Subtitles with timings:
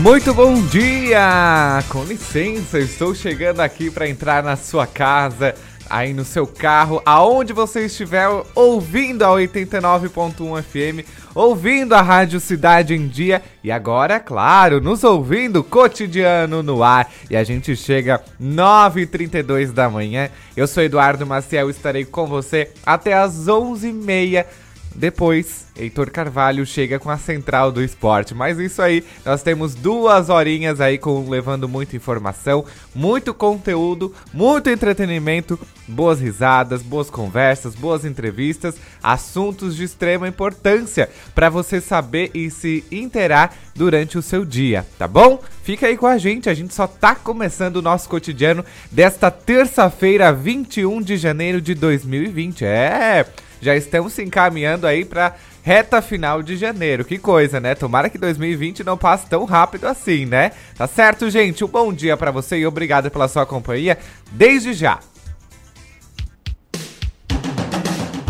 [0.00, 1.84] Muito bom dia!
[1.90, 5.54] Com licença, estou chegando aqui para entrar na sua casa,
[5.90, 12.94] aí no seu carro, aonde você estiver ouvindo a 89.1 FM, ouvindo a Rádio Cidade
[12.94, 17.12] em Dia e agora, claro, nos ouvindo cotidiano no ar.
[17.28, 20.30] E a gente chega 9h32 da manhã.
[20.56, 24.46] Eu sou Eduardo Maciel, estarei com você até as 11h30
[24.94, 28.34] depois, Heitor Carvalho chega com a central do esporte.
[28.34, 34.68] Mas isso aí, nós temos duas horinhas aí com levando muita informação, muito conteúdo, muito
[34.68, 42.50] entretenimento, boas risadas, boas conversas, boas entrevistas, assuntos de extrema importância para você saber e
[42.50, 45.40] se interar durante o seu dia, tá bom?
[45.62, 50.32] Fica aí com a gente, a gente só tá começando o nosso cotidiano desta terça-feira,
[50.32, 52.64] 21 de janeiro de 2020.
[52.64, 53.26] É,
[53.60, 57.04] já estamos se encaminhando aí para reta final de janeiro.
[57.04, 57.74] Que coisa, né?
[57.74, 60.52] Tomara que 2020 não passe tão rápido assim, né?
[60.76, 61.64] Tá certo, gente?
[61.64, 63.98] Um bom dia para você e obrigado pela sua companhia
[64.32, 65.00] desde já.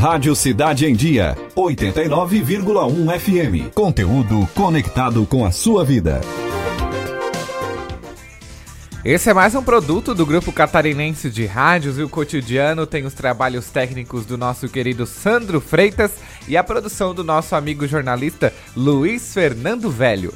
[0.00, 3.74] Rádio Cidade em Dia, 89,1 FM.
[3.74, 6.22] Conteúdo conectado com a sua vida.
[9.02, 13.14] Esse é mais um produto do grupo catarinense de rádios e o cotidiano tem os
[13.14, 16.12] trabalhos técnicos do nosso querido Sandro Freitas
[16.46, 20.34] e a produção do nosso amigo jornalista Luiz Fernando Velho.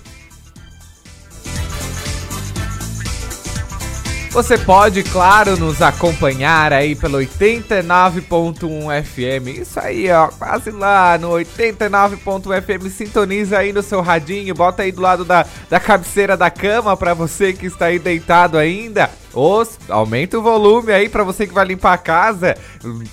[4.34, 9.61] Você pode, claro, nos acompanhar aí pelo 89.1 FM.
[9.61, 12.93] Isso aí, ó, quase lá no 89.1 FM.
[12.93, 17.15] Sintoniza aí no seu radinho, bota aí do lado da, da cabeceira da cama para
[17.15, 19.09] você que está aí deitado ainda.
[19.33, 22.56] Os, aumenta o volume aí para você que vai limpar a casa.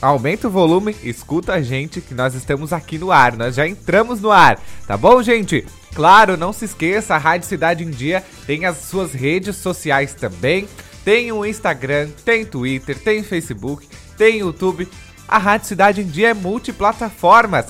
[0.01, 3.37] Aumenta o volume, escuta a gente que nós estamos aqui no ar.
[3.37, 5.67] Nós já entramos no ar, tá bom, gente?
[5.93, 10.67] Claro, não se esqueça, a Rádio Cidade em Dia tem as suas redes sociais também.
[11.03, 14.87] Tem o Instagram, tem Twitter, tem Facebook, tem YouTube.
[15.27, 17.67] A Rádio Cidade em Dia é multiplataformas.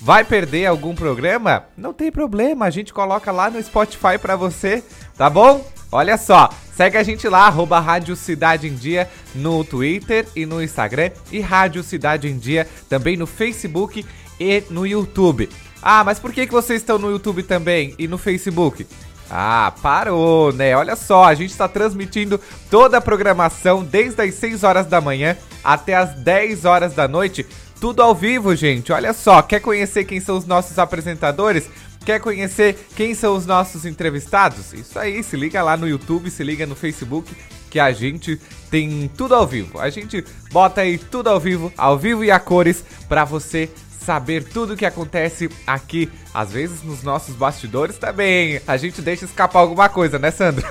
[0.00, 1.64] Vai perder algum programa?
[1.76, 4.82] Não tem problema, a gente coloca lá no Spotify para você,
[5.16, 5.66] tá bom?
[5.90, 10.62] Olha só, segue a gente lá, arroba Rádio Cidade em Dia no Twitter e no
[10.62, 14.04] Instagram e Rádio Cidade em Dia também no Facebook
[14.38, 15.48] e no YouTube.
[15.80, 18.86] Ah, mas por que, que vocês estão no YouTube também e no Facebook?
[19.30, 20.76] Ah, parou, né?
[20.76, 22.40] Olha só, a gente está transmitindo
[22.70, 27.46] toda a programação desde as 6 horas da manhã até as 10 horas da noite.
[27.80, 28.92] Tudo ao vivo, gente.
[28.92, 31.68] Olha só, quer conhecer quem são os nossos apresentadores?
[32.04, 34.74] Quer conhecer quem são os nossos entrevistados?
[34.74, 37.34] Isso aí, se liga lá no YouTube, se liga no Facebook,
[37.70, 38.38] que a gente
[38.70, 39.80] tem tudo ao vivo.
[39.80, 43.70] A gente bota aí tudo ao vivo, ao vivo e a cores, para você
[44.04, 48.60] saber tudo o que acontece aqui, às vezes nos nossos bastidores também.
[48.66, 50.64] A gente deixa escapar alguma coisa, né, Sandro?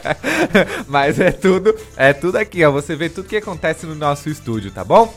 [0.88, 2.70] Mas é tudo, é tudo aqui, ó.
[2.70, 5.14] Você vê tudo que acontece no nosso estúdio, tá bom?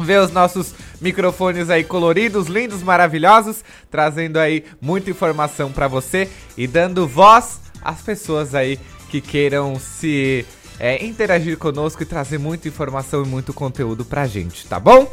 [0.00, 6.66] Ver os nossos microfones aí coloridos, lindos, maravilhosos, trazendo aí muita informação para você e
[6.66, 8.78] dando voz às pessoas aí
[9.08, 10.44] que queiram se
[10.80, 15.08] é, interagir conosco e trazer muita informação e muito conteúdo pra gente, tá bom?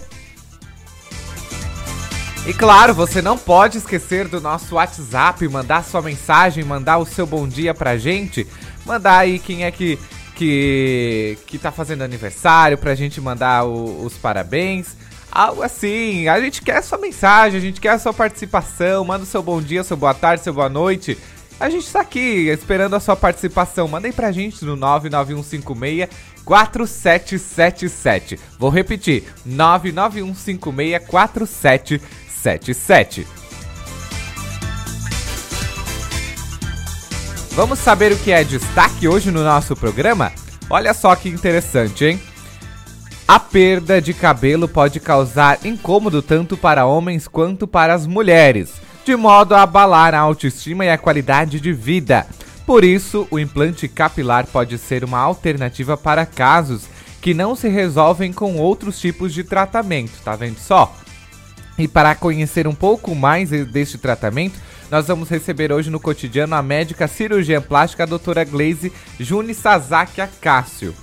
[2.50, 7.28] E claro, você não pode esquecer do nosso WhatsApp, mandar sua mensagem, mandar o seu
[7.28, 8.48] bom dia pra gente.
[8.88, 10.00] Mandar aí quem é que
[10.34, 14.98] que, que tá fazendo aniversário pra gente mandar o, os parabéns.
[15.32, 19.06] Algo assim, a gente quer a sua mensagem, a gente quer a sua participação.
[19.06, 21.20] Manda o seu bom dia, seu boa tarde, seu boa noite.
[21.60, 23.88] A gente tá aqui esperando a sua participação.
[23.88, 26.10] Manda aí pra gente no 99156
[26.44, 28.40] 4777.
[28.58, 32.02] Vou repetir: 99156 4777.
[32.42, 33.28] 77.
[37.52, 40.32] Vamos saber o que é destaque hoje no nosso programa?
[40.70, 42.22] Olha só que interessante, hein?
[43.28, 48.72] A perda de cabelo pode causar incômodo tanto para homens quanto para as mulheres,
[49.06, 52.26] de modo a abalar a autoestima e a qualidade de vida.
[52.66, 56.84] Por isso, o implante capilar pode ser uma alternativa para casos
[57.22, 60.96] que não se resolvem com outros tipos de tratamento, tá vendo só?
[61.80, 64.60] E para conhecer um pouco mais deste tratamento,
[64.92, 70.20] nós vamos receber hoje no cotidiano a médica cirurgiã plástica a doutora Glaze Juni Sasaki
[70.20, 70.94] Acácio.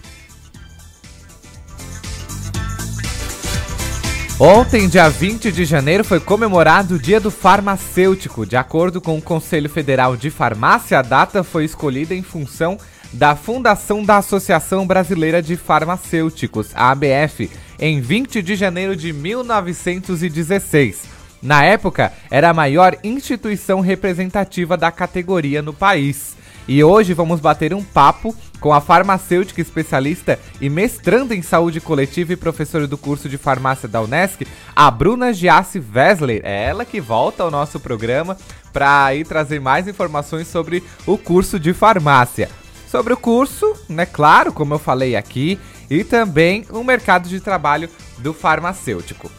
[4.39, 8.45] Ontem, dia 20 de janeiro, foi comemorado o Dia do Farmacêutico.
[8.45, 12.77] De acordo com o Conselho Federal de Farmácia, a data foi escolhida em função
[13.17, 21.05] da fundação da Associação Brasileira de Farmacêuticos, ABF, em 20 de janeiro de 1916.
[21.43, 26.37] Na época, era a maior instituição representativa da categoria no país.
[26.69, 32.35] E hoje vamos bater um papo com a farmacêutica especialista e mestranda em saúde coletiva
[32.35, 36.43] e professora do curso de farmácia da Unesc, a Bruna Giassi Wessler.
[36.45, 38.37] É ela que volta ao nosso programa
[38.75, 42.51] para ir trazer mais informações sobre o curso de farmácia.
[42.97, 45.61] Sobre o curso, né, claro, como eu falei aqui,
[45.91, 49.31] e também o mercado de trabalho do farmacêutico.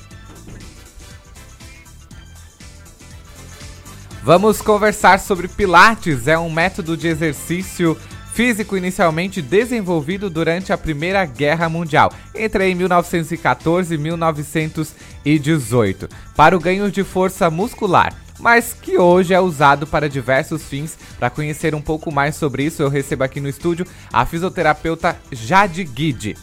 [4.21, 7.97] Vamos conversar sobre Pilates, é um método de exercício
[8.31, 16.91] físico inicialmente desenvolvido durante a Primeira Guerra Mundial, entre 1914 e 1918, para o ganho
[16.91, 20.97] de força muscular, mas que hoje é usado para diversos fins.
[21.19, 25.83] Para conhecer um pouco mais sobre isso, eu recebo aqui no estúdio a fisioterapeuta Jade
[25.83, 26.35] Guide.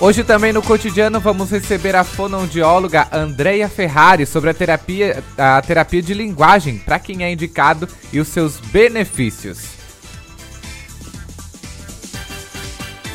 [0.00, 6.00] Hoje também no cotidiano vamos receber a fonoaudióloga Andreia Ferrari sobre a terapia, a terapia
[6.00, 9.79] de linguagem, para quem é indicado e os seus benefícios.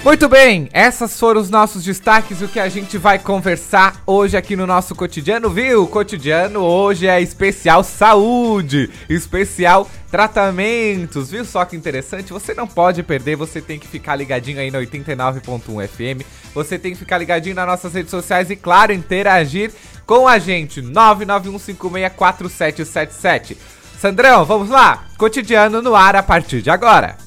[0.05, 4.55] Muito bem, essas foram os nossos destaques, o que a gente vai conversar hoje aqui
[4.55, 5.87] no nosso cotidiano, viu?
[5.87, 12.31] Cotidiano hoje é especial saúde, especial tratamentos, viu só que interessante?
[12.31, 16.21] Você não pode perder, você tem que ficar ligadinho aí no 89.1 FM,
[16.53, 19.71] você tem que ficar ligadinho nas nossas redes sociais e, claro, interagir
[20.05, 23.57] com a gente, 991564777.
[23.99, 25.05] Sandrão, vamos lá?
[25.17, 27.24] Cotidiano no ar a partir de agora.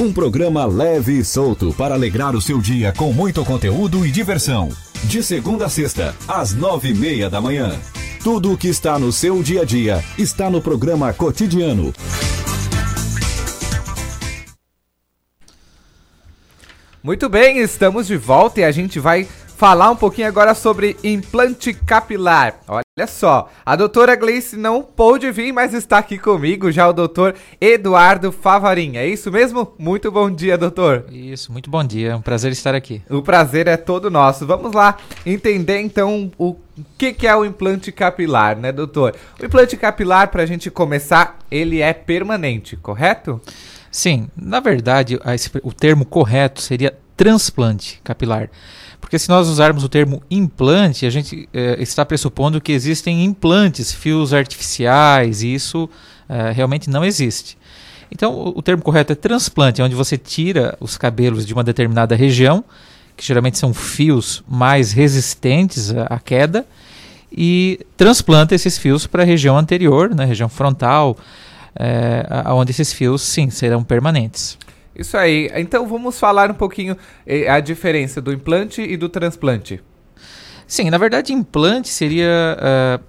[0.00, 4.68] Um programa leve e solto para alegrar o seu dia com muito conteúdo e diversão.
[5.04, 7.78] De segunda a sexta, às nove e meia da manhã.
[8.20, 11.92] Tudo o que está no seu dia a dia está no programa Cotidiano.
[17.00, 21.72] Muito bem, estamos de volta e a gente vai falar um pouquinho agora sobre implante
[21.72, 22.60] capilar.
[22.66, 27.34] Olha só, a doutora Gleice não pôde vir, mas está aqui comigo já o doutor
[27.60, 28.96] Eduardo Favarin.
[28.96, 29.72] É isso mesmo?
[29.78, 31.06] Muito bom dia, doutor.
[31.10, 32.10] Isso, muito bom dia.
[32.10, 33.00] É um prazer estar aqui.
[33.08, 34.46] O prazer é todo nosso.
[34.46, 36.56] Vamos lá entender então o
[36.98, 39.14] que, que é o implante capilar, né, doutor?
[39.40, 43.40] O implante capilar, para a gente começar, ele é permanente, correto?
[43.90, 45.18] Sim, na verdade,
[45.62, 48.50] o termo correto seria transplante capilar.
[49.04, 53.92] Porque se nós usarmos o termo implante, a gente é, está pressupondo que existem implantes,
[53.92, 55.90] fios artificiais, e isso
[56.26, 57.58] é, realmente não existe.
[58.10, 62.16] Então, o, o, termo correto é transplante, onde você tira os cabelos de uma determinada
[62.16, 62.64] região,
[63.14, 66.66] que geralmente são fios mais resistentes à, à queda,
[67.30, 71.14] e transplanta esses fios para a região anterior, na né, região frontal,
[71.76, 74.56] é, onde esses fios, sim, serão permanentes.
[74.94, 75.50] Isso aí.
[75.56, 76.96] Então vamos falar um pouquinho
[77.26, 79.80] eh, a diferença do implante e do transplante.
[80.66, 83.04] Sim, na verdade, implante seria uh,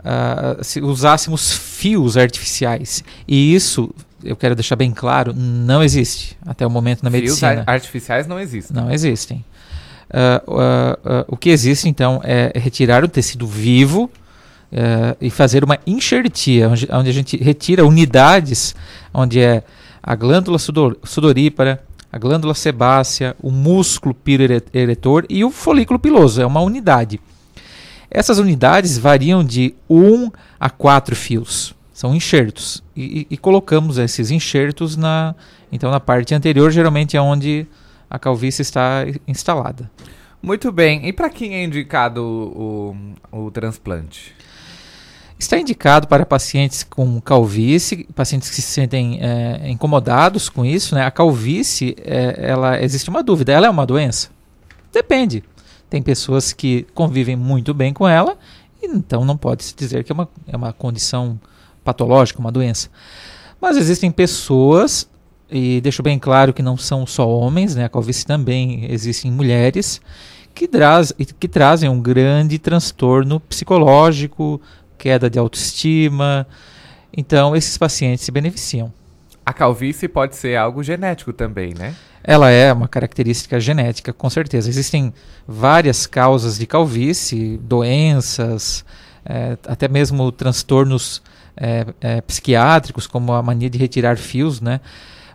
[0.00, 3.04] uh, se usássemos fios artificiais.
[3.26, 3.94] E isso,
[4.24, 7.52] eu quero deixar bem claro, não existe até o momento na fios medicina.
[7.52, 8.76] Fios artificiais não existem.
[8.76, 9.44] Não existem.
[10.10, 14.10] Uh, o que existe, então, é retirar o tecido vivo
[15.18, 18.74] e fazer uma enxertia, onde, onde a gente retira unidades
[19.14, 19.62] onde é
[20.08, 26.46] a glândula sudor, sudorípara, a glândula sebácea, o músculo piroeretor e o folículo piloso, é
[26.46, 27.20] uma unidade.
[28.10, 32.82] Essas unidades variam de 1 a 4 fios, são enxertos.
[32.96, 35.34] E, e, colocamos esses enxertos na,
[35.70, 37.66] então, na parte anterior, geralmente é onde
[38.08, 39.90] a calvície está instalada.
[40.40, 41.06] Muito bem.
[41.06, 42.96] E para quem é indicado o,
[43.30, 44.37] o, o transplante?
[45.38, 50.96] Está indicado para pacientes com calvície, pacientes que se sentem é, incomodados com isso.
[50.96, 51.04] Né?
[51.04, 54.30] A calvície, é, ela existe uma dúvida, ela é uma doença?
[54.92, 55.44] Depende.
[55.88, 58.36] Tem pessoas que convivem muito bem com ela,
[58.82, 61.40] então não pode se dizer que é uma, é uma condição
[61.84, 62.90] patológica, uma doença.
[63.60, 65.08] Mas existem pessoas,
[65.50, 67.84] e deixo bem claro que não são só homens, né?
[67.84, 70.00] a calvície também existe em mulheres,
[70.54, 74.60] que, traz, que trazem um grande transtorno psicológico,
[74.98, 76.46] queda de autoestima.
[77.16, 78.92] Então, esses pacientes se beneficiam.
[79.46, 81.94] A calvície pode ser algo genético também, né?
[82.22, 84.68] Ela é uma característica genética, com certeza.
[84.68, 85.14] Existem
[85.46, 88.84] várias causas de calvície, doenças,
[89.24, 91.22] é, até mesmo transtornos
[91.56, 94.80] é, é, psiquiátricos, como a mania de retirar fios, né?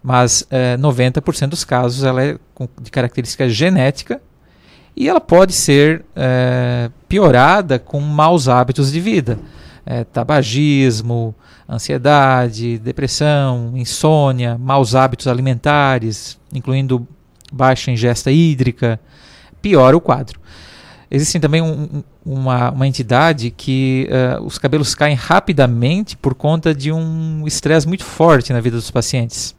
[0.03, 0.45] Mas
[0.79, 2.37] 90% dos casos ela é
[2.81, 4.21] de característica genética
[4.97, 6.03] e ela pode ser
[7.13, 9.37] piorada com maus hábitos de vida.
[9.85, 11.35] É, tabagismo,
[11.69, 17.07] ansiedade, depressão, insônia, maus hábitos alimentares, incluindo
[17.51, 18.99] baixa ingesta hídrica,
[19.61, 20.39] piora o quadro.
[21.11, 26.91] Existe também um, uma, uma, entidade que uh, os cabelos caem rapidamente por conta de
[26.91, 29.55] um estresse muito forte na vida dos pacientes.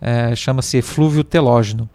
[0.00, 1.90] Uh, Chama-se eflúvio telógeno.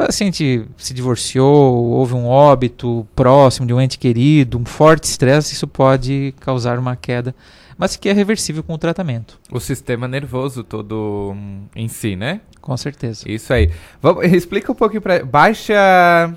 [0.00, 5.52] O paciente se divorciou, houve um óbito próximo de um ente querido, um forte estresse,
[5.52, 7.34] isso pode causar uma queda,
[7.76, 9.38] mas que é reversível com o tratamento.
[9.52, 12.40] O sistema nervoso todo hum, em si, né?
[12.62, 13.30] Com certeza.
[13.30, 13.70] Isso aí.
[14.00, 16.32] Vamos, explica um pouquinho para baixa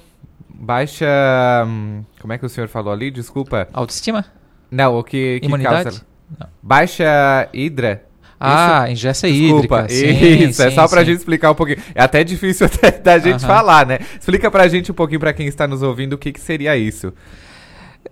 [0.50, 1.08] baixa
[1.66, 3.10] hum, como é que o senhor falou ali?
[3.10, 3.70] Desculpa.
[3.72, 4.26] Autoestima?
[4.70, 5.84] Não, o que, que Imunidade?
[5.84, 6.06] causa?
[6.62, 8.04] Baixa hidra.
[8.46, 9.84] Ah, ingesta hídrica.
[9.84, 11.08] Desculpa, Sim, isso, é sim, só pra sim.
[11.08, 11.80] gente explicar um pouquinho.
[11.96, 13.48] É até difícil até da gente Aham.
[13.56, 14.00] falar, né?
[14.20, 17.14] Explica pra gente um pouquinho pra quem está nos ouvindo o que, que seria isso.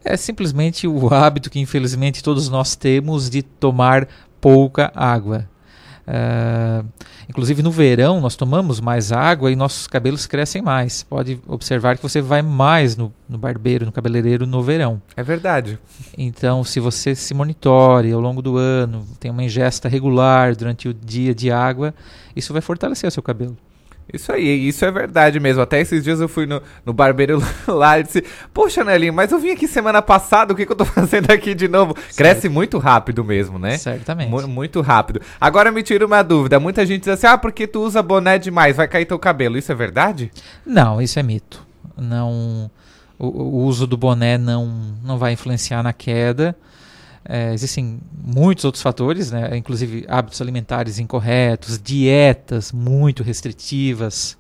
[0.04, 4.08] É simplesmente o hábito que infelizmente todos nós temos de tomar
[4.40, 5.48] pouca água.
[6.08, 6.84] Ah,
[7.30, 11.04] inclusive no verão nós tomamos mais água e nossos cabelos crescem mais.
[11.04, 15.02] Pode observar que você vai mais no, no barbeiro, no cabeleireiro no verão.
[15.16, 15.80] É verdade.
[16.18, 20.94] Então, se você se monitore ao longo do ano, tem uma ingesta regular durante o
[20.94, 21.94] dia de água,
[22.36, 23.58] isso vai fortalecer o seu cabelo.
[24.12, 25.62] Isso aí, isso é verdade mesmo.
[25.62, 29.40] Até esses dias eu fui no, no barbeiro lá e disse: Poxa, Nelinho, mas eu
[29.40, 31.96] vim aqui semana passada, o que, que eu tô fazendo aqui de novo?
[32.18, 33.78] Cresce muito rápido mesmo, né?
[33.78, 34.30] Certamente.
[34.30, 35.22] Mu- muito rápido.
[35.40, 36.60] Agora me tira uma dúvida.
[36.60, 39.58] Muita gente diz assim: ah, porque tu usa boné demais, vai cair teu cabelo.
[39.58, 40.32] Isso é verdade?
[40.66, 41.66] Não, isso é mito.
[41.98, 42.70] Não,
[43.18, 46.56] o, o uso do boné não, não vai influenciar na queda.
[47.34, 49.56] É, existem muitos outros fatores, né?
[49.56, 54.38] inclusive hábitos alimentares incorretos, dietas muito restritivas.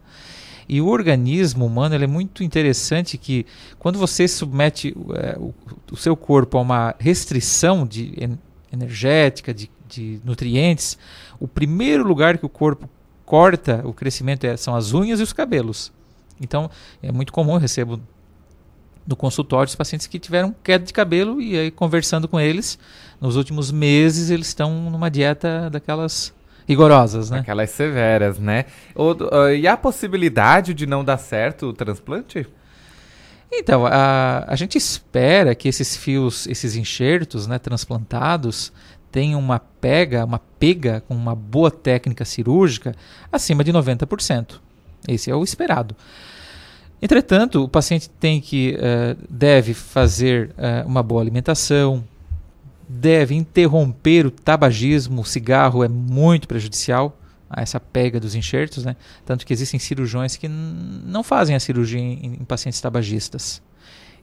[0.67, 3.45] E o organismo humano é muito interessante que
[3.79, 5.53] quando você submete é, o,
[5.89, 8.37] o seu corpo a uma restrição de en-
[8.73, 10.97] energética, de, de nutrientes,
[11.39, 12.89] o primeiro lugar que o corpo
[13.25, 15.93] corta o crescimento é- são as unhas e os cabelos.
[16.41, 16.69] Então,
[17.01, 18.01] é muito comum, eu recebo
[19.05, 22.77] no consultório os pacientes que tiveram queda de cabelo e aí conversando com eles,
[23.19, 26.33] nos últimos meses eles estão numa dieta daquelas
[26.67, 27.39] rigorosas, né?
[27.39, 28.65] Aquelas severas, né?
[28.95, 32.47] Ah, e a possibilidade de não dar certo o transplante?
[33.51, 38.71] Então, a, a gente espera que esses fios, esses enxertos né, transplantados
[39.11, 42.95] tenham uma pega, uma pega com uma boa técnica cirúrgica
[43.29, 44.61] acima de 90%.
[45.05, 45.95] Esse é o esperado.
[47.01, 52.03] Entretanto, o paciente tem que eh, deve fazer eh, uma boa alimentação,
[52.87, 57.17] deve interromper o tabagismo, o cigarro é muito prejudicial
[57.49, 58.95] a essa pega dos enxertos, né?
[59.25, 63.61] Tanto que existem cirurgiões que não fazem a cirurgia em, em pacientes tabagistas.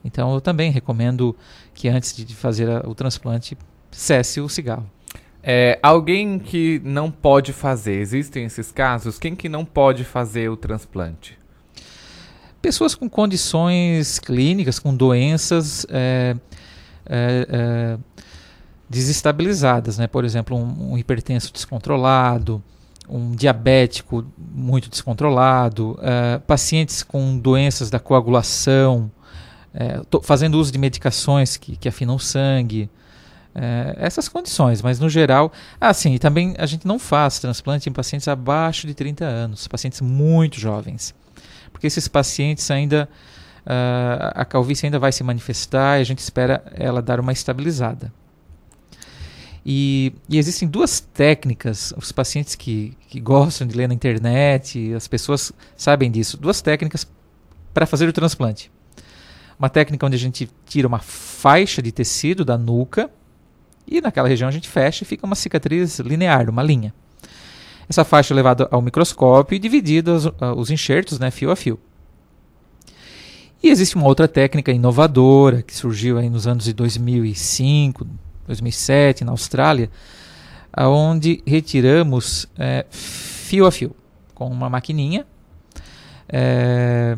[0.03, 1.35] Então eu também recomendo
[1.73, 3.57] que antes de fazer a- o transplante
[3.91, 4.89] cesse o cigarro.
[5.41, 9.17] É, alguém que não pode fazer, existem esses casos?
[9.17, 11.38] Quem que não pode fazer o transplante?
[12.61, 16.35] Pessoas com condições clínicas, com doenças é,
[17.05, 17.97] é, é,
[18.89, 20.07] desestabilizadas, né?
[20.07, 22.61] por exemplo, um, um hipertenso descontrolado,
[23.07, 29.09] um diabético muito descontrolado, é, pacientes com doenças da coagulação,
[29.73, 32.89] é, fazendo uso de medicações que, que afinam o sangue,
[33.55, 37.89] é, essas condições, mas no geral, ah, sim, e também a gente não faz transplante
[37.89, 41.15] em pacientes abaixo de 30 anos, pacientes muito jovens
[41.69, 43.09] porque esses pacientes ainda
[43.65, 48.11] ah, a calvície ainda vai se manifestar e a gente espera ela dar uma estabilizada.
[49.65, 55.07] E, e existem duas técnicas, os pacientes que, que gostam de ler na internet, as
[55.07, 57.05] pessoas sabem disso, duas técnicas
[57.73, 58.71] para fazer o transplante.
[59.59, 63.11] Uma técnica onde a gente tira uma faixa de tecido da nuca
[63.85, 66.93] e naquela região a gente fecha e fica uma cicatriz linear, uma linha.
[67.89, 71.55] Essa faixa é levada ao microscópio e dividida os, ah, os enxertos, né, fio a
[71.55, 71.79] fio.
[73.61, 78.07] E existe uma outra técnica inovadora que surgiu aí nos anos de 2005,
[78.47, 79.89] 2007 na Austrália,
[80.77, 83.93] onde retiramos eh, fio a fio
[84.33, 85.25] com uma maquininha.
[86.29, 87.17] Eh,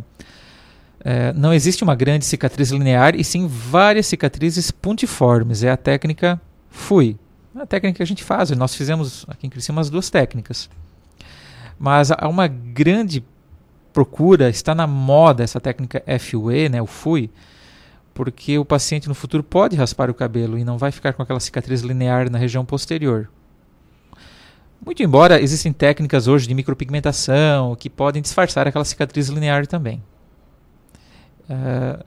[1.04, 5.64] eh, não existe uma grande cicatriz linear e sim várias cicatrizes pontiformes.
[5.64, 7.20] É a técnica FUI.
[7.56, 8.50] A técnica que a gente faz.
[8.52, 10.70] Nós fizemos aqui em Criciúma as duas técnicas.
[11.78, 13.24] Mas há uma grande
[13.92, 17.30] procura, está na moda essa técnica FUE, né, o FUI,
[18.14, 21.40] porque o paciente no futuro pode raspar o cabelo e não vai ficar com aquela
[21.40, 23.30] cicatriz linear na região posterior.
[24.84, 30.02] Muito embora existem técnicas hoje de micropigmentação que podem disfarçar aquela cicatriz linear também.
[31.50, 32.04] Uh,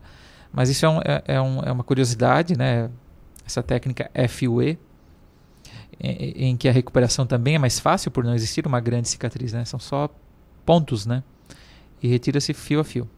[0.53, 2.91] mas isso é, um, é, é, um, é, uma curiosidade, né?
[3.47, 4.79] essa técnica FUE,
[6.05, 9.53] em, em, que a recuperação também é mais fácil por não existir uma grande cicatriz,
[9.53, 9.65] né?
[9.65, 10.09] são só
[10.65, 11.23] pontos, né?
[12.05, 13.09] e retira-se fio a fio.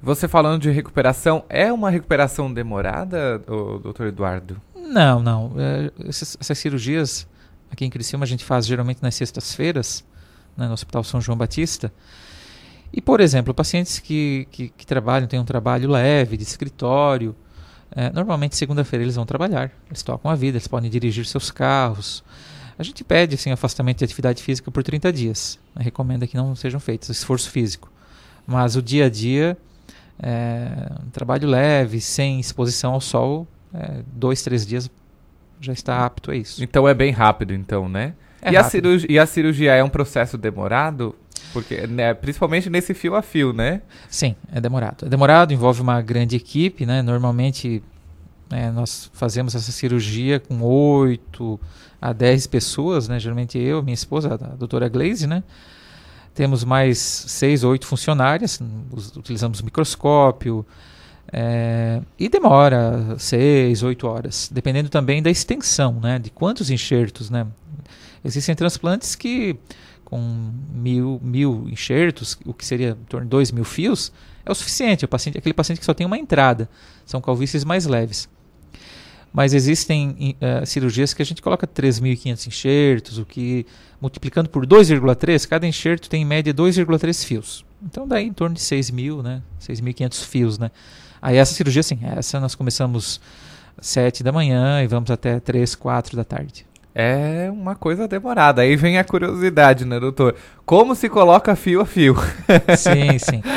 [0.00, 4.62] Você falando de recuperação, é uma recuperação demorada, doutor Eduardo?
[4.76, 5.52] Não, não.
[5.58, 7.26] É, essas, essas cirurgias
[7.70, 10.04] aqui em Criciúma a gente faz geralmente nas sextas-feiras,
[10.56, 11.92] né, no Hospital São João Batista.
[12.92, 17.34] E, por exemplo, pacientes que, que, que trabalham, têm um trabalho leve, de escritório,
[17.96, 22.22] é, normalmente segunda-feira eles vão trabalhar, eles tocam a vida, eles podem dirigir seus carros.
[22.78, 25.58] A gente pede assim, afastamento de atividade física por 30 dias.
[25.74, 27.90] Recomenda que não sejam feitos esforço físico.
[28.46, 29.56] Mas o dia a dia,
[30.22, 34.90] é, um trabalho leve, sem exposição ao sol, é, dois, três dias
[35.58, 36.62] já está apto a isso.
[36.62, 38.12] Então é bem rápido, então, né?
[38.42, 41.14] É e, a cirurgia, e a cirurgia é um processo demorado?
[41.52, 43.82] Porque, né, principalmente nesse fio a fio, né?
[44.08, 45.06] Sim, é demorado.
[45.06, 47.02] É demorado, envolve uma grande equipe, né?
[47.02, 47.82] Normalmente
[48.50, 51.60] é, nós fazemos essa cirurgia com 8
[52.00, 53.18] a 10 pessoas, né?
[53.18, 55.42] Geralmente eu, minha esposa, a doutora Glaze, né?
[56.34, 58.60] Temos mais 6 ou 8 funcionárias,
[59.16, 60.66] utilizamos microscópio,
[61.32, 66.18] é, e demora 6, 8 horas, dependendo também da extensão, né?
[66.18, 67.46] De quantos enxertos, né?
[68.24, 69.56] Existem transplantes que
[70.06, 74.12] com mil, mil enxertos, o que seria em torno de dois mil fios,
[74.44, 75.04] é o suficiente.
[75.04, 76.70] O paciente, aquele paciente que só tem uma entrada.
[77.04, 78.28] São calvícies mais leves.
[79.32, 83.66] Mas existem em, eh, cirurgias que a gente coloca 3.500 enxertos, o que
[84.00, 87.64] multiplicando por 2,3, cada enxerto tem em média 2,3 fios.
[87.82, 89.42] Então daí em torno de 6.000, né?
[89.60, 90.70] 6.500 fios, né?
[91.20, 93.20] Aí essa cirurgia, sim, essa nós começamos
[93.76, 96.65] às 7 da manhã e vamos até 3, 4 da tarde.
[96.98, 98.62] É uma coisa demorada.
[98.62, 100.34] Aí vem a curiosidade, né, doutor?
[100.64, 102.16] Como se coloca fio a fio?
[102.78, 103.42] Sim, sim.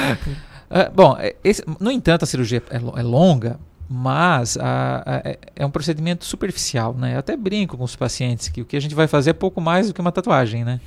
[0.71, 5.39] Ah, bom, é- esse- no entanto, a cirurgia é, é longa, mas a- a- é-
[5.56, 7.15] é um procedimento superficial, né?
[7.15, 9.60] Eu até brinco com os pacientes que o que a gente vai fazer é pouco
[9.60, 10.80] mais do que uma tatuagem, né?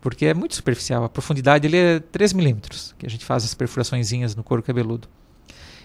[0.00, 1.04] Porque é muito superficial.
[1.04, 5.06] A profundidade ele é 3 milímetros, que a gente faz as perfuraçõezinhas no couro cabeludo.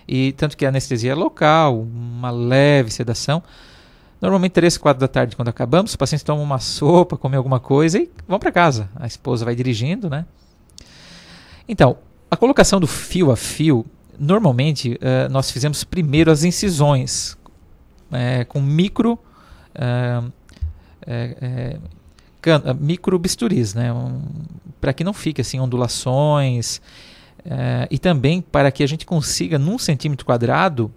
[0.07, 3.43] E tanto que a anestesia é local, uma leve sedação.
[4.21, 7.97] Normalmente 3, 4 da tarde, quando acabamos, os pacientes tomam uma sopa, comem alguma coisa
[7.97, 8.87] e vão para casa.
[8.95, 10.25] A esposa vai dirigindo, né?
[11.67, 11.97] Então,
[12.29, 13.85] a colocação do fio a fio,
[14.19, 17.35] normalmente eh, nós fizemos primeiro as incisões
[18.11, 19.17] eh, com micro
[19.73, 20.21] eh,
[21.07, 21.77] eh,
[22.41, 23.89] can- micro bisturis, né?
[24.79, 26.81] para que não fique assim ondulações
[27.43, 30.91] eh, e também para que a gente consiga num centímetro quadrado,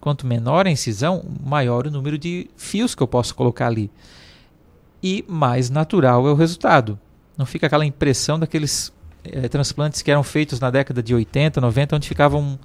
[0.00, 3.90] quanto menor a incisão, maior o número de fios que eu posso colocar ali
[5.02, 6.98] e mais natural é o resultado.
[7.36, 8.92] Não fica aquela impressão daqueles
[9.24, 12.58] eh, transplantes que eram feitos na década de 80, 90, onde ficavam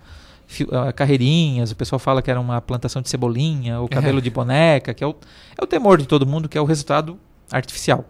[0.46, 4.30] fio- ah, carreirinhas, o pessoal fala que era uma plantação de cebolinha, ou cabelo de
[4.30, 5.16] boneca, que é o,
[5.58, 7.18] é o temor de todo mundo, que é o resultado
[7.52, 8.04] artificial.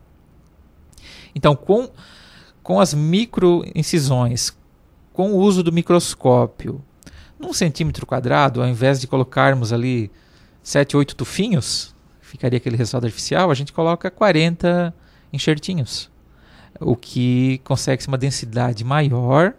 [1.35, 1.89] Então, com,
[2.63, 4.55] com as micro incisões,
[5.13, 6.81] com o uso do microscópio,
[7.39, 10.11] num centímetro quadrado, ao invés de colocarmos ali
[10.63, 14.93] 7, 8 tufinhos, ficaria aquele resultado artificial, a gente coloca 40
[15.31, 16.09] enxertinhos
[16.79, 19.53] o que consegue uma densidade maior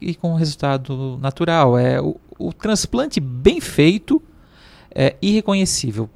[0.00, 1.78] e com um resultado natural.
[1.78, 4.22] É o, o transplante bem feito
[4.94, 6.08] é irreconhecível.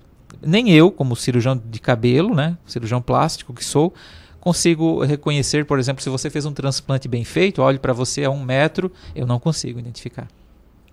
[0.42, 3.94] Nem eu, como cirurgião de cabelo, né, cirurgião plástico que sou,
[4.46, 8.30] consigo reconhecer, por exemplo, se você fez um transplante bem feito, olho para você a
[8.30, 10.28] um metro, eu não consigo identificar.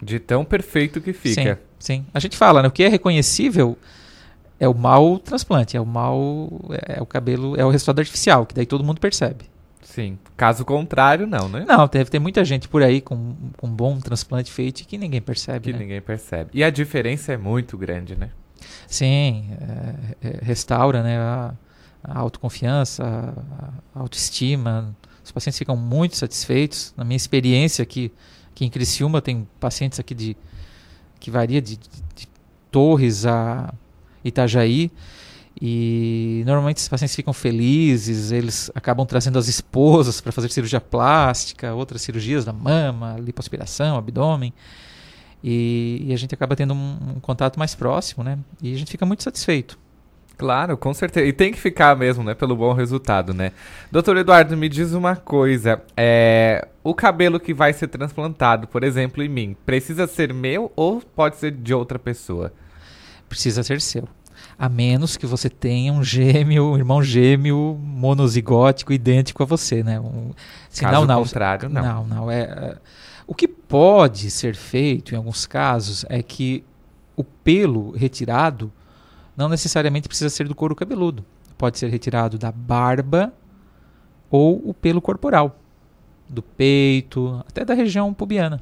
[0.02, 1.60] De tão perfeito que fica.
[1.78, 2.06] Sim, sim.
[2.12, 3.78] A gente fala, né, o que é reconhecível
[4.60, 6.50] é o mau transplante, é o mau,
[6.88, 9.46] é o cabelo, é o resultado artificial, que daí todo mundo percebe.
[9.84, 10.18] Sim.
[10.36, 11.64] Caso contrário, não, né?
[11.68, 15.22] Não, deve ter muita gente por aí com, com um bom transplante feito que ninguém
[15.22, 15.66] percebe.
[15.66, 15.78] Que né?
[15.78, 16.50] ninguém percebe.
[16.56, 18.32] E a diferença é muito grande, né?
[18.88, 21.54] Sim, é, é, restaura né, a,
[22.04, 23.04] a autoconfiança,
[23.96, 24.96] a, autoestima.
[25.24, 26.94] Os pacientes ficam muito satisfeitos.
[26.98, 28.12] Na minha experiência aqui,
[28.52, 30.38] aqui em Criciúma, tem pacientes aqui de
[31.20, 32.28] que varia de, de, de
[32.70, 33.74] Torres a
[34.24, 34.92] Itajaí.
[35.62, 41.74] E normalmente os pacientes ficam felizes, eles acabam trazendo as esposas para fazer cirurgia plástica,
[41.74, 44.52] outras cirurgias da mama, lipoaspiração, abdômen.
[45.44, 48.40] E, e a gente acaba tendo um, um contato mais próximo, né?
[48.62, 49.78] E a gente fica muito satisfeito.
[50.38, 51.26] Claro, com certeza.
[51.26, 52.34] E tem que ficar mesmo, né?
[52.34, 53.52] Pelo bom resultado, né?
[53.92, 55.82] Doutor Eduardo, me diz uma coisa.
[55.96, 61.02] É, o cabelo que vai ser transplantado, por exemplo, em mim, precisa ser meu ou
[61.02, 62.52] pode ser de outra pessoa?
[63.30, 64.08] Precisa ser seu.
[64.58, 70.00] A menos que você tenha um gêmeo, um irmão gêmeo monozigótico idêntico a você, né?
[70.00, 70.32] Um,
[70.80, 71.82] Caso contrário, não.
[71.82, 72.32] Não, não.
[72.32, 72.78] É, é,
[73.26, 76.64] o que pode ser feito em alguns casos é que
[77.16, 78.72] o pelo retirado
[79.36, 81.24] não necessariamente precisa ser do couro cabeludo.
[81.58, 83.34] Pode ser retirado da barba
[84.30, 85.58] ou o pelo corporal.
[86.30, 88.60] do peito, até da região pubiana.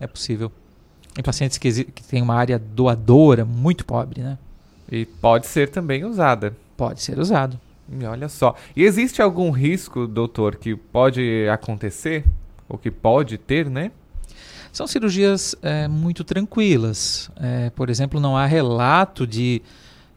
[0.00, 0.50] É possível.
[1.18, 4.38] Em pacientes que, que têm uma área doadora muito pobre, né?
[4.90, 6.56] E pode ser também usada.
[6.76, 7.60] Pode ser usado.
[7.90, 8.54] E olha só.
[8.74, 12.24] E existe algum risco, doutor, que pode acontecer?
[12.68, 13.90] Ou que pode ter, né?
[14.72, 17.30] São cirurgias é, muito tranquilas.
[17.36, 19.60] É, por exemplo, não há relato de,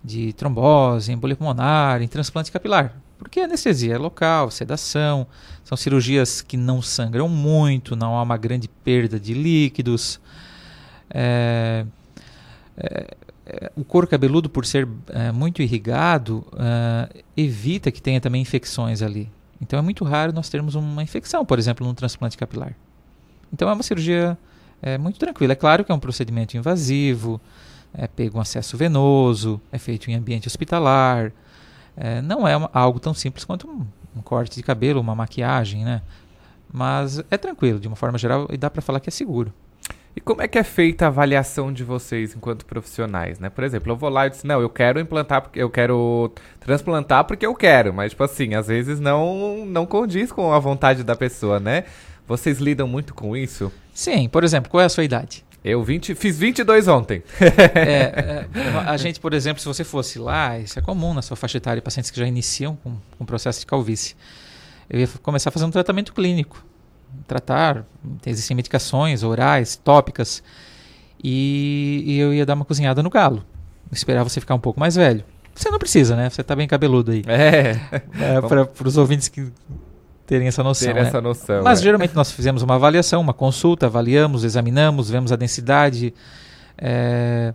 [0.03, 2.93] de trombose, embolia pulmonar, em transplante capilar.
[3.17, 5.25] Porque anestesia é local, sedação,
[5.63, 10.19] são cirurgias que não sangram muito, não há uma grande perda de líquidos.
[11.09, 11.85] É,
[12.75, 18.41] é, é o couro cabeludo, por ser é, muito irrigado, é, evita que tenha também
[18.41, 19.31] infecções ali.
[19.61, 22.75] Então é muito raro nós termos uma infecção, por exemplo, no transplante capilar.
[23.53, 24.37] Então é uma cirurgia
[24.99, 25.53] muito tranquila.
[25.53, 27.39] É claro que é um procedimento invasivo,
[27.93, 31.31] é pego um acesso venoso, é feito em ambiente hospitalar.
[31.95, 33.85] É, não é uma, algo tão simples quanto um,
[34.17, 36.01] um, corte de cabelo, uma maquiagem, né?
[36.71, 39.53] Mas é tranquilo, de uma forma geral, e dá para falar que é seguro.
[40.15, 43.49] E como é que é feita a avaliação de vocês enquanto profissionais, né?
[43.49, 47.25] Por exemplo, eu vou lá e disse, não, eu quero implantar porque eu quero transplantar
[47.25, 51.15] porque eu quero, mas tipo assim, às vezes não não condiz com a vontade da
[51.15, 51.85] pessoa, né?
[52.27, 53.71] Vocês lidam muito com isso?
[53.93, 55.43] Sim, por exemplo, qual é a sua idade?
[55.63, 57.23] Eu 20, fiz 22 ontem.
[57.39, 61.37] é, é, a gente, por exemplo, se você fosse lá, isso é comum na sua
[61.37, 64.15] faixa etária, pacientes que já iniciam com, com processo de calvície.
[64.89, 66.63] Eu ia começar a fazer um tratamento clínico.
[67.27, 67.85] Tratar,
[68.25, 70.43] existem medicações orais, tópicas,
[71.23, 73.45] e, e eu ia dar uma cozinhada no galo.
[73.91, 75.23] Esperar você ficar um pouco mais velho.
[75.55, 76.29] Você não precisa, né?
[76.29, 77.23] Você está bem cabeludo aí.
[77.27, 77.79] É.
[78.19, 79.51] é Para os ouvintes que
[80.25, 80.87] terem essa noção.
[80.87, 81.07] Ter né?
[81.07, 81.63] essa noção.
[81.63, 81.83] Mas é.
[81.83, 86.13] geralmente nós fizemos uma avaliação, uma consulta, avaliamos, examinamos, vemos a densidade.
[86.77, 87.53] É,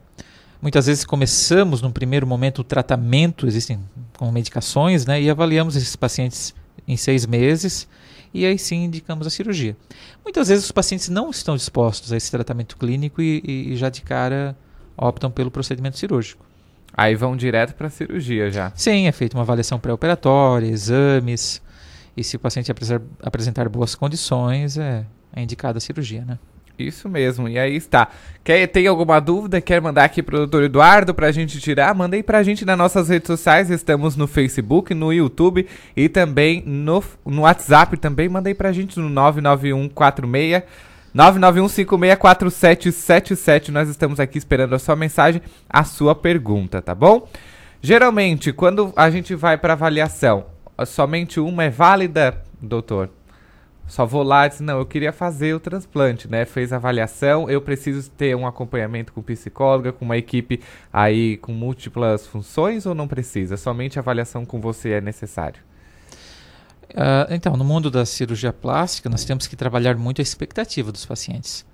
[0.60, 3.78] muitas vezes começamos num primeiro momento o tratamento, existem
[4.16, 5.20] com medicações, né?
[5.20, 6.54] E avaliamos esses pacientes
[6.86, 7.88] em seis meses
[8.32, 9.76] e aí sim indicamos a cirurgia.
[10.24, 13.88] Muitas vezes os pacientes não estão dispostos a esse tratamento clínico e, e, e já
[13.88, 14.56] de cara
[14.96, 16.44] optam pelo procedimento cirúrgico.
[16.92, 18.72] Aí vão direto para a cirurgia já.
[18.74, 21.62] Sim, é feita uma avaliação pré-operatória, exames.
[22.18, 22.72] E se o paciente
[23.22, 26.36] apresentar boas condições, é, é indicada a cirurgia, né?
[26.76, 28.08] Isso mesmo, e aí está.
[28.42, 29.60] Quer, tem alguma dúvida?
[29.60, 31.94] Quer mandar aqui pro doutor Eduardo pra gente tirar?
[31.94, 33.70] Manda aí pra gente nas nossas redes sociais.
[33.70, 35.64] Estamos no Facebook, no YouTube
[35.96, 37.96] e também no, no WhatsApp.
[37.96, 40.64] Também manda aí pra gente no 99146
[41.14, 43.68] 991564777.
[43.68, 47.28] Nós estamos aqui esperando a sua mensagem, a sua pergunta, tá bom?
[47.80, 50.46] Geralmente, quando a gente vai para avaliação,
[50.86, 53.10] somente uma é válida, doutor?
[53.88, 56.44] Só vou lá e diz, não, eu queria fazer o transplante, né?
[56.44, 60.60] Fez a avaliação, eu preciso ter um acompanhamento com psicóloga, com uma equipe
[60.92, 63.56] aí com múltiplas funções ou não precisa?
[63.56, 65.62] Somente a avaliação com você é necessário?
[66.90, 71.06] Uh, então, no mundo da cirurgia plástica, nós temos que trabalhar muito a expectativa dos
[71.06, 71.64] pacientes.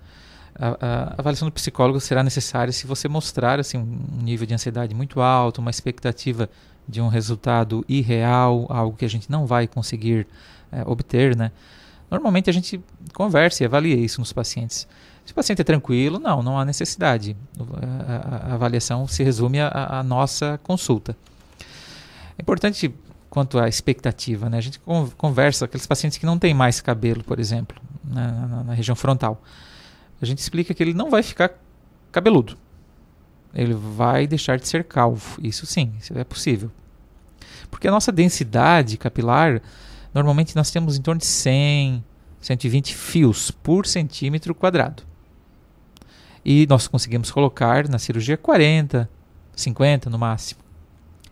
[0.56, 4.94] A, a, avaliação do psicólogo será necessária se você mostrar assim, um nível de ansiedade
[4.94, 6.48] muito alto, uma expectativa
[6.88, 10.26] de um resultado irreal, algo que a gente não vai conseguir
[10.70, 11.50] é, obter, né?
[12.10, 12.80] Normalmente a gente
[13.12, 14.86] conversa e avalia isso nos pacientes.
[15.24, 17.36] Se o paciente é tranquilo, não, não há necessidade.
[18.46, 21.16] A, avaliação se resume à nossa consulta.
[22.38, 22.94] É importante
[23.30, 24.58] quanto à expectativa, né?
[24.58, 24.80] A gente
[25.16, 28.94] conversa com aqueles pacientes que não têm mais cabelo, por exemplo, na, na, na região
[28.94, 29.42] frontal.
[30.20, 31.50] A gente explica que ele não vai ficar
[32.12, 32.56] cabeludo
[33.54, 35.38] ele vai deixar de ser calvo.
[35.42, 36.70] Isso sim, isso é possível.
[37.70, 39.60] Porque a nossa densidade capilar,
[40.12, 42.04] normalmente nós temos em torno de 100,
[42.40, 45.02] 120 fios por centímetro quadrado.
[46.44, 49.08] E nós conseguimos colocar na cirurgia 40,
[49.56, 50.60] 50 no máximo.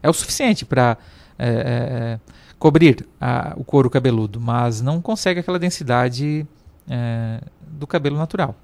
[0.03, 0.97] É o suficiente para
[1.39, 2.21] é, é, é,
[2.59, 6.47] cobrir a, o couro cabeludo, mas não consegue aquela densidade
[6.89, 8.57] é, do cabelo natural.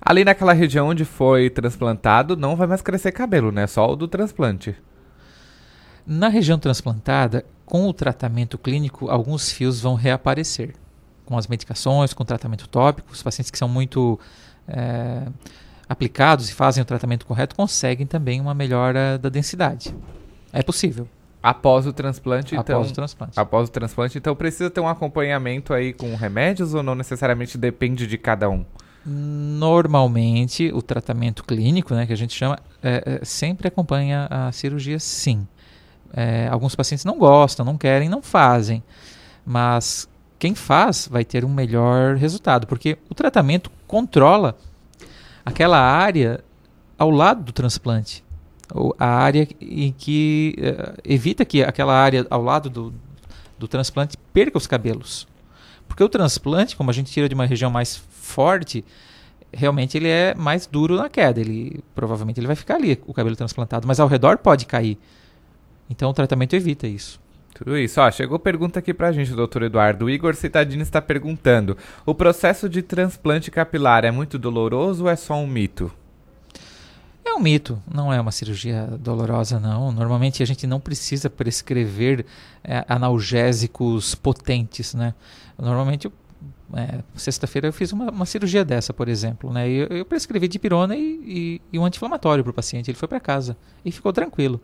[0.00, 3.66] Ali naquela região onde foi transplantado, não vai mais crescer cabelo, né?
[3.66, 4.76] Só o do transplante.
[6.06, 10.74] Na região transplantada, com o tratamento clínico, alguns fios vão reaparecer.
[11.26, 14.18] Com as medicações, com o tratamento tópico, os pacientes que são muito
[14.66, 15.26] é,
[15.88, 19.94] aplicados e fazem o tratamento correto conseguem também uma melhora da densidade.
[20.52, 21.08] É possível.
[21.42, 22.82] Após o transplante, após então.
[22.82, 23.32] o transplante.
[23.38, 28.06] Após o transplante, então precisa ter um acompanhamento aí com remédios ou não necessariamente depende
[28.06, 28.64] de cada um?
[29.04, 34.98] Normalmente, o tratamento clínico, né, que a gente chama, é, é, sempre acompanha a cirurgia,
[34.98, 35.46] sim.
[36.12, 38.82] É, alguns pacientes não gostam, não querem, não fazem.
[39.44, 40.08] Mas
[40.38, 44.56] quem faz vai ter um melhor resultado, porque o tratamento controla
[45.44, 46.44] aquela área
[46.98, 48.24] ao lado do transplante.
[48.72, 52.92] Ou a área em que uh, evita que aquela área ao lado do,
[53.58, 55.26] do transplante perca os cabelos.
[55.88, 58.84] Porque o transplante, como a gente tira de uma região mais forte,
[59.52, 61.40] realmente ele é mais duro na queda.
[61.40, 64.98] Ele provavelmente ele vai ficar ali, o cabelo transplantado, mas ao redor pode cair.
[65.90, 67.20] Então o tratamento evita isso.
[67.54, 68.00] Tudo isso.
[68.00, 70.04] Ó, chegou pergunta aqui pra gente, doutor Eduardo.
[70.04, 75.16] O Igor Citadini está perguntando: o processo de transplante capilar é muito doloroso ou é
[75.16, 75.90] só um mito?
[77.24, 79.92] É um mito, não é uma cirurgia dolorosa, não.
[79.92, 82.24] Normalmente a gente não precisa prescrever
[82.62, 85.12] é, analgésicos potentes, né?
[85.58, 86.10] Normalmente,
[86.74, 89.68] é, sexta-feira eu fiz uma, uma, cirurgia dessa, por exemplo, né?
[89.68, 92.90] Eu, eu prescrevi dipirona e, e, e um anti-inflamatório para o paciente.
[92.90, 94.60] Ele foi para casa e ficou tranquilo,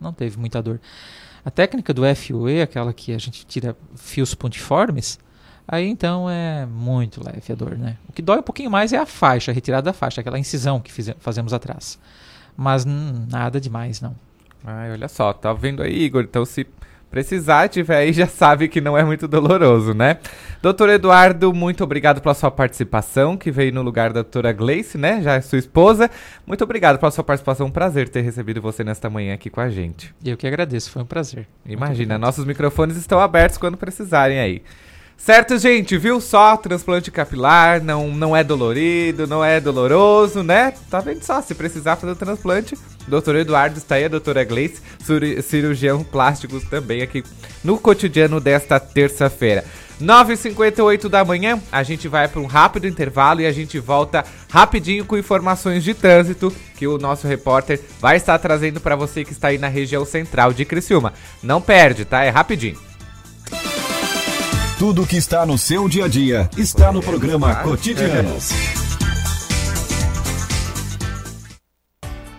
[0.00, 0.80] não teve muita dor.
[1.44, 5.18] A técnica do FUE, aquela que a gente tira fios pontiformes,
[5.66, 7.96] aí então é muito leve a dor, né?
[8.08, 10.80] O que dói um pouquinho mais é a faixa, a retirada da faixa, aquela incisão
[10.80, 11.98] que fiz, fazemos atrás.
[12.56, 14.14] Mas hum, nada demais, não.
[14.64, 16.24] Ai, olha só, tá vendo aí, Igor?
[16.24, 16.66] Então se
[17.10, 20.18] precisar, tiver aí, já sabe que não é muito doloroso, né?
[20.60, 25.22] Doutor Eduardo, muito obrigado pela sua participação, que veio no lugar da doutora Gleice, né?
[25.22, 26.10] Já é sua esposa.
[26.46, 27.66] Muito obrigado pela sua participação.
[27.66, 30.14] Um prazer ter recebido você nesta manhã aqui com a gente.
[30.24, 31.46] Eu que agradeço, foi um prazer.
[31.64, 34.62] Imagina, nossos microfones estão abertos quando precisarem aí.
[35.18, 36.56] Certo, gente, viu só?
[36.56, 40.72] Transplante capilar não, não é dolorido, não é doloroso, né?
[40.88, 41.42] Tá vendo só?
[41.42, 44.80] Se precisar fazer o transplante, doutor Eduardo está aí, a doutora Gleice,
[45.42, 47.24] cirurgião plástico também aqui
[47.64, 49.64] no cotidiano desta terça-feira.
[50.00, 55.04] 9h58 da manhã, a gente vai para um rápido intervalo e a gente volta rapidinho
[55.04, 59.48] com informações de trânsito que o nosso repórter vai estar trazendo para você que está
[59.48, 61.12] aí na região central de Criciúma.
[61.42, 62.22] Não perde, tá?
[62.22, 62.87] É rapidinho.
[64.78, 68.77] Tudo que está no seu dia a dia está no programa Cotidianos.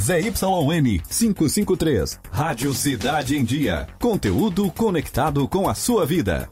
[0.00, 2.18] ZYN 553.
[2.32, 3.86] Rádio Cidade em Dia.
[4.00, 6.48] Conteúdo conectado com a sua vida.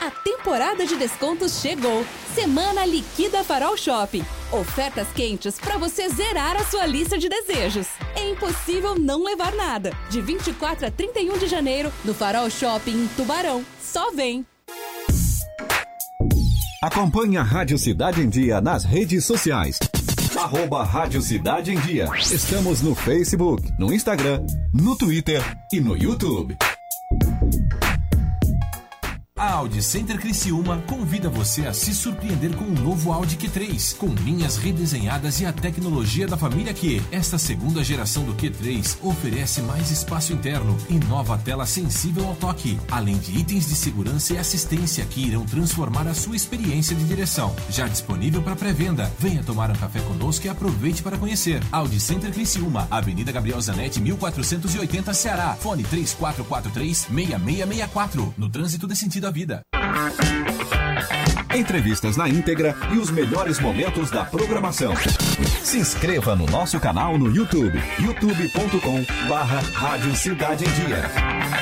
[0.00, 2.06] A temporada de descontos chegou.
[2.34, 4.24] Semana Liquida Farol Shopping.
[4.50, 7.86] Ofertas quentes para você zerar a sua lista de desejos.
[8.16, 9.92] É impossível não levar nada.
[10.08, 13.62] De 24 a 31 de janeiro, no Farol Shopping em Tubarão.
[13.78, 14.46] Só vem!
[16.82, 19.78] Acompanhe a Rádio Cidade em Dia nas redes sociais.
[20.42, 22.08] Arroba Rádio Cidade em Dia.
[22.18, 25.40] Estamos no Facebook, no Instagram, no Twitter
[25.72, 26.56] e no YouTube.
[29.42, 34.06] A Audi Center Criciúma convida você a se surpreender com o novo Audi Q3, com
[34.06, 37.02] linhas redesenhadas e a tecnologia da família Q.
[37.10, 42.78] Esta segunda geração do Q3 oferece mais espaço interno e nova tela sensível ao toque,
[42.88, 47.52] além de itens de segurança e assistência que irão transformar a sua experiência de direção.
[47.68, 49.12] Já disponível para pré-venda.
[49.18, 51.60] Venha tomar um café conosco e aproveite para conhecer.
[51.72, 55.56] Audi Center Criciúma, Avenida Gabriel Zanetti, 1480 Ceará.
[55.58, 58.34] Fone 3443 6664.
[58.38, 59.62] No trânsito de sentido vida.
[61.54, 64.94] Entrevistas na íntegra e os melhores momentos da programação.
[65.62, 71.61] Se inscreva no nosso canal no YouTube, youtube.com barra Rádio Cidade em Dia.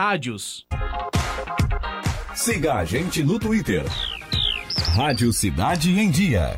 [0.00, 0.66] rádios.
[2.34, 3.84] Siga a gente no Twitter.
[4.96, 6.56] Rádio Cidade em Dia.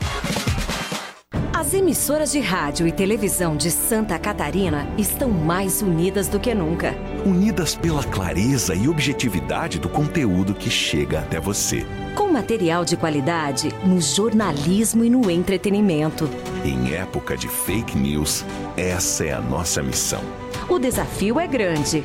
[1.53, 6.95] As emissoras de rádio e televisão de Santa Catarina estão mais unidas do que nunca.
[7.27, 11.85] Unidas pela clareza e objetividade do conteúdo que chega até você.
[12.15, 16.31] Com material de qualidade no jornalismo e no entretenimento.
[16.65, 18.45] Em época de fake news,
[18.77, 20.23] essa é a nossa missão.
[20.69, 22.05] O desafio é grande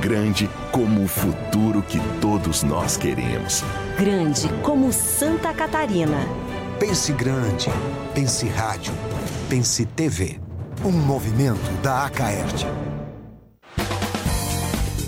[0.00, 3.64] Grande como o futuro que todos nós queremos.
[3.98, 6.18] Grande como Santa Catarina.
[6.78, 7.68] Pense grande.
[8.14, 8.92] Pense rádio.
[9.48, 10.38] Pense TV.
[10.84, 12.64] Um movimento da Acaerte.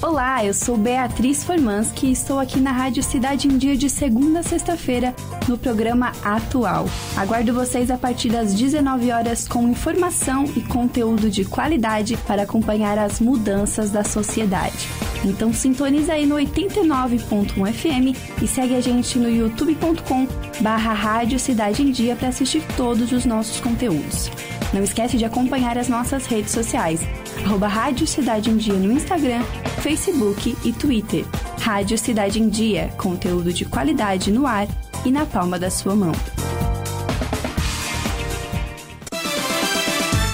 [0.03, 4.41] Olá, eu sou Beatriz Formansky e estou aqui na Rádio Cidade em Dia de segunda
[4.41, 5.15] a sexta-feira
[5.47, 6.87] no programa Atual.
[7.19, 12.99] Aguardo vocês a partir das 19 horas com informação e conteúdo de qualidade para acompanhar
[12.99, 14.89] as mudanças da sociedade.
[15.25, 20.27] Então sintoniza aí no 89.1 FM e segue a gente no youtube.com
[20.61, 24.31] barra Rádio Cidade em Dia para assistir todos os nossos conteúdos.
[24.73, 27.01] Não esquece de acompanhar as nossas redes sociais,
[27.45, 29.43] arroba Rádio Cidade em Dia no Instagram,
[29.83, 31.25] Facebook e Twitter.
[31.61, 34.67] Rádio Cidade em Dia, conteúdo de qualidade no ar
[35.05, 36.13] e na palma da sua mão.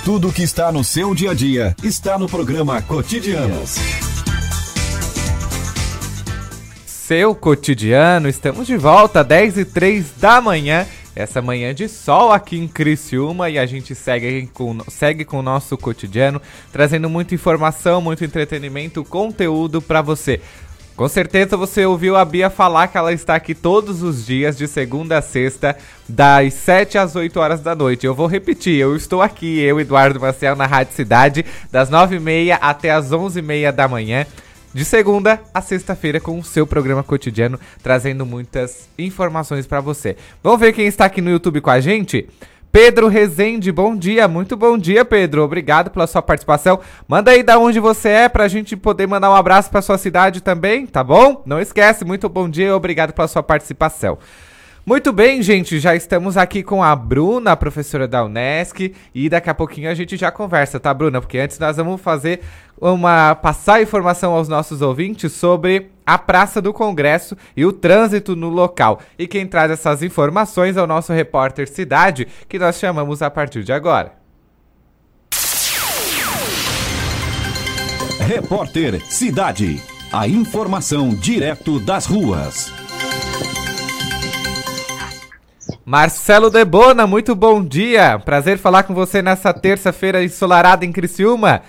[0.04, 3.95] Tudo que está no seu dia a dia está no programa Cotidianos.
[7.06, 10.84] Seu cotidiano, estamos de volta, 10 e 3 da manhã.
[11.14, 15.42] Essa manhã de sol aqui em Criciúma e a gente segue com, segue com o
[15.42, 16.42] nosso cotidiano,
[16.72, 20.40] trazendo muita informação, muito entretenimento, conteúdo para você.
[20.96, 24.66] Com certeza você ouviu a Bia falar que ela está aqui todos os dias, de
[24.66, 25.76] segunda a sexta,
[26.08, 28.04] das 7 às 8 horas da noite.
[28.04, 32.90] Eu vou repetir, eu estou aqui, eu, Eduardo Marcel, na Rádio Cidade, das 9h30 até
[32.90, 34.26] as 11h30 da manhã
[34.76, 40.18] de segunda a sexta-feira com o seu programa cotidiano, trazendo muitas informações para você.
[40.42, 42.28] Vamos ver quem está aqui no YouTube com a gente?
[42.70, 45.42] Pedro Rezende, bom dia, muito bom dia, Pedro.
[45.42, 46.78] Obrigado pela sua participação.
[47.08, 50.42] Manda aí da onde você é pra gente poder mandar um abraço pra sua cidade
[50.42, 51.42] também, tá bom?
[51.46, 54.18] Não esquece, muito bom dia obrigado pela sua participação.
[54.88, 59.54] Muito bem, gente, já estamos aqui com a Bruna, professora da Unesc, e daqui a
[59.54, 61.20] pouquinho a gente já conversa, tá, Bruna?
[61.20, 62.40] Porque antes nós vamos fazer
[62.80, 68.48] uma passar informação aos nossos ouvintes sobre a Praça do Congresso e o trânsito no
[68.48, 69.00] local.
[69.18, 73.64] E quem traz essas informações é o nosso repórter Cidade, que nós chamamos a partir
[73.64, 74.12] de agora.
[78.20, 79.82] Repórter Cidade.
[80.12, 82.72] A informação direto das ruas.
[85.84, 88.18] Marcelo Debona, muito bom dia.
[88.18, 91.62] Prazer falar com você nessa terça-feira ensolarada em Criciúma.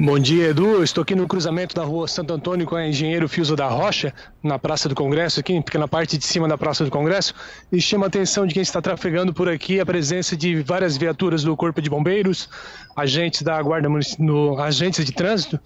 [0.00, 0.84] Bom dia, Edu.
[0.84, 4.56] Estou aqui no cruzamento da rua Santo Antônio com a engenheiro Fiuso da Rocha, na
[4.56, 7.34] Praça do Congresso, aqui, fica na parte de cima da Praça do Congresso,
[7.72, 11.42] e chama a atenção de quem está trafegando por aqui a presença de várias viaturas
[11.42, 12.48] do Corpo de Bombeiros,
[12.96, 13.88] agentes da Guarda
[14.20, 15.58] no, agentes de trânsito,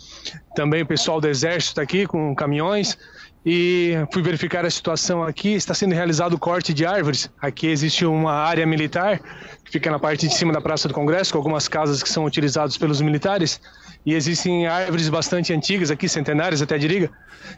[0.56, 2.96] também o pessoal do Exército está aqui com caminhões,
[3.44, 5.52] e fui verificar a situação aqui.
[5.54, 7.28] Está sendo realizado o corte de árvores.
[7.40, 9.18] Aqui existe uma área militar
[9.64, 12.24] que fica na parte de cima da Praça do Congresso, com algumas casas que são
[12.24, 13.60] utilizadas pelos militares.
[14.04, 17.10] E existem árvores bastante antigas aqui, centenárias até diria,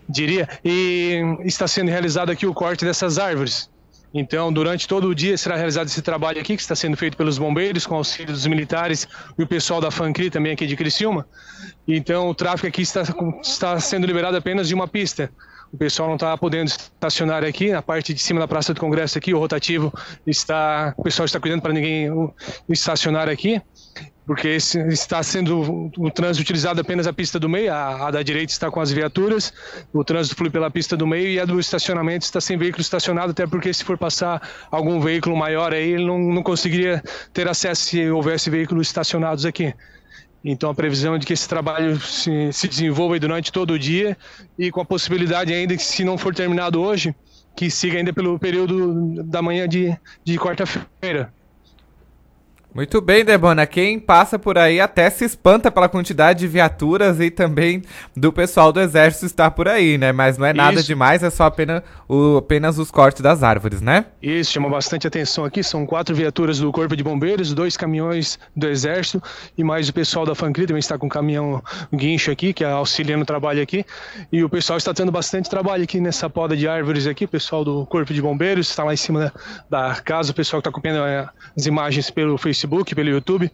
[0.09, 0.49] diria.
[0.65, 3.71] E está sendo realizado aqui o corte dessas árvores.
[4.17, 7.37] Então, durante todo o dia será realizado esse trabalho aqui, que está sendo feito pelos
[7.37, 11.27] bombeiros, com auxílio dos militares e o pessoal da FANCRI também aqui de Criciúma.
[11.89, 13.03] Então, o tráfego aqui está,
[13.43, 15.31] está sendo liberado apenas de uma pista.
[15.73, 19.19] O pessoal não está podendo estacionar aqui na parte de cima da Praça do Congresso
[19.19, 19.93] aqui, o rotativo
[20.25, 22.09] está, o pessoal está cuidando para ninguém
[22.69, 23.61] estacionar aqui,
[24.27, 28.53] porque está sendo o trânsito utilizado apenas a pista do meio, a, a, da direita
[28.53, 29.53] está com as viaturas,
[29.93, 33.33] o trânsito flui pela pista do meio e a do estacionamento está sem veículo estacionado,
[33.33, 37.03] até porque se for passar algum veículo maior aí, ele não, não conseguiria
[37.33, 39.75] ter acesso se houvesse veículos estacionados aqui.
[40.43, 44.17] Então a previsão é de que esse trabalho se, se desenvolva durante todo o dia
[44.59, 47.15] e com a possibilidade ainda que se não for terminado hoje,
[47.57, 51.33] que siga ainda pelo período da manhã de, de quarta-feira.
[52.75, 53.69] Muito bem, Debona.
[53.69, 57.83] Quem passa por aí até se espanta pela quantidade de viaturas e também
[58.17, 60.11] do pessoal do exército estar por aí, né?
[60.11, 60.87] Mas não é nada Isso.
[60.89, 64.07] demais, é só apenas, o, apenas os cortes das árvores, né?
[64.21, 65.63] Isso, chama bastante atenção aqui.
[65.63, 69.23] São quatro viaturas do Corpo de Bombeiros, dois caminhões do Exército
[69.57, 71.63] e mais o pessoal da Fancri também está com um caminhão
[71.95, 73.87] guincho aqui, que é auxiliando o trabalho aqui.
[74.33, 77.25] E o pessoal está tendo bastante trabalho aqui nessa poda de árvores aqui.
[77.25, 79.33] O pessoal do Corpo de Bombeiros está lá em cima
[79.71, 83.11] da, da casa, o pessoal que está acompanhando é, as imagens pelo Facebook Facebook, pelo
[83.11, 83.51] YouTube,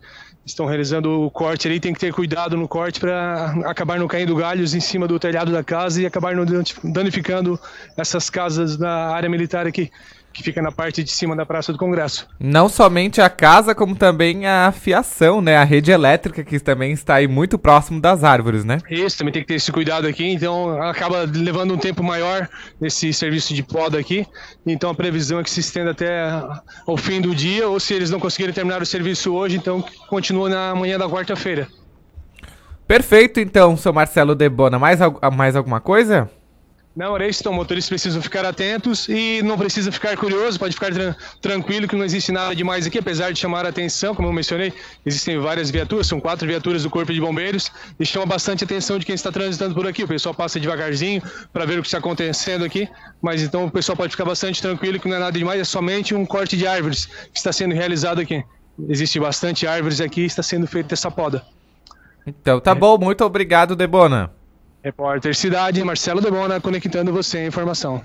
[0.46, 1.80] estão realizando o corte ali.
[1.80, 5.52] Tem que ter cuidado no corte para acabar não caindo galhos em cima do telhado
[5.52, 6.44] da casa e acabar não
[6.84, 7.58] danificando
[7.96, 9.90] essas casas da área militar aqui.
[10.32, 12.28] Que fica na parte de cima da Praça do Congresso.
[12.38, 15.56] Não somente a casa, como também a fiação, né?
[15.56, 18.78] A rede elétrica que também está aí muito próximo das árvores, né?
[18.90, 22.48] Isso, também tem que ter esse cuidado aqui, então acaba levando um tempo maior
[22.80, 24.26] esse serviço de poda aqui.
[24.66, 26.30] Então a previsão é que se estenda até
[26.86, 30.48] o fim do dia, ou se eles não conseguirem terminar o serviço hoje, então continua
[30.48, 31.68] na manhã da quarta-feira.
[32.86, 34.76] Perfeito, então, seu Marcelo Debona.
[34.76, 34.98] Mais,
[35.36, 36.28] mais alguma coisa?
[37.00, 37.16] Não.
[37.16, 41.96] Então, motoristas precisam ficar atentos e não precisa ficar curioso, pode ficar tra tranquilo que
[41.96, 44.70] não existe nada demais aqui, apesar de chamar a atenção, como eu mencionei,
[45.06, 49.06] existem várias viaturas, são quatro viaturas do Corpo de Bombeiros e chama bastante atenção de
[49.06, 50.04] quem está transitando por aqui.
[50.04, 52.86] O pessoal passa devagarzinho para ver o que está acontecendo aqui,
[53.22, 56.14] mas então o pessoal pode ficar bastante tranquilo que não é nada demais, é somente
[56.14, 58.44] um corte de árvores que está sendo realizado aqui.
[58.90, 61.42] Existe bastante árvores aqui e está sendo feita essa poda.
[62.26, 62.74] Então tá é.
[62.74, 64.30] bom, muito obrigado, Debona.
[64.82, 68.02] Repórter Cidade, Marcelo Debona, conectando você à informação.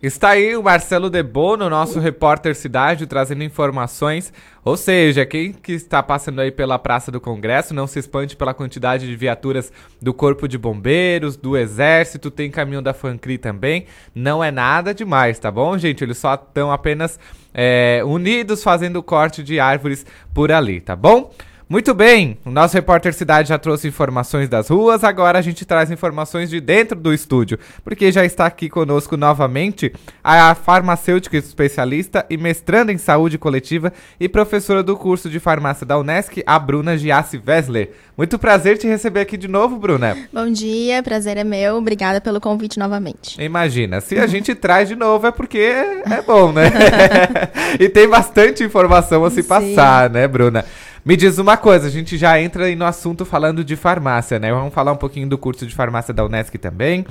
[0.00, 4.32] Está aí o Marcelo Debono, nosso repórter cidade, trazendo informações.
[4.64, 8.54] Ou seja, quem que está passando aí pela Praça do Congresso, não se espante pela
[8.54, 13.86] quantidade de viaturas do Corpo de Bombeiros, do Exército, tem caminhão da Fancri também.
[14.14, 16.04] Não é nada demais, tá bom, gente?
[16.04, 17.18] Eles só estão apenas
[17.52, 21.32] é, unidos fazendo corte de árvores por ali, tá bom?
[21.70, 25.90] Muito bem, o nosso repórter Cidade já trouxe informações das ruas, agora a gente traz
[25.90, 29.92] informações de dentro do estúdio, porque já está aqui conosco novamente
[30.24, 35.98] a farmacêutica especialista e mestranda em saúde coletiva e professora do curso de farmácia da
[35.98, 37.90] Unesc, a Bruna Giassi Wessler.
[38.16, 40.16] Muito prazer te receber aqui de novo, Bruna.
[40.32, 43.38] Bom dia, prazer é meu, obrigada pelo convite novamente.
[43.42, 46.72] Imagina, se a gente traz de novo é porque é bom, né?
[47.78, 49.48] e tem bastante informação a se Sim.
[49.48, 50.64] passar, né, Bruna?
[51.04, 54.52] Me diz uma coisa, a gente já entra aí no assunto falando de farmácia, né?
[54.52, 57.06] Vamos falar um pouquinho do curso de farmácia da Unesc também.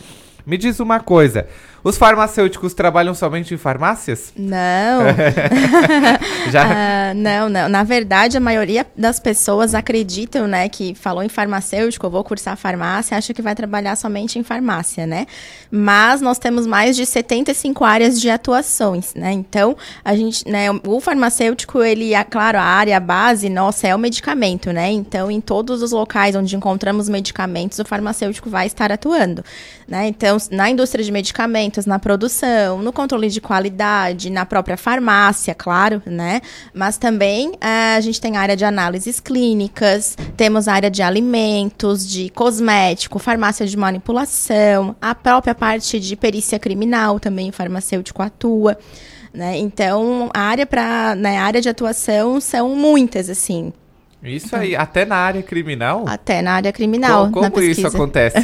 [0.45, 1.47] Me diz uma coisa,
[1.88, 4.33] os farmacêuticos trabalham somente em farmácias?
[4.35, 5.03] Não.
[6.51, 6.65] Já?
[6.65, 7.69] Uh, não, não.
[7.69, 12.57] Na verdade, a maioria das pessoas acreditam, né, que falou em farmacêutico, eu vou cursar
[12.57, 15.27] farmácia, acha que vai trabalhar somente em farmácia, né?
[15.71, 19.31] Mas nós temos mais de 75 áreas de atuações, né?
[19.31, 23.99] Então, a gente, né, o farmacêutico, ele, é claro, a área base nossa é o
[23.99, 24.91] medicamento, né?
[24.91, 29.41] Então, em todos os locais onde encontramos medicamentos, o farmacêutico vai estar atuando,
[29.88, 30.05] né?
[30.07, 36.01] Então, na indústria de medicamentos na produção, no controle de qualidade, na própria farmácia, claro,
[36.05, 36.41] né?
[36.73, 42.30] Mas também é, a gente tem área de análises clínicas, temos área de alimentos, de
[42.30, 48.78] cosmético, farmácia de manipulação, a própria parte de perícia criminal também o farmacêutico atua.
[49.34, 49.57] Né?
[49.57, 53.71] Então, a área para, né, área de atuação são muitas assim.
[54.24, 56.05] Isso aí, até na área criminal?
[56.07, 57.30] Até na área criminal.
[57.32, 58.38] Como, como isso acontece?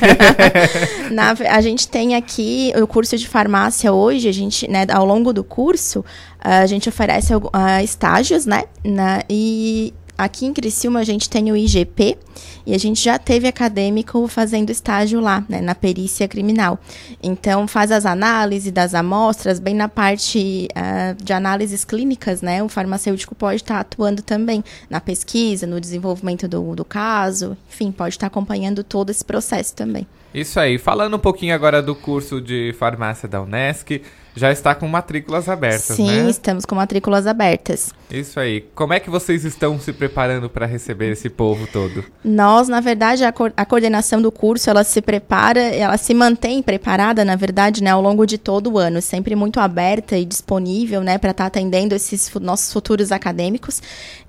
[1.12, 5.34] na, a gente tem aqui o curso de farmácia hoje, a gente, né, ao longo
[5.34, 6.06] do curso,
[6.40, 7.42] a gente oferece uh,
[7.84, 8.64] estágios, né?
[8.84, 12.18] Na, e aqui em Criciúma a gente tem o IGP
[12.66, 16.80] e a gente já teve acadêmico fazendo estágio lá, né, na perícia criminal.
[17.22, 22.64] Então faz as análises das amostras, bem na parte uh, de análises clínicas, né?
[22.64, 28.16] O farmacêutico pode estar atuando também na pesquisa, no desenvolvimento do, do caso, enfim, pode
[28.16, 30.08] estar acompanhando todo esse processo também.
[30.34, 30.78] Isso aí.
[30.78, 34.02] Falando um pouquinho agora do curso de farmácia da Unesc,
[34.36, 36.30] já está com matrículas abertas, Sim, né?
[36.30, 37.94] Estamos com matrículas abertas.
[38.10, 38.62] Isso aí.
[38.74, 42.04] Como é que vocês estão se preparando para receber esse povo todo?
[42.24, 46.62] Nós, na verdade, a, co a, coordenação do curso, ela se prepara, ela se mantém
[46.64, 51.02] preparada, na verdade, né, ao longo de todo o ano, sempre muito aberta e disponível,
[51.02, 53.82] né, para estar tá atendendo esses nossos futuros acadêmicos.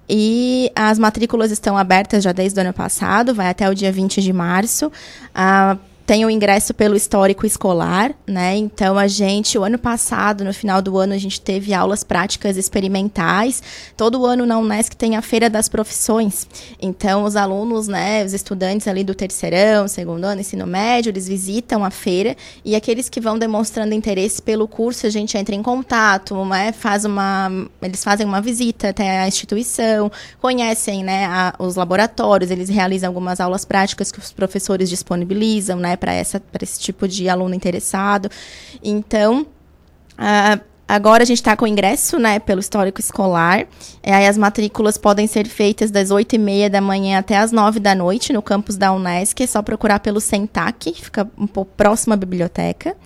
[0.09, 4.20] E as matrículas estão abertas já desde o ano passado, vai até o dia 20
[4.20, 4.92] de março.
[5.34, 8.57] Ah, tem o ingresso pelo histórico escolar, né?
[8.57, 12.57] Então a gente, o ano passado, no final do ano, a gente teve aulas práticas
[12.57, 13.62] experimentais.
[13.96, 16.46] Todo ano na Unesc tem a Feira das Profissões.
[16.80, 21.84] Então os alunos, né, os estudantes ali do terceirão, segundo ano, ensino médio, eles visitam
[21.84, 26.44] a feira e aqueles que vão demonstrando interesse pelo curso, a gente entra em contato,
[26.44, 27.50] né, faz uma,
[27.80, 33.40] eles fazem uma visita até a instituição, conhecem, né, a, os laboratórios, eles realizam algumas
[33.40, 35.93] aulas práticas que os professores disponibilizam, né?
[35.97, 36.14] Para
[36.62, 38.28] esse tipo de aluno interessado.
[38.82, 39.42] Então,
[40.18, 43.66] uh, agora a gente está com ingresso, né, pelo histórico escolar.
[44.03, 47.53] É, aí as matrículas podem ser feitas das 8 e meia da manhã até as
[47.53, 49.42] 9 da noite no campus da Unesc.
[49.42, 52.97] É só procurar pelo Sentac, fica um pouco próximo à biblioteca.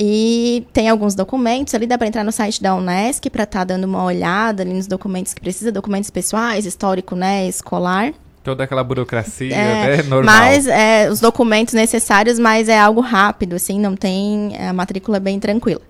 [0.00, 3.64] E tem alguns documentos ali, dá para entrar no site da Unesc para estar tá
[3.64, 8.14] dando uma olhada ali nos documentos que precisa, documentos pessoais, histórico, né, escolar.
[8.48, 10.02] Toda aquela burocracia, é, né?
[10.04, 10.34] Normal.
[10.34, 14.56] Mas é, os documentos necessários, mas é algo rápido, assim, não tem.
[14.56, 15.82] A matrícula é bem tranquila.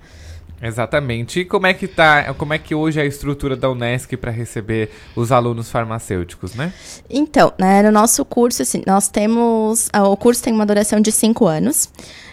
[0.60, 1.38] Exatamente.
[1.38, 4.32] E como é que tá, como é que hoje é a estrutura da Unesc para
[4.32, 6.72] receber os alunos farmacêuticos, né?
[7.08, 11.46] Então, né, no nosso curso, assim, nós temos, o curso tem uma duração de cinco
[11.46, 11.88] anos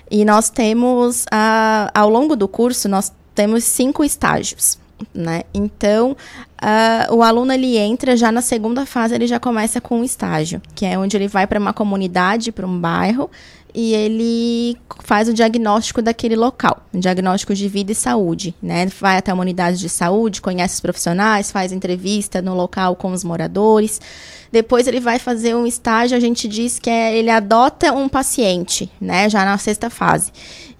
[0.09, 4.79] e nós temos, a, ao longo do curso, nós temos cinco estágios.
[5.13, 5.43] Né?
[5.53, 6.15] Então,
[6.61, 10.61] uh, o aluno ele entra já na segunda fase, ele já começa com um estágio,
[10.73, 13.29] que é onde ele vai para uma comunidade, para um bairro,
[13.75, 18.85] e ele faz o diagnóstico daquele local, um diagnóstico de vida e saúde, né?
[18.85, 23.21] Vai até uma unidade de saúde, conhece os profissionais, faz entrevista no local com os
[23.21, 23.99] moradores.
[24.49, 28.89] Depois ele vai fazer um estágio, a gente diz que é, ele adota um paciente,
[28.99, 29.29] né?
[29.29, 30.31] Já na sexta fase.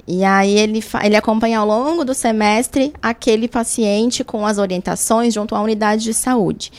[0.08, 5.56] E aí ele, ele acompanha ao longo do semestre aquele paciente com as orientações junto
[5.56, 6.72] à unidade de saúde.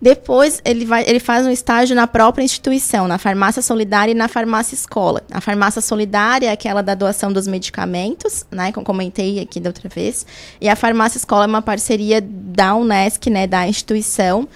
[0.00, 4.28] Depois, ele, vai, ele faz um estágio na própria instituição, na farmácia solidária e na
[4.28, 5.22] farmácia escola.
[5.28, 9.88] A farmácia solidária é aquela da doação dos medicamentos, né, como comentei aqui da outra
[9.88, 10.24] vez.
[10.60, 14.46] E a farmácia escola é uma parceria da Unesc, né, da instituição,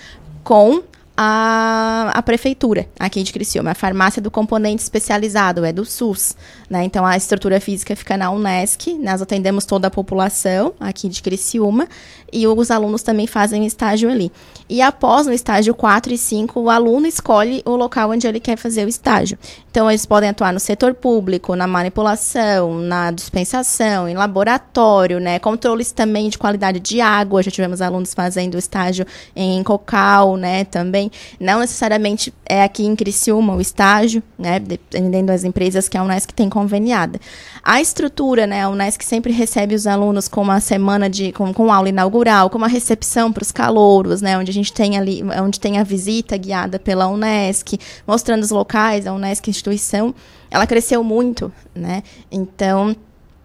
[0.45, 0.83] com
[1.17, 3.73] a, a prefeitura aqui de Criciúma.
[3.73, 6.37] A farmácia do componente especializado é do SUS.
[6.69, 6.85] Né?
[6.85, 8.95] Então, a estrutura física fica na Unesc.
[8.95, 11.87] Nós atendemos toda a população aqui de Criciúma.
[12.33, 14.33] E os alunos também fazem estágio ali.
[14.69, 18.57] E após, no estágio 4 e 5, o aluno escolhe o local onde ele quer
[18.57, 19.39] fazer o estágio.
[19.71, 25.39] Então, eles podem atuar no setor público, na manipulação, na dispensação, em laboratório, né?
[25.39, 27.43] Controles também de qualidade de água.
[27.43, 30.65] Já tivemos alunos fazendo estágio em Cocal, né?
[30.65, 31.11] Também.
[31.41, 34.59] Não necessariamente é aqui em Criciúma o estágio, né?
[34.59, 37.19] Dependendo das empresas que a Unesc tem conveniada.
[37.63, 38.63] A estrutura, né?
[38.63, 41.33] A Unesc sempre recebe os alunos com uma semana de...
[41.33, 44.37] com, com aula inaugural, com uma recepção para os calouros, né?
[44.37, 49.07] Onde a gente tem ali, onde tem a visita guiada pela Unesc, mostrando os locais,
[49.07, 50.15] a Unesc instituição,
[50.51, 52.03] ela cresceu muito, né?
[52.31, 52.95] Então,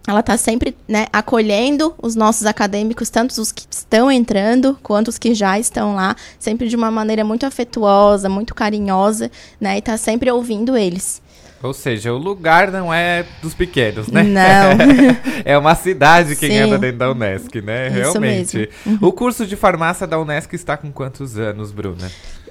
[0.06, 5.18] ela está sempre né, acolhendo os nossos acadêmicos, tanto os que estão entrando quanto os
[5.18, 9.30] que já estão lá, sempre de uma maneira muito afetuosa, muito carinhosa,
[9.60, 9.76] né?
[9.76, 11.20] E está sempre ouvindo eles.
[11.62, 14.22] Ou seja, o lugar não é dos pequenos, né?
[14.22, 14.42] Não.
[15.44, 16.58] é uma cidade quem Sim.
[16.58, 17.88] anda dentro da Unesc, né?
[17.88, 18.70] Realmente.
[18.86, 18.98] Uhum.
[19.00, 22.08] O curso de farmácia da Unesc está com quantos anos, Bruna?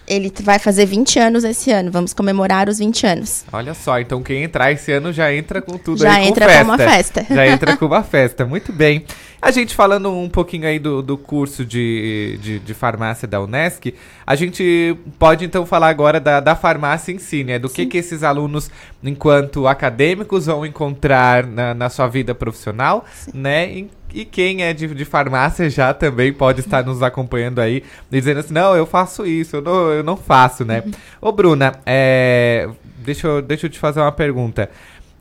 [0.07, 1.91] Ele vai fazer 20 anos esse ano.
[1.91, 3.43] Vamos comemorar os 20 anos.
[3.51, 6.45] Olha só, então quem entrar esse ano já entra com tudo já aí, com entra
[6.45, 6.63] festa.
[6.63, 7.25] com uma festa.
[7.29, 8.45] Já entra com uma festa.
[8.45, 9.03] Muito bem.
[9.41, 13.93] A gente falando um pouquinho aí do, do curso de, de, de, farmácia da Unesc,
[14.25, 17.59] a gente pode então falar agora da, da farmácia em si, né?
[17.59, 18.71] Do que, que esses alunos,
[19.03, 23.31] enquanto acadêmicos, vão encontrar na, na sua vida profissional, Sim.
[23.35, 23.85] né?
[24.13, 28.53] E quem é de, de farmácia já também pode estar nos acompanhando aí, dizendo assim,
[28.53, 30.81] não, eu faço isso, eu não, eu não faço, né?
[30.85, 30.91] Uhum.
[31.21, 34.69] Ô, Bruna, é, deixa, eu, deixa eu te fazer uma pergunta.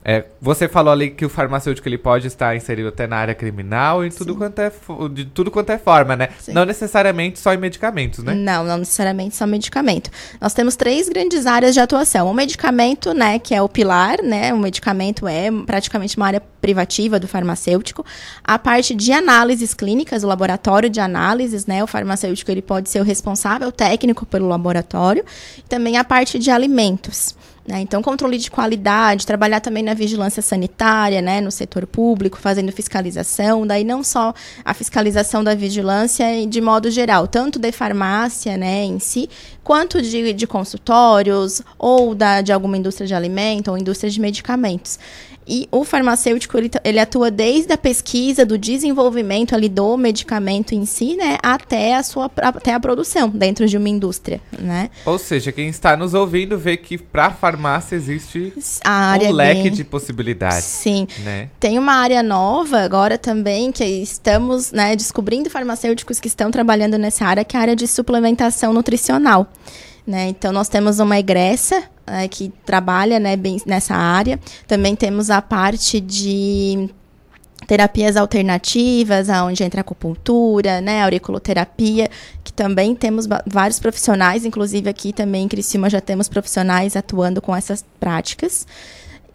[0.08, 4.04] É, você falou ali que o farmacêutico ele pode estar inserido até na área criminal
[4.04, 4.70] e tudo quanto é
[5.10, 6.28] de tudo quanto é forma, né?
[6.38, 6.52] Sim.
[6.52, 8.32] Não necessariamente só em medicamentos, né?
[8.32, 10.08] Não, não necessariamente só medicamento.
[10.40, 12.30] Nós temos três grandes áreas de atuação.
[12.30, 14.54] O medicamento, né, que é o pilar, né?
[14.54, 18.06] O medicamento é praticamente uma área privativa do farmacêutico.
[18.44, 21.82] A parte de análises clínicas, o laboratório de análises, né?
[21.82, 25.24] O farmacêutico ele pode ser o responsável técnico pelo laboratório.
[25.68, 27.34] Também a parte de alimentos.
[27.66, 27.80] Né?
[27.80, 33.66] Então, controle de qualidade, trabalhar também na vigilância sanitária, né, no setor público, fazendo fiscalização,
[33.66, 34.32] daí não só
[34.64, 39.28] a fiscalização da vigilância de modo geral, tanto de farmácia né, em si,
[39.64, 44.98] quanto de, de consultórios ou da, de alguma indústria de alimento ou indústria de medicamentos.
[45.46, 50.84] E o farmacêutico, ele, ele, atua desde a pesquisa, do desenvolvimento ali do medicamento em
[50.84, 54.90] si, né, até a sua até a produção dentro de uma indústria, né?
[55.04, 59.72] Ou seja, quem está nos ouvindo vê que para a farmácia existe um leque bem...
[59.72, 60.64] de possibilidades.
[60.64, 61.06] Sim.
[61.24, 61.48] Né?
[61.60, 67.24] Tem uma área nova agora também que estamos, né, descobrindo farmacêuticos que estão trabalhando nessa
[67.24, 69.48] área, que é a área de suplementação nutricional.
[70.06, 70.28] Né?
[70.28, 74.38] Então, nós temos uma egressa é, que trabalha né, bem nessa área.
[74.66, 76.88] Também temos a parte de
[77.66, 82.08] terapias alternativas, onde entra acupuntura, né, auriculoterapia,
[82.44, 87.54] que também temos vários profissionais, inclusive aqui também em Criciúma já temos profissionais atuando com
[87.54, 88.66] essas práticas.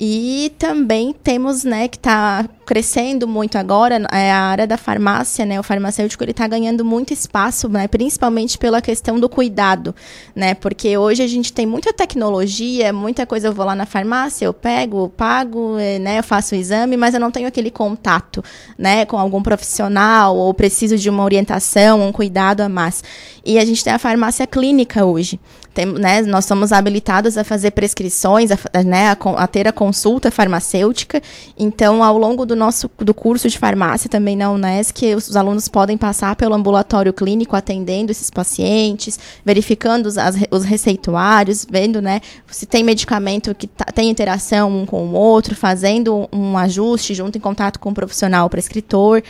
[0.04, 5.60] E também temos, né, que está crescendo muito agora, é a área da farmácia, né,
[5.60, 9.94] o farmacêutico ele está ganhando muito espaço, né, principalmente pela questão do cuidado,
[10.36, 14.46] né, porque hoje a gente tem muita tecnologia, muita coisa, eu vou lá na farmácia,
[14.46, 18.44] eu pego, pago, é, né, eu faço o exame, mas eu não tenho aquele contato,
[18.80, 23.04] né, com algum profissional, ou preciso de uma orientação, um cuidado a mais.
[23.46, 25.40] E a gente tem a farmácia clínica hoje,
[25.74, 30.30] tem, né, nós somos habilitados a fazer prescrições, a, né, a, a ter a consulta
[30.30, 31.22] farmacêutica.
[31.58, 35.68] Então, ao longo do nosso do curso de farmácia também na Unesc, os, os alunos
[35.68, 42.20] podem passar pelo ambulatório clínico atendendo esses pacientes, verificando os, as, os receituários, vendo né,
[42.48, 47.38] se tem medicamento que tá, tem interação um com o outro, fazendo um ajuste junto
[47.38, 49.24] em contato com o profissional prescritor.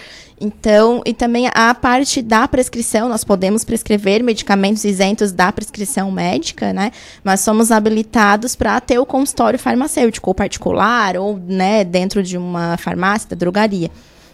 [0.44, 6.74] Então, e também a parte da prescrição, nós podemos prescrever medicamentos isentos da prescrição médica,
[6.74, 6.92] né?
[7.24, 12.76] Mas somos habilitados para ter o consultório farmacêutico, ou particular, ou né, dentro de uma
[12.78, 13.92] farmácia, da drogaria.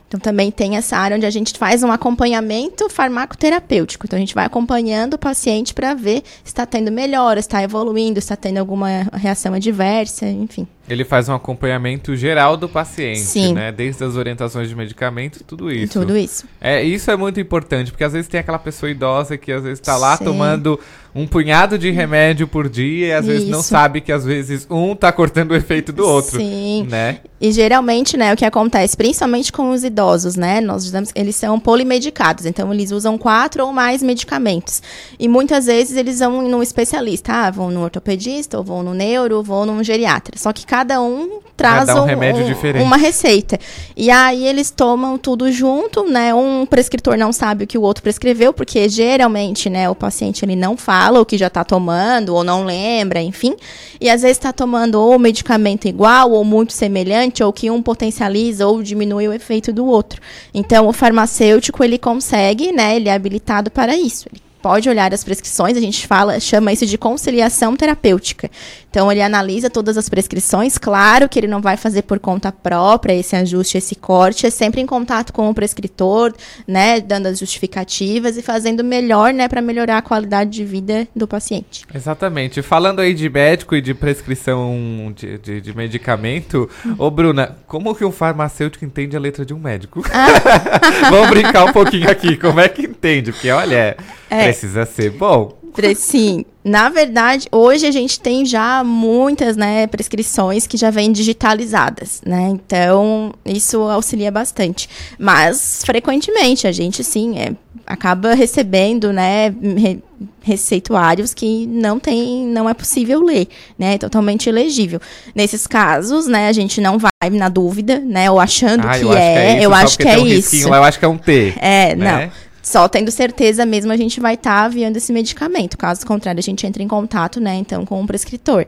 [0.07, 4.05] Então também tem essa área onde a gente faz um acompanhamento farmacoterapêutico.
[4.05, 7.61] Então a gente vai acompanhando o paciente para ver se está tendo melhora, se está
[7.61, 10.65] evoluindo, se está tendo alguma reação adversa, enfim.
[10.89, 13.53] Ele faz um acompanhamento geral do paciente, Sim.
[13.53, 13.71] né?
[13.71, 15.99] Desde as orientações de medicamento, tudo isso.
[15.99, 16.45] Tudo isso.
[16.61, 19.79] É, isso é muito importante, porque às vezes tem aquela pessoa idosa que às vezes
[19.79, 20.25] está lá Sim.
[20.25, 20.79] tomando
[21.17, 23.69] um punhado de remédio por dia e às vezes não Isso.
[23.69, 26.39] sabe que às vezes um tá cortando o efeito do outro.
[26.39, 26.85] Sim.
[26.87, 27.17] Né?
[27.41, 31.35] E geralmente, né, o que acontece, principalmente com os idosos, né, nós dizemos que eles
[31.35, 34.81] são polimedicados, então eles usam quatro ou mais medicamentos.
[35.19, 39.37] E muitas vezes eles vão num especialista, ah, vão no ortopedista, ou vão no neuro,
[39.37, 40.37] ou vão num geriatra.
[40.37, 42.83] Só que cada um traz Cada um remédio diferente.
[42.83, 43.59] uma receita.
[43.95, 46.31] E aí eles tomam tudo junto, né?
[46.31, 50.55] Um prescritor não sabe o que o outro prescreveu, porque geralmente, né, o paciente ele
[50.55, 53.55] não fala o que já está tomando ou não lembra, enfim.
[53.99, 58.67] E às vezes está tomando ou medicamento igual ou muito semelhante, ou que um potencializa
[58.67, 60.21] ou diminui o efeito do outro.
[60.53, 64.27] Então o farmacêutico ele consegue, né, ele é habilitado para isso.
[64.31, 68.51] Ele pode olhar as prescrições, a gente fala, chama isso de conciliação terapêutica.
[68.89, 73.13] Então ele analisa todas as prescrições, claro que ele não vai fazer por conta própria
[73.13, 76.33] esse ajuste, esse corte, é sempre em contato com o prescritor,
[76.67, 81.25] né, dando as justificativas e fazendo melhor, né, para melhorar a qualidade de vida do
[81.25, 81.85] paciente.
[81.93, 82.61] Exatamente.
[82.61, 88.03] Falando aí de médico e de prescrição de, de, de medicamento, ô Bruna, como que
[88.03, 90.03] um farmacêutico entende a letra de um médico?
[91.09, 93.31] Vamos brincar um pouquinho aqui, como é que entende?
[93.31, 93.95] Porque, olha,
[94.29, 94.43] É.
[94.45, 95.55] precisa ser bom.
[95.95, 102.19] Sim, na verdade, hoje a gente tem já muitas né, prescrições que já vêm digitalizadas,
[102.25, 102.47] né?
[102.49, 104.89] Então, isso auxilia bastante.
[105.19, 107.51] Mas, frequentemente, a gente, sim, é,
[107.85, 109.99] acaba recebendo, né, re-
[110.41, 113.47] receituários que não tem, não é possível ler,
[113.77, 113.93] né?
[113.93, 114.99] É totalmente ilegível.
[115.35, 119.13] Nesses casos, né, a gente não vai na dúvida, né, ou achando Ah, que, eu
[119.13, 120.35] é, que é isso, eu acho que é um isso.
[120.55, 121.53] risquinho eu acho que é um T.
[121.59, 122.25] É, né?
[122.25, 122.46] não.
[122.67, 125.77] Só tendo certeza mesmo a gente vai estar aviando esse medicamento.
[125.77, 128.65] Caso contrário, a gente entra em contato, né, então, com o prescritor.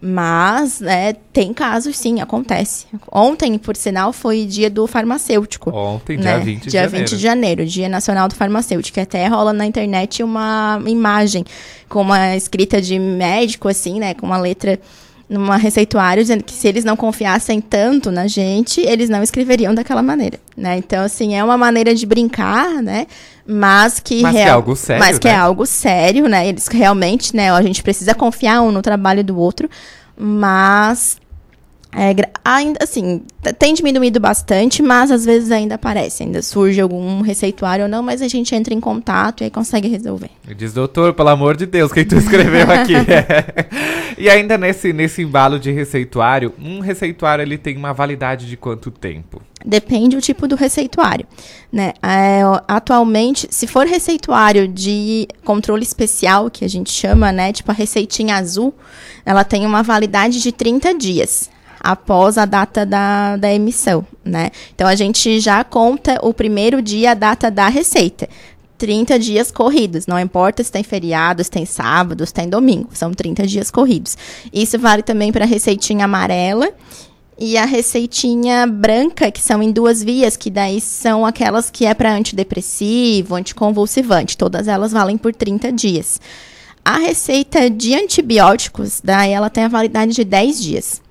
[0.00, 2.86] Mas, né, tem casos sim, acontece.
[3.12, 5.68] Ontem, por sinal, foi dia do farmacêutico.
[5.68, 6.42] Ontem, dia né?
[6.42, 6.98] 20 de dia janeiro.
[6.98, 8.98] 20 de janeiro, Dia Nacional do Farmacêutico.
[8.98, 11.44] Até rola na internet uma imagem
[11.90, 14.80] com uma escrita de médico, assim, né, com uma letra
[15.32, 20.02] numa receituário dizendo que se eles não confiassem tanto na gente, eles não escreveriam daquela
[20.02, 20.76] maneira, né?
[20.76, 23.06] Então, assim, é uma maneira de brincar, né?
[23.46, 25.34] Mas que, Mas que é algo sério, Mas que né?
[25.34, 26.46] é algo sério, né?
[26.46, 27.50] Eles realmente, né?
[27.50, 29.70] A gente precisa confiar um no trabalho do outro,
[30.16, 31.16] mas
[31.94, 33.22] é, ainda assim,
[33.58, 38.22] tem diminuído bastante, mas às vezes ainda aparece, ainda surge algum receituário ou não, mas
[38.22, 40.30] a gente entra em contato e aí consegue resolver.
[40.56, 42.94] Diz, doutor, pelo amor de Deus, quem tu escreveu aqui?
[44.16, 48.90] e ainda nesse, nesse embalo de receituário, um receituário ele tem uma validade de quanto
[48.90, 49.42] tempo?
[49.62, 51.26] Depende do tipo do receituário,
[51.70, 51.92] né?
[52.02, 57.52] É, atualmente, se for receituário de controle especial, que a gente chama, né?
[57.52, 58.74] Tipo a receitinha azul,
[59.26, 61.50] ela tem uma validade de 30 dias
[61.82, 64.50] após a data da, da emissão, né?
[64.74, 68.28] Então, a gente já conta o primeiro dia a data da receita.
[68.78, 73.12] 30 dias corridos, não importa se tem feriado, se tem sábado, se tem domingo, são
[73.12, 74.16] 30 dias corridos.
[74.52, 76.68] Isso vale também para a receitinha amarela
[77.38, 81.94] e a receitinha branca, que são em duas vias, que daí são aquelas que é
[81.94, 84.36] para antidepressivo, anticonvulsivante.
[84.36, 86.20] Todas elas valem por 30 dias.
[86.84, 91.02] A receita de antibióticos, daí ela tem a validade de 10 dias.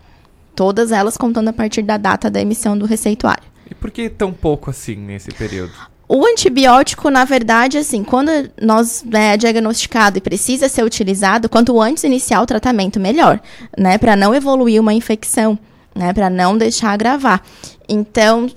[0.55, 3.43] Todas elas contando a partir da data da emissão do receituário.
[3.69, 5.71] E por que tão pouco assim nesse período?
[6.13, 8.29] O antibiótico, na verdade, assim, quando
[8.61, 13.39] nós né, é diagnosticado e precisa ser utilizado, quanto antes iniciar o tratamento, melhor,
[13.77, 13.97] né?
[13.97, 15.57] Para não evoluir uma infecção,
[15.95, 16.13] né?
[16.13, 17.41] Para não deixar agravar.
[17.87, 18.49] Então,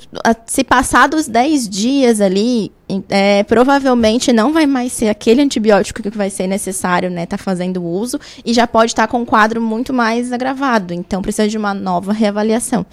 [0.47, 2.71] se passar dos 10 dias ali,
[3.09, 7.27] é, provavelmente não vai mais ser aquele antibiótico que vai ser necessário, né?
[7.27, 10.95] Tá fazendo uso e já pode estar com um quadro muito mais agravado.
[10.95, 12.87] Então, precisa de uma nova reavaliação.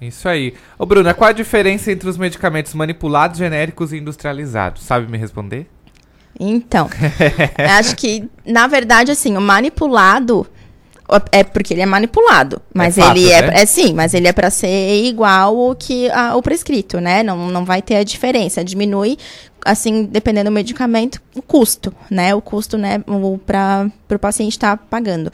[0.00, 0.54] Isso aí.
[0.78, 4.82] Ô, Bruna, qual a diferença entre os medicamentos manipulados, genéricos e industrializados?
[4.82, 5.68] Sabe me responder?
[6.40, 6.88] Então,
[7.78, 10.46] acho que, na verdade, assim, o manipulado,
[11.30, 12.60] É porque ele é manipulado.
[12.72, 13.62] Mas É fato, ele é, né?
[13.62, 17.22] é sim, mas ele é para ser igual ao que a- o prescrito, né?
[17.22, 18.64] Não, não vai ter a diferença.
[18.64, 19.18] Diminui,
[19.64, 22.34] assim, dependendo do medicamento, o custo, né?
[22.34, 23.02] O custo, né,
[23.46, 25.32] para o paciente estar pagando.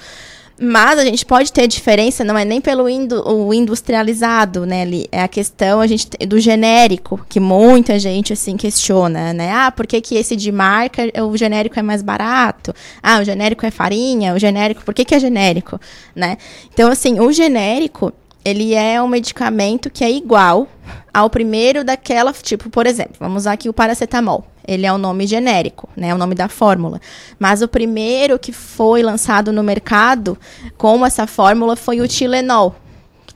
[0.61, 4.83] Mas a gente pode ter diferença, não é nem pelo indu- o industrializado, né?
[4.83, 9.53] ali, É a questão a gente do genérico, que muita gente assim questiona, né?
[9.53, 12.75] Ah, por que, que esse de marca, o genérico é mais barato?
[13.01, 15.81] Ah, o genérico é farinha, o genérico, por que, que é genérico?
[16.15, 16.37] Né?
[16.73, 18.13] Então, assim, o genérico,
[18.45, 20.69] ele é um medicamento que é igual
[21.13, 24.47] ao primeiro daquela, tipo, por exemplo, vamos usar aqui o paracetamol.
[24.67, 26.09] Ele é o nome genérico, né?
[26.09, 27.01] É o nome da fórmula.
[27.39, 30.39] Mas o primeiro que foi lançado no mercado
[30.77, 32.77] com essa fórmula foi o Tilenol,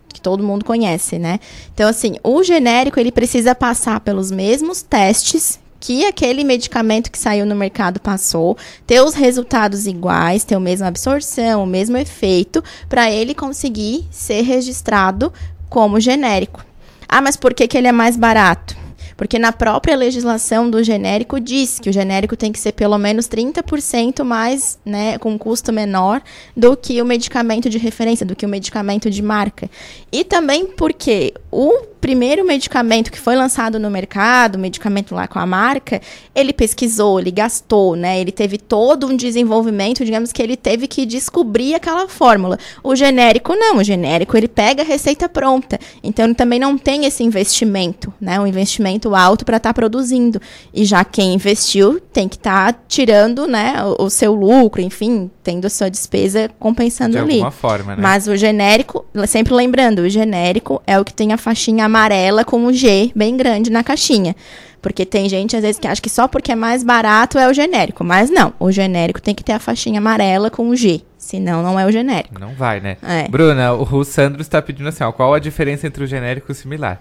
[0.09, 1.41] que todo mundo conhece, né?
[1.73, 7.45] Então, assim, o genérico ele precisa passar pelos mesmos testes que aquele medicamento que saiu
[7.45, 8.57] no mercado passou,
[8.87, 14.43] ter os resultados iguais, ter a mesma absorção, o mesmo efeito, para ele conseguir ser
[14.43, 15.33] registrado
[15.69, 16.65] como genérico.
[17.09, 18.77] Ah, mas por que, que ele é mais barato?
[19.17, 23.27] Porque na própria legislação do genérico diz que o genérico tem que ser pelo menos
[23.27, 26.23] 30% mais, né, com custo menor
[26.57, 29.69] do que o medicamento de referência, do que o medicamento de marca.
[30.13, 35.39] E também porque o primeiro medicamento que foi lançado no mercado, o medicamento lá com
[35.39, 36.01] a marca,
[36.35, 38.21] ele pesquisou, ele gastou, né?
[38.21, 42.59] Ele teve todo um desenvolvimento, digamos que ele teve que descobrir aquela fórmula.
[42.83, 45.79] O genérico não, o genérico ele pega a receita pronta.
[46.03, 48.41] Então ele também não tem esse investimento, né?
[48.41, 50.43] Um investimento alto para estar produzindo.
[50.75, 55.67] E já quem investiu tem que estar tirando, né, o, o seu lucro, enfim, tendo
[55.67, 57.35] a sua despesa compensando De ali.
[57.35, 58.03] alguma forma, né?
[58.03, 62.65] Mas o genérico, sempre lembrando, o genérico é o que tem a faixinha amarela com
[62.65, 64.35] um G bem grande na caixinha.
[64.81, 67.55] Porque tem gente, às vezes, que acha que só porque é mais barato é o
[67.55, 68.03] genérico.
[68.03, 71.03] Mas não, o genérico tem que ter a faixinha amarela com um G.
[71.17, 72.41] Senão, não é o genérico.
[72.41, 72.97] Não vai, né?
[73.01, 73.29] É.
[73.29, 76.55] Bruna, o Sandro está pedindo assim, ó, qual a diferença entre o genérico e o
[76.55, 77.01] similar?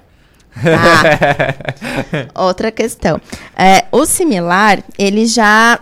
[2.36, 3.20] Outra questão.
[3.58, 5.80] É, o similar, ele já.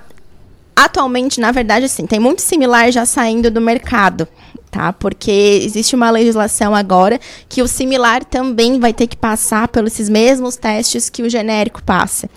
[0.74, 4.26] Atualmente, na verdade, assim, tem muito similar já saindo do mercado.
[4.72, 4.94] Tá?
[4.94, 5.32] Porque
[5.64, 10.56] existe uma legislação agora que o similar também vai ter que passar pelos esses mesmos
[10.56, 12.30] testes que o genérico passa.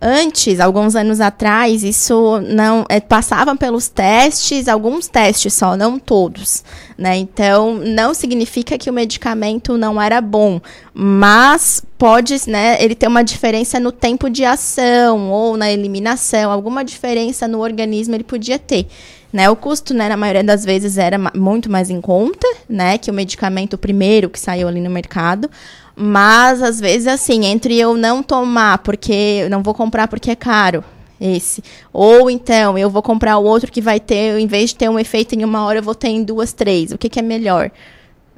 [0.00, 6.62] Antes, alguns anos atrás, isso não é, passava pelos testes, alguns testes só, não todos,
[6.96, 7.16] né?
[7.16, 10.60] Então, não significa que o medicamento não era bom,
[10.94, 16.84] mas pode, né, ele ter uma diferença no tempo de ação ou na eliminação, alguma
[16.84, 18.86] diferença no organismo ele podia ter.
[19.30, 23.10] Né, o custo, né, na maioria das vezes, era muito mais em conta, né, que
[23.10, 25.50] o medicamento primeiro que saiu ali no mercado.
[25.94, 30.36] Mas, às vezes, assim, entre eu não tomar, porque eu não vou comprar porque é
[30.36, 30.82] caro,
[31.20, 31.62] esse.
[31.92, 34.98] Ou então, eu vou comprar o outro que vai ter, em vez de ter um
[34.98, 36.92] efeito em uma hora, eu vou ter em duas, três.
[36.92, 37.70] O que, que é melhor?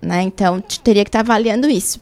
[0.02, 0.22] Né?
[0.22, 2.00] Então, teria que estar avaliando isso.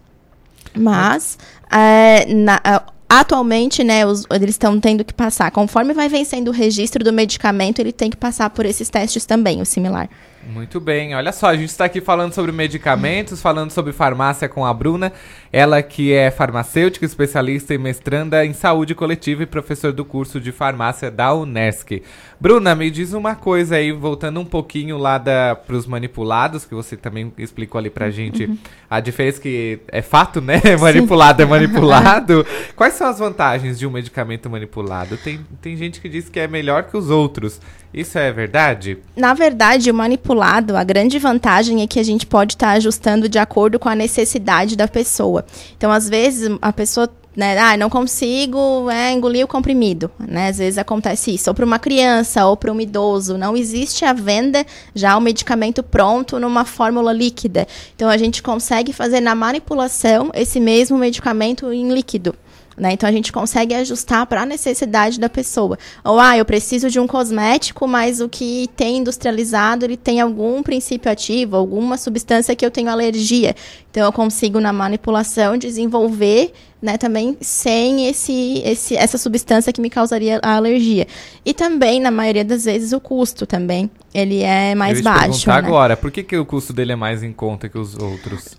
[0.74, 1.36] Mas,
[1.70, 2.60] é, na-
[3.08, 5.50] atualmente, né, os- eles estão tendo que passar.
[5.50, 9.60] Conforme vai vencendo o registro do medicamento, ele tem que passar por esses testes também,
[9.62, 10.08] o similar.
[10.50, 14.64] Muito bem, olha só, a gente está aqui falando sobre medicamentos, falando sobre farmácia com
[14.64, 15.12] a Bruna,
[15.52, 20.50] ela que é farmacêutica, especialista e mestranda em saúde coletiva e professor do curso de
[20.50, 22.02] farmácia da Unesc.
[22.40, 26.96] Bruna, me diz uma coisa aí, voltando um pouquinho lá para os manipulados, que você
[26.96, 28.56] também explicou ali pra gente Uhum.
[28.88, 30.62] a diferença que é fato, né?
[30.80, 32.46] Manipulado é manipulado.
[32.76, 35.16] Quais são as vantagens de um medicamento manipulado?
[35.16, 37.60] Tem, tem gente que diz que é melhor que os outros.
[37.92, 38.98] Isso é verdade?
[39.16, 43.38] Na verdade, o manipulado, a grande vantagem é que a gente pode estar ajustando de
[43.38, 45.44] acordo com a necessidade da pessoa.
[45.76, 50.48] Então, às vezes, a pessoa, né, ah, não consigo é, engolir o comprimido, né?
[50.48, 53.38] Às vezes acontece isso, ou para uma criança, ou para um idoso.
[53.38, 57.66] Não existe a venda já o medicamento pronto numa fórmula líquida.
[57.96, 62.34] Então, a gente consegue fazer na manipulação esse mesmo medicamento em líquido.
[62.78, 62.92] Né?
[62.92, 65.78] Então a gente consegue ajustar para a necessidade da pessoa.
[66.04, 70.62] Ou ah, eu preciso de um cosmético, mas o que tem industrializado ele tem algum
[70.62, 73.54] princípio ativo, alguma substância que eu tenho alergia.
[73.90, 79.90] Então eu consigo na manipulação desenvolver, né, também sem esse, esse essa substância que me
[79.90, 81.06] causaria a alergia.
[81.44, 85.48] E também na maioria das vezes o custo também ele é mais Eu baixo.
[85.48, 85.54] né?
[85.54, 88.56] agora, por que, que o custo dele é mais em conta que os outros?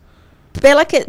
[0.60, 1.06] pela que,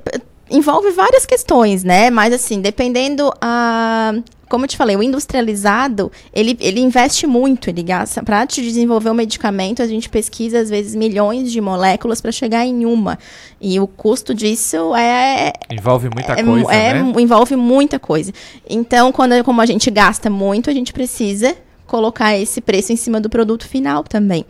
[0.50, 2.10] envolve várias questões, né?
[2.10, 4.14] Mas assim, dependendo a
[4.50, 9.08] como eu te falei, o industrializado, ele, ele investe muito, ele gasta para te desenvolver
[9.08, 13.16] um medicamento, a gente pesquisa às vezes milhões de moléculas para chegar em uma.
[13.60, 17.12] E o custo disso é Envolve muita é, coisa, é- né?
[17.20, 18.32] envolve muita coisa.
[18.68, 23.20] Então, quando como a gente gasta muito, a gente precisa colocar esse preço em cima
[23.20, 24.44] do produto final também.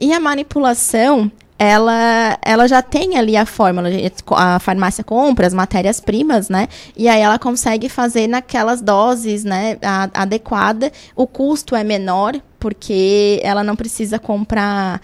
[0.00, 3.88] E a manipulação, ela, ela já tem ali a fórmula,
[4.32, 6.68] a farmácia compra as matérias-primas, né?
[6.96, 10.90] E aí ela consegue fazer naquelas doses, né, a, adequada.
[11.14, 15.00] O custo é menor, porque ela não precisa comprar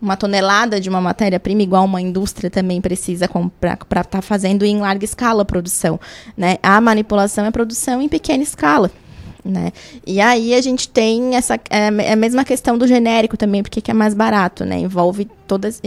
[0.00, 4.64] uma tonelada de uma matéria-prima, igual uma indústria também precisa comprar para estar tá fazendo
[4.64, 6.00] em larga escala a produção.
[6.36, 6.56] Né?
[6.62, 8.90] A manipulação é produção em pequena escala.
[9.44, 9.72] Né?
[10.06, 13.90] E aí a gente tem essa é, é a mesma questão do genérico também, porque
[13.90, 14.78] é mais barato, né?
[14.78, 15.82] Envolve todas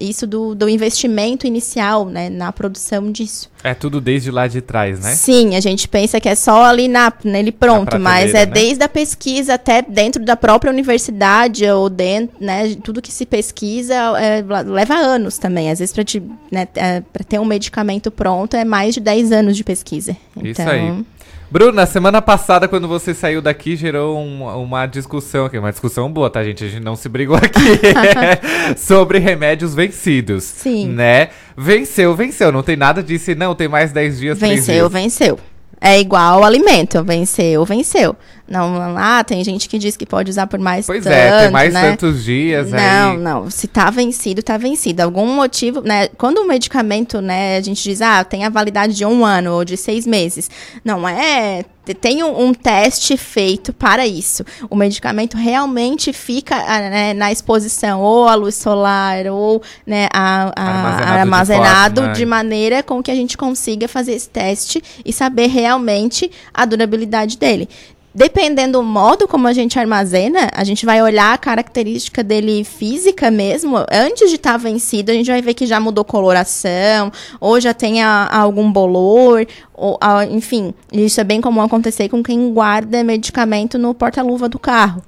[0.00, 3.48] isso do, do investimento inicial, né, na produção disso.
[3.62, 5.14] É tudo desde lá de trás, né?
[5.14, 8.46] Sim, a gente pensa que é só ali na, nele pronto, mas é né?
[8.46, 13.94] desde a pesquisa até dentro da própria universidade ou dentro, né, tudo que se pesquisa
[14.18, 15.70] é, leva anos também.
[15.70, 16.04] Às vezes para
[16.50, 20.16] né, é, ter um medicamento pronto é mais de 10 anos de pesquisa.
[20.42, 21.04] Isso então, aí.
[21.48, 25.56] Bruna, semana passada, quando você saiu daqui, gerou um, uma discussão aqui.
[25.56, 26.64] Uma discussão boa, tá, gente?
[26.64, 27.60] A gente não se brigou aqui.
[28.76, 30.42] sobre remédios vencidos.
[30.42, 30.88] Sim.
[30.88, 31.28] Né?
[31.56, 32.50] Venceu, venceu.
[32.50, 33.34] Não tem nada disso.
[33.36, 35.38] Não, tem mais 10 dias, Venceu, venceu.
[35.80, 38.16] É igual alimento, venceu, venceu.
[38.48, 41.50] Não, ah, tem gente que diz que pode usar por mais pois tanto, é, tem
[41.50, 41.90] mais né?
[41.90, 43.18] tantos dias Não, aí.
[43.18, 45.02] não, se tá vencido, tá vencido.
[45.02, 49.04] Algum motivo, né, quando o medicamento, né, a gente diz, ah, tem a validade de
[49.04, 50.48] um ano ou de seis meses.
[50.84, 54.44] Não é, tem um, um teste feito para isso.
[54.70, 60.52] O medicamento realmente fica ah, né, na exposição ou à luz solar ou né, a,
[60.54, 64.82] a, armazenado, armazenado de, forma, de maneira com que a gente consiga fazer esse teste
[65.04, 67.68] e saber realmente a durabilidade dele
[68.16, 73.30] dependendo do modo como a gente armazena, a gente vai olhar a característica dele física
[73.30, 73.76] mesmo.
[73.92, 77.74] Antes de estar tá vencido, a gente vai ver que já mudou coloração, ou já
[77.74, 80.72] tem a, a algum bolor, ou, a, enfim.
[80.90, 85.02] Isso é bem comum acontecer com quem guarda medicamento no porta-luva do carro.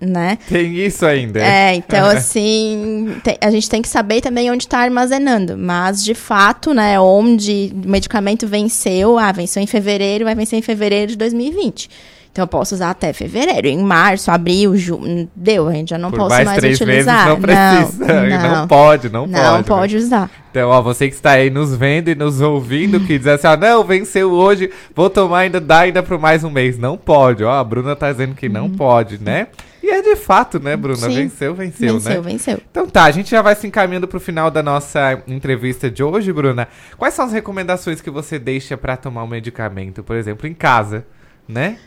[0.00, 0.36] Né?
[0.48, 1.40] Tem isso ainda.
[1.40, 5.56] É, então assim, tem, a gente tem que saber também onde está armazenando.
[5.56, 10.62] Mas, de fato, né, onde o medicamento venceu, ah, venceu em fevereiro, vai vencer em
[10.62, 11.88] fevereiro de 2020.
[12.32, 13.66] Então eu posso usar até fevereiro.
[13.66, 15.28] Em março, abril, junho.
[15.34, 17.26] Deu, a gente já não Por posso mais, mais três utilizar.
[17.26, 18.10] Meses não precisa.
[18.40, 19.56] Não, não pode, não, não pode.
[19.56, 20.02] Não pode né?
[20.02, 20.30] usar.
[20.50, 23.56] Então, ó, você que está aí nos vendo e nos ouvindo, que diz assim, ah,
[23.56, 26.78] não, venceu hoje, vou tomar ainda, dá ainda por mais um mês.
[26.78, 28.76] Não pode, ó, a Bruna tá dizendo que não uhum.
[28.76, 29.48] pode, né?
[29.82, 30.96] E é de fato, né, Bruna?
[30.96, 31.14] Sim.
[31.14, 32.00] Venceu, venceu, venceu, né?
[32.00, 32.60] Venceu, venceu.
[32.70, 36.32] Então tá, a gente já vai se encaminhando pro final da nossa entrevista de hoje,
[36.32, 36.68] Bruna.
[36.96, 41.06] Quais são as recomendações que você deixa para tomar um medicamento, por exemplo, em casa,
[41.48, 41.78] né?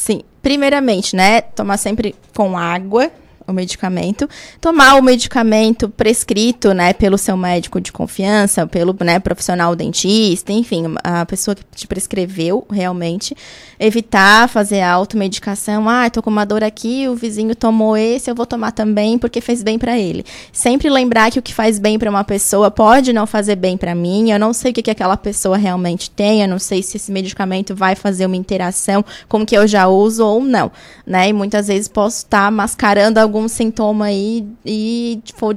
[0.00, 3.10] Sim, primeiramente, né, tomar sempre com água,
[3.50, 4.28] o medicamento,
[4.60, 10.84] tomar o medicamento prescrito, né, pelo seu médico de confiança, pelo, né, profissional dentista, enfim,
[11.02, 13.36] a pessoa que te prescreveu realmente,
[13.78, 18.46] evitar fazer automedicação, ah, tô com uma dor aqui, o vizinho tomou esse, eu vou
[18.46, 20.24] tomar também porque fez bem para ele.
[20.52, 23.94] Sempre lembrar que o que faz bem para uma pessoa pode não fazer bem para
[23.94, 26.96] mim, eu não sei o que, que aquela pessoa realmente tem, eu não sei se
[26.96, 30.70] esse medicamento vai fazer uma interação com o que eu já uso ou não,
[31.06, 35.56] né, e muitas vezes posso estar tá mascarando algum algum sintoma aí e for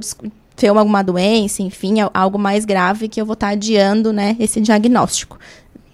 [0.56, 4.60] ter alguma doença, enfim, algo mais grave que eu vou estar tá adiando, né, esse
[4.60, 5.38] diagnóstico.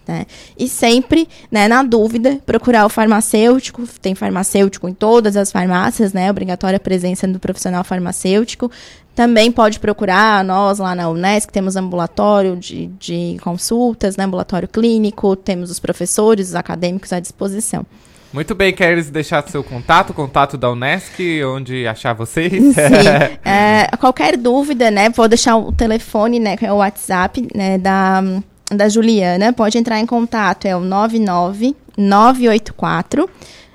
[0.06, 0.26] Né?
[0.58, 3.86] E sempre, né, na dúvida, procurar o farmacêutico.
[4.00, 6.28] Tem farmacêutico em todas as farmácias, né?
[6.28, 8.70] Obrigatória a presença do profissional farmacêutico.
[9.14, 15.36] Também pode procurar nós lá na Unesc, temos ambulatório de, de consultas, né, ambulatório clínico,
[15.36, 17.86] temos os professores, os acadêmicos à disposição.
[18.32, 22.52] Muito bem, queres deixar seu contato, contato da Unesc, onde achar vocês?
[22.52, 22.78] Sim,
[23.44, 28.22] é, qualquer dúvida, né, vou deixar o telefone, né, que é o WhatsApp, né, da,
[28.70, 33.28] da Juliana, pode entrar em contato, é o 99 984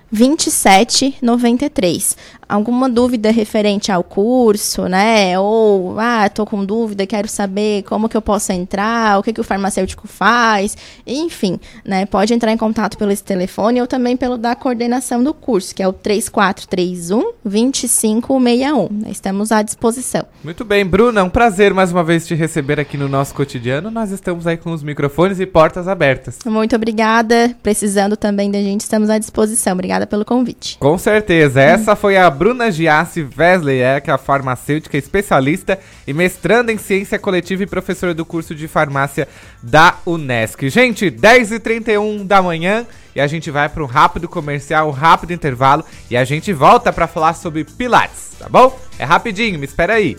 [0.10, 2.16] 2793
[2.48, 5.38] alguma dúvida referente ao curso, né?
[5.40, 9.42] Ou, ah, tô com dúvida, quero saber como que eu posso entrar, o que que
[9.42, 12.06] o farmacêutico faz, enfim, né?
[12.06, 15.82] Pode entrar em contato pelo esse telefone ou também pelo da coordenação do curso, que
[15.82, 19.10] é o 3431 2561.
[19.10, 20.26] Estamos à disposição.
[20.44, 23.90] Muito bem, Bruna, um prazer mais uma vez te receber aqui no nosso cotidiano.
[23.90, 26.40] Nós estamos aí com os microfones e portas abertas.
[26.46, 27.56] Muito obrigada.
[27.62, 29.74] Precisando também da gente, estamos à disposição.
[29.74, 30.78] Obrigada pelo convite.
[30.80, 31.62] Com certeza.
[31.62, 36.78] Essa foi a Bruna Giassi Wesley é que é a farmacêutica especialista e mestranda em
[36.78, 39.28] ciência coletiva e professora do curso de farmácia
[39.64, 40.70] da Unesc.
[40.70, 45.84] Gente, 10h31 da manhã e a gente vai para um rápido comercial, um rápido intervalo
[46.12, 48.78] e a gente volta para falar sobre Pilates, tá bom?
[49.00, 50.18] É rapidinho, me espera aí.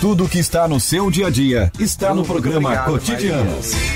[0.00, 3.95] Tudo que está no seu dia a dia está no programa Cotidianos.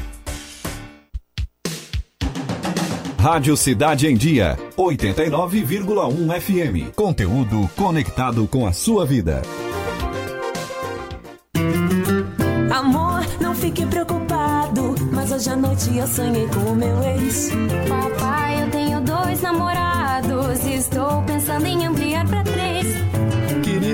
[3.21, 6.95] Rádio Cidade em Dia, 89,1 FM.
[6.95, 9.43] Conteúdo conectado com a sua vida.
[12.73, 17.51] Amor, não fique preocupado, mas hoje à noite eu sonhei com o meu ex.
[17.87, 22.43] Papai, eu tenho dois namorados, estou pensando em ampliar pra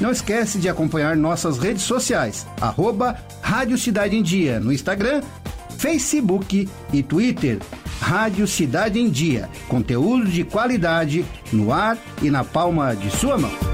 [0.00, 5.22] Não esquece de acompanhar nossas redes sociais, arroba Rádio Cidade em Dia no Instagram,
[5.78, 7.58] Facebook e Twitter.
[8.00, 13.73] Rádio Cidade em Dia, conteúdo de qualidade no ar e na palma de sua mão.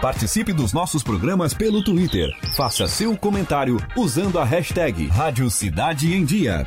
[0.00, 2.34] Participe dos nossos programas pelo Twitter.
[2.56, 6.66] Faça seu comentário usando a hashtag Rádio Cidade em Dia.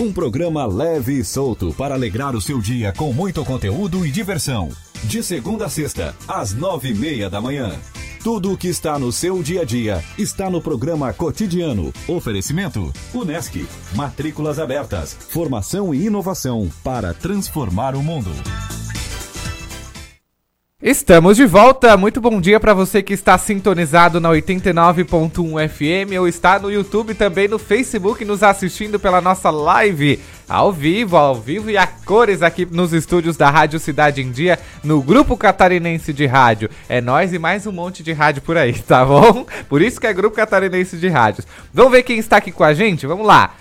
[0.00, 4.70] Um programa leve e solto para alegrar o seu dia com muito conteúdo e diversão.
[5.04, 7.78] De segunda a sexta, às nove e meia da manhã.
[8.24, 11.92] Tudo o que está no seu dia a dia está no programa cotidiano.
[12.08, 13.68] Oferecimento: Unesc.
[13.94, 15.12] Matrículas abertas.
[15.12, 18.30] Formação e inovação para transformar o mundo.
[20.82, 21.94] Estamos de volta.
[21.94, 27.12] Muito bom dia para você que está sintonizado na 89.1 FM ou está no YouTube
[27.12, 30.18] também no Facebook nos assistindo pela nossa live
[30.48, 34.58] ao vivo, ao vivo e a cores aqui nos estúdios da Rádio Cidade em Dia,
[34.82, 36.70] no Grupo Catarinense de Rádio.
[36.88, 39.44] É nós e mais um monte de rádio por aí, tá bom?
[39.68, 41.46] Por isso que é Grupo Catarinense de Rádios.
[41.74, 43.06] Vamos ver quem está aqui com a gente?
[43.06, 43.54] Vamos lá.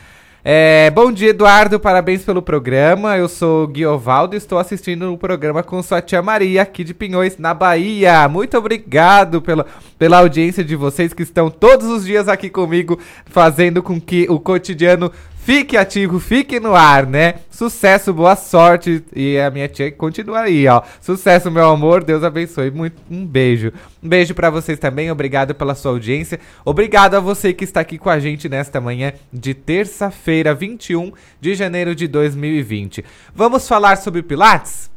[0.52, 1.80] É, bom dia, Eduardo.
[1.80, 3.16] Parabéns pelo programa.
[3.16, 7.38] Eu sou Guiovaldo e estou assistindo o programa com sua tia Maria, aqui de Pinhões,
[7.38, 8.28] na Bahia.
[8.28, 9.68] Muito obrigado pela,
[10.00, 12.97] pela audiência de vocês que estão todos os dias aqui comigo,
[13.28, 15.12] fazendo com que o cotidiano
[15.50, 17.39] Fique ativo, fique no ar, né?
[17.50, 19.04] Sucesso, boa sorte.
[19.16, 20.84] E a minha tia continua aí, ó.
[21.02, 22.04] Sucesso, meu amor.
[22.04, 22.70] Deus abençoe.
[22.70, 23.74] Muito, um beijo.
[24.04, 25.10] Um beijo para vocês também.
[25.10, 26.39] Obrigado pela sua audiência.
[26.64, 31.56] Obrigado a você que está aqui com a gente nesta manhã de terça-feira, 21 de
[31.56, 33.04] janeiro de 2020.
[33.34, 34.88] Vamos falar sobre Pilates?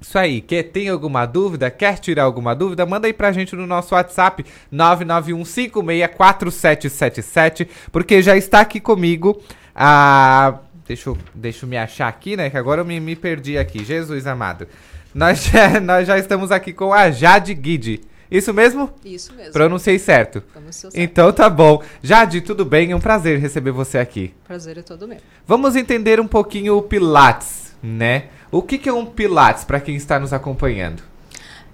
[0.00, 3.66] Isso aí, que tem alguma dúvida, quer tirar alguma dúvida, manda aí pra gente no
[3.66, 9.42] nosso WhatsApp 991564777, porque já está aqui comigo
[9.82, 13.56] a deixa eu, deixa eu me achar aqui, né, que agora eu me, me perdi
[13.56, 13.82] aqui.
[13.82, 14.68] Jesus amado.
[15.14, 18.02] Nós já, nós já estamos aqui com a Jade Guide.
[18.30, 18.90] Isso mesmo?
[19.02, 19.52] Isso mesmo.
[19.52, 20.42] Pronunciei certo.
[20.42, 21.02] Pronunciou certo.
[21.02, 21.82] Então tá bom.
[22.02, 22.92] Jade, tudo bem?
[22.92, 24.34] É um prazer receber você aqui.
[24.44, 25.18] Prazer é todo meu.
[25.46, 28.24] Vamos entender um pouquinho o Pilates, né?
[28.52, 31.02] O que, que é um Pilates para quem está nos acompanhando?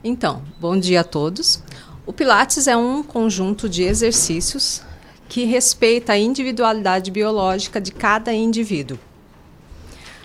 [0.05, 1.63] Então, bom dia a todos.
[2.07, 4.83] O Pilates é um conjunto de exercícios
[5.29, 8.99] que respeita a individualidade biológica de cada indivíduo.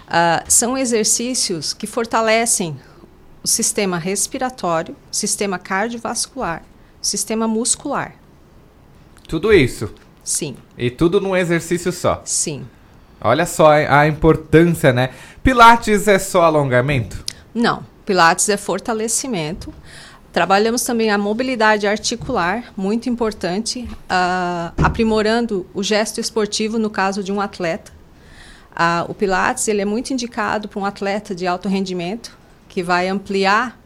[0.08, 2.80] Uh, são exercícios que fortalecem
[3.43, 6.64] o sistema respiratório, o sistema cardiovascular,
[7.02, 8.16] o sistema muscular.
[9.28, 9.93] Tudo isso?
[10.24, 10.56] Sim.
[10.78, 12.22] E tudo num exercício só?
[12.26, 12.66] Sim.
[13.20, 15.12] Olha só a importância, né?
[15.43, 17.24] Pilates é só alongamento?
[17.54, 17.84] Não.
[18.06, 19.74] Pilates é fortalecimento.
[20.32, 27.34] Trabalhamos também a mobilidade articular, muito importante, uh, aprimorando o gesto esportivo no caso de
[27.34, 27.91] um atleta.
[28.71, 32.38] Uh, o Pilates ele é muito indicado para um atleta de alto rendimento,
[32.69, 33.77] que vai ampliar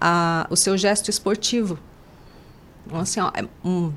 [0.00, 1.78] a, o seu gesto esportivo.
[2.86, 3.92] Então, assim, é um,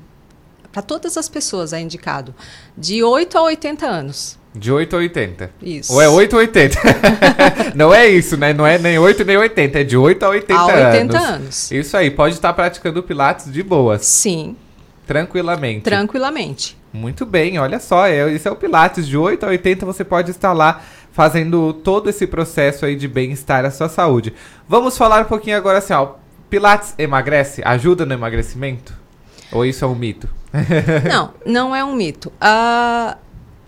[0.70, 2.34] para todas as pessoas é indicado.
[2.76, 4.37] De 8 a 80 anos.
[4.54, 5.50] De 8 a 80.
[5.62, 5.92] Isso.
[5.92, 6.80] Ou é 8 a 80.
[7.76, 8.52] não é isso, né?
[8.52, 9.80] Não é nem 8 nem 80.
[9.80, 10.70] É de 8 a 80 anos.
[10.70, 11.28] A 80 anos.
[11.28, 11.70] anos.
[11.70, 12.10] Isso aí.
[12.10, 14.04] Pode estar praticando Pilates de boas.
[14.06, 14.56] Sim.
[15.06, 15.82] Tranquilamente.
[15.82, 16.76] Tranquilamente.
[16.92, 17.58] Muito bem.
[17.58, 18.06] Olha só.
[18.06, 19.06] É, esse é o Pilates.
[19.06, 20.82] De 8 a 80 você pode estar lá
[21.12, 24.32] fazendo todo esse processo aí de bem-estar à sua saúde.
[24.68, 26.14] Vamos falar um pouquinho agora assim, ó.
[26.48, 27.60] Pilates emagrece?
[27.64, 28.94] Ajuda no emagrecimento?
[29.52, 30.28] Ou isso é um mito?
[31.08, 32.32] não, não é um mito.
[32.40, 33.16] Uh,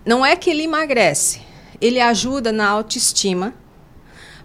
[0.05, 1.41] não é que ele emagrece.
[1.79, 3.53] Ele ajuda na autoestima,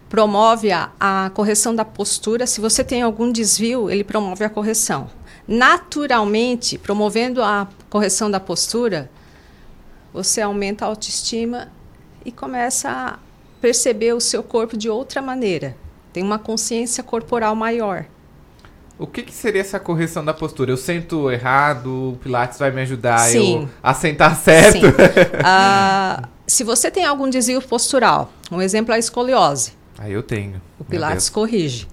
[0.08, 2.46] promove a, a correção da postura.
[2.46, 5.10] Se você tem algum desvio, ele promove a correção.
[5.46, 9.10] Naturalmente, promovendo a correção da postura,
[10.12, 11.70] você aumenta a autoestima
[12.24, 13.18] e começa a
[13.60, 15.76] perceber o seu corpo de outra maneira.
[16.12, 18.06] Tem uma consciência corporal maior.
[18.98, 20.70] O que, que, seria essa correção da postura?
[20.70, 23.68] Eu sento errado, o Pilates vai me ajudar Sim.
[23.82, 24.80] a sentar certo?
[24.80, 24.86] Sim.
[24.86, 29.72] uh, se você tem algum desvio postural, um exemplo é a escoliose.
[29.98, 30.62] Aí eu tenho.
[30.78, 31.86] O Pilates corrige.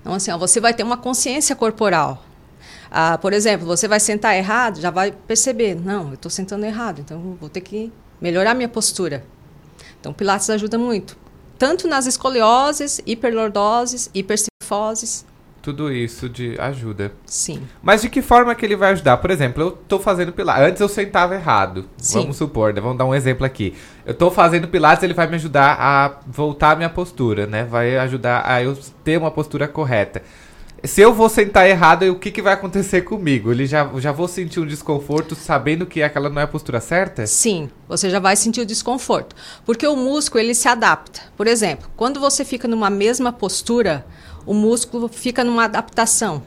[0.00, 2.24] Então, assim, ó, você vai ter uma consciência corporal.
[2.86, 7.00] Uh, por exemplo, você vai sentar errado, já vai perceber, não, eu estou sentando errado,
[7.00, 9.24] então vou ter que melhorar minha postura.
[10.00, 11.16] Então, Pilates ajuda muito,
[11.58, 15.24] tanto nas escolioses, hiperlordoses, hipercifoses.
[15.66, 17.10] Tudo isso de ajuda.
[17.26, 17.60] Sim.
[17.82, 19.16] Mas de que forma que ele vai ajudar?
[19.16, 20.62] Por exemplo, eu estou fazendo Pilates.
[20.62, 21.86] Antes eu sentava errado.
[21.96, 22.20] Sim.
[22.20, 22.80] Vamos supor, né?
[22.80, 23.74] Vamos dar um exemplo aqui.
[24.04, 27.64] Eu estou fazendo Pilates, ele vai me ajudar a voltar a minha postura, né?
[27.64, 30.22] Vai ajudar a eu ter uma postura correta
[30.86, 33.50] se eu vou sentar errado, o que, que vai acontecer comigo?
[33.50, 37.26] Ele já, já vou sentir um desconforto sabendo que aquela não é a postura certa?
[37.26, 39.34] Sim, você já vai sentir o desconforto.
[39.64, 41.22] Porque o músculo, ele se adapta.
[41.36, 44.06] Por exemplo, quando você fica numa mesma postura,
[44.46, 46.42] o músculo fica numa adaptação.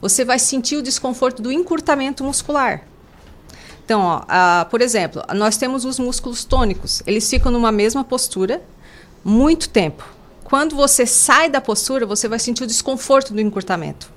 [0.00, 2.82] Você vai sentir o desconforto do encurtamento muscular.
[3.84, 7.02] Então, ó, por exemplo, nós temos os músculos tônicos.
[7.06, 8.62] Eles ficam numa mesma postura
[9.24, 14.10] muito tempo quando você sai da postura, você vai sentir o desconforto do encurtamento.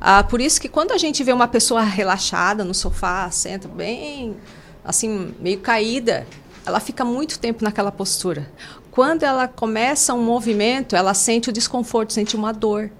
[0.00, 4.34] Ah, por isso que quando a gente vê uma pessoa relaxada no sofá, senta bem,
[4.82, 6.26] assim, meio caída,
[6.64, 8.50] ela fica muito tempo naquela postura.
[8.92, 12.90] Quando ela começa um movimento, ela sente o desconforto, sente uma dor.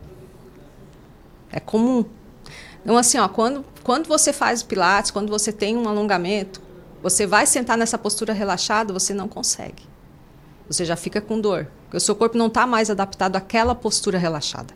[1.53, 2.03] É comum.
[2.83, 6.63] Então, assim, ó, quando, quando você faz pilates, quando você tem um alongamento,
[7.03, 9.83] você vai sentar nessa postura relaxada, você não consegue.
[10.67, 11.69] Você já fica com dor.
[11.85, 14.73] Porque o seu corpo não está mais adaptado àquela postura relaxada.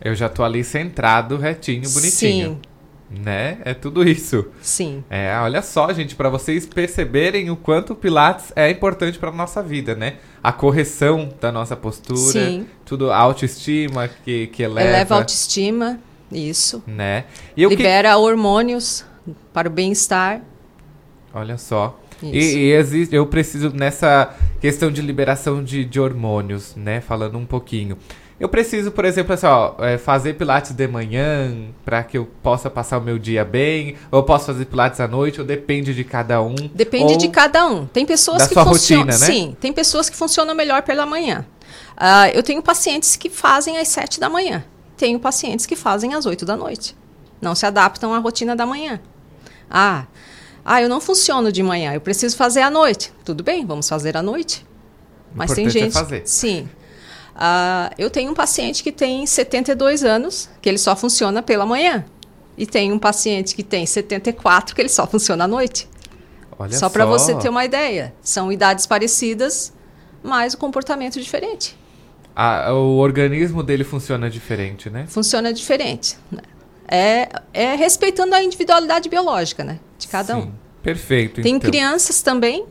[0.00, 2.60] Eu já tô ali centrado, retinho, bonitinho.
[2.62, 2.71] Sim.
[3.20, 3.58] Né?
[3.64, 4.46] É tudo isso.
[4.62, 5.04] Sim.
[5.10, 9.62] É, olha só, gente, para vocês perceberem o quanto o Pilates é importante para nossa
[9.62, 10.14] vida, né?
[10.42, 12.66] A correção da nossa postura, Sim.
[12.84, 14.88] tudo a autoestima que, que eleva.
[14.88, 16.82] Eleva a autoestima, isso.
[16.86, 17.24] Né?
[17.56, 18.16] E Libera que...
[18.16, 19.04] hormônios
[19.52, 20.40] para o bem-estar.
[21.34, 21.98] Olha só.
[22.22, 27.00] E, e, existe, eu preciso, nessa questão de liberação de, de hormônios, né?
[27.00, 27.98] Falando um pouquinho.
[28.42, 32.68] Eu preciso, por exemplo, assim, ó, é, fazer pilates de manhã para que eu possa
[32.68, 36.02] passar o meu dia bem, ou eu posso fazer pilates à noite, ou depende de
[36.02, 36.56] cada um.
[36.74, 37.86] Depende de cada um.
[37.86, 39.04] Tem pessoas que funcionam.
[39.04, 39.12] Né?
[39.12, 41.46] Sim, tem pessoas que funcionam melhor pela manhã.
[41.92, 44.64] Uh, eu tenho pacientes que fazem às sete da manhã.
[44.96, 46.96] Tenho pacientes que fazem às oito da noite.
[47.40, 49.00] Não se adaptam à rotina da manhã.
[49.70, 50.06] Ah,
[50.64, 53.12] ah, eu não funciono de manhã, eu preciso fazer à noite.
[53.24, 54.66] Tudo bem, vamos fazer à noite.
[55.32, 55.96] Mas tem é gente.
[55.96, 56.22] É fazer.
[56.26, 56.68] Sim.
[57.34, 62.04] Ah, eu tenho um paciente que tem 72 anos, que ele só funciona pela manhã.
[62.56, 65.88] E tem um paciente que tem 74, que ele só funciona à noite.
[66.58, 67.10] Olha só para só.
[67.10, 68.14] você ter uma ideia.
[68.22, 69.72] São idades parecidas,
[70.22, 71.76] mas o comportamento diferente.
[72.36, 75.06] Ah, o organismo dele funciona diferente, né?
[75.08, 76.16] Funciona diferente.
[76.30, 76.42] né?
[76.88, 79.78] É, é respeitando a individualidade biológica, né?
[79.98, 80.52] De cada um.
[80.82, 81.40] Perfeito.
[81.40, 81.70] Tem então.
[81.70, 82.66] crianças também.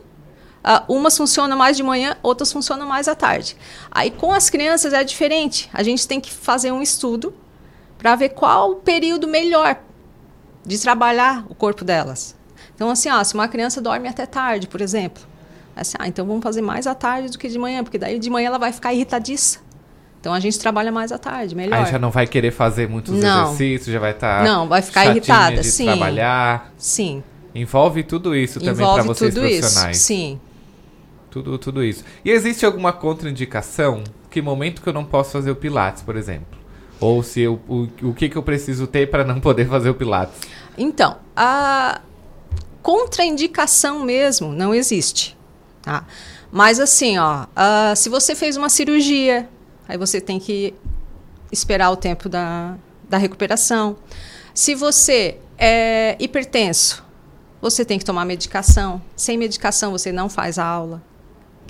[0.64, 3.56] Ah, umas funcionam mais de manhã, outras funcionam mais à tarde.
[3.90, 5.68] Aí com as crianças é diferente.
[5.72, 7.34] A gente tem que fazer um estudo
[7.98, 9.76] para ver qual o período melhor
[10.64, 12.36] de trabalhar o corpo delas.
[12.74, 15.22] Então, assim, ó, se uma criança dorme até tarde, por exemplo,
[15.76, 18.30] assim, ah, então vamos fazer mais à tarde do que de manhã, porque daí de
[18.30, 19.60] manhã ela vai ficar irritadiça.
[20.20, 21.84] Então a gente trabalha mais à tarde, melhor.
[21.84, 23.46] Aí já não vai querer fazer muitos Não.
[23.46, 24.44] exercícios, já vai estar.
[24.44, 25.84] Não, vai ficar irritada, de sim.
[25.86, 26.72] trabalhar.
[26.78, 27.24] Sim.
[27.52, 29.60] Envolve tudo isso também para Envolve vocês tudo isso.
[29.60, 29.98] profissionais.
[29.98, 30.40] Sim.
[31.32, 32.04] Tudo, tudo isso.
[32.22, 34.04] E existe alguma contraindicação?
[34.30, 36.58] Que momento que eu não posso fazer o Pilates, por exemplo?
[37.00, 39.94] Ou se eu, o, o que, que eu preciso ter para não poder fazer o
[39.94, 40.38] Pilates?
[40.76, 42.02] Então, a
[42.82, 45.34] contraindicação mesmo não existe.
[45.80, 46.04] Tá?
[46.50, 49.48] Mas assim, ó, ah, se você fez uma cirurgia,
[49.88, 50.74] aí você tem que
[51.50, 52.76] esperar o tempo da,
[53.08, 53.96] da recuperação.
[54.52, 57.02] Se você é hipertenso,
[57.58, 59.00] você tem que tomar medicação.
[59.16, 61.02] Sem medicação, você não faz a aula,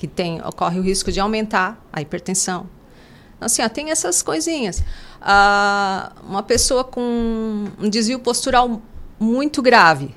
[0.03, 2.67] que tem, ocorre o risco de aumentar a hipertensão.
[3.37, 4.83] Então, assim, ó, tem essas coisinhas.
[5.21, 8.83] Ah, uma pessoa com um desvio postural
[9.21, 10.13] muito grave.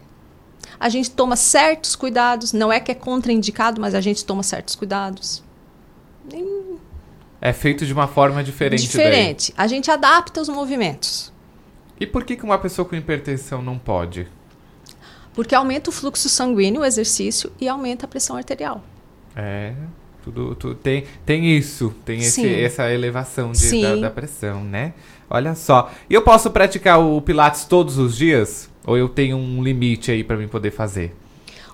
[0.80, 4.74] A gente toma certos cuidados, não é que é contraindicado, mas a gente toma certos
[4.76, 5.44] cuidados.
[6.34, 6.80] Em-
[7.40, 8.80] É feito de uma forma diferente.
[8.80, 8.88] daí.
[8.88, 9.54] Diferente.
[9.56, 11.32] A gente adapta os movimentos.
[12.00, 14.28] E por que, que uma pessoa com hipertensão não pode?
[15.36, 18.82] Porque aumenta o fluxo sanguíneo, o exercício, e aumenta a pressão arterial.
[19.36, 19.74] É,
[20.24, 24.94] tudo, tudo tem, tem isso, tem esse, essa elevação de- da, da pressão, né?
[25.30, 25.92] Olha só.
[26.10, 28.70] E eu posso praticar o Pilates todos os dias?
[28.86, 31.16] Ou eu tenho um limite aí para mim poder fazer?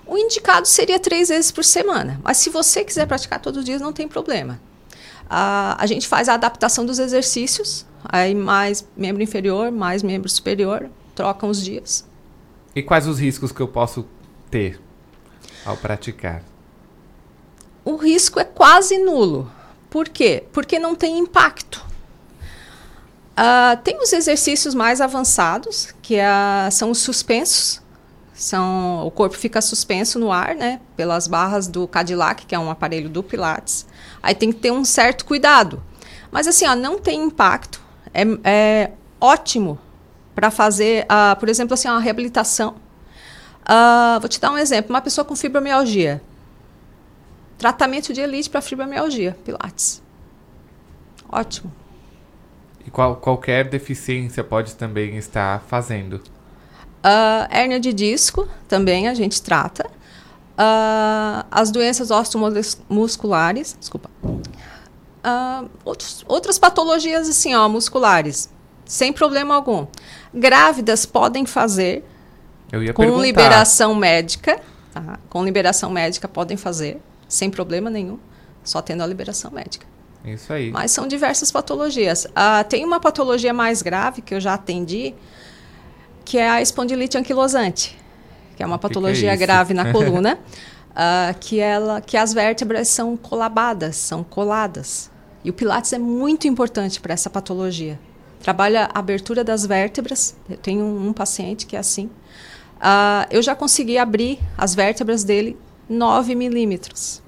[0.06, 3.80] O indicado seria três vezes por semana, mas se você quiser praticar todos os dias,
[3.80, 4.60] não tem problema.
[5.28, 11.48] A gente faz a adaptação dos exercícios, aí mais membro inferior, mais membro superior, trocam
[11.48, 12.06] os dias.
[12.76, 14.04] E quais os riscos que eu posso
[14.50, 14.78] ter
[15.64, 16.42] ao praticar?
[17.84, 19.50] O risco é quase nulo.
[19.90, 20.44] Por quê?
[20.52, 21.84] Porque não tem impacto.
[23.36, 27.80] Ah, tem os exercícios mais avançados, que ah, são os suspensos.
[28.34, 30.80] São, o corpo fica suspenso no ar, né?
[30.96, 33.86] Pelas barras do Cadillac, que é um aparelho do Pilates.
[34.22, 35.82] Aí tem que ter um certo cuidado.
[36.30, 37.80] Mas assim, ó, não tem impacto.
[38.14, 39.78] É, é ótimo
[40.34, 42.76] para fazer, ah, por exemplo, assim, uma reabilitação.
[43.64, 44.90] Ah, vou te dar um exemplo.
[44.90, 46.22] Uma pessoa com fibromialgia.
[47.62, 50.02] Tratamento de elite para fibromialgia, Pilates.
[51.28, 51.72] Ótimo.
[52.84, 56.20] E qual, qualquer deficiência pode também estar fazendo?
[57.04, 59.88] Ah, hérnia de disco também a gente trata.
[60.58, 64.10] Ah, as doenças osteomusculares, desculpa.
[65.22, 68.50] Ah, outros, outras patologias assim, ó, musculares,
[68.84, 69.86] sem problema algum.
[70.34, 72.04] Grávidas podem fazer
[72.72, 73.22] Eu ia com perguntar.
[73.22, 74.60] liberação médica,
[74.92, 75.20] tá?
[75.30, 77.00] Com liberação médica podem fazer,
[77.32, 78.18] sem problema nenhum,
[78.62, 79.86] só tendo a liberação médica.
[80.22, 80.70] Isso aí.
[80.70, 82.26] Mas são diversas patologias.
[82.36, 85.14] Ah, tem uma patologia mais grave que eu já atendi,
[86.26, 87.98] que é a espondilite anquilosante,
[88.54, 89.40] que é uma é patologia isso?
[89.40, 90.38] grave na coluna,
[90.94, 95.10] ah, que ela, que as vértebras são colabadas, são coladas.
[95.42, 97.98] E o Pilates é muito importante para essa patologia.
[98.40, 100.36] Trabalha a abertura das vértebras.
[100.50, 102.10] Eu tenho um, um paciente que é assim.
[102.78, 105.56] Ah, eu já consegui abrir as vértebras dele
[105.88, 107.21] 9 milímetros.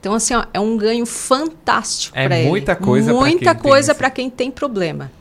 [0.00, 2.48] Então, assim, ó, é um ganho fantástico É para ele.
[2.48, 5.12] muita coisa Muita quem tem coisa esse- para quem tem problema.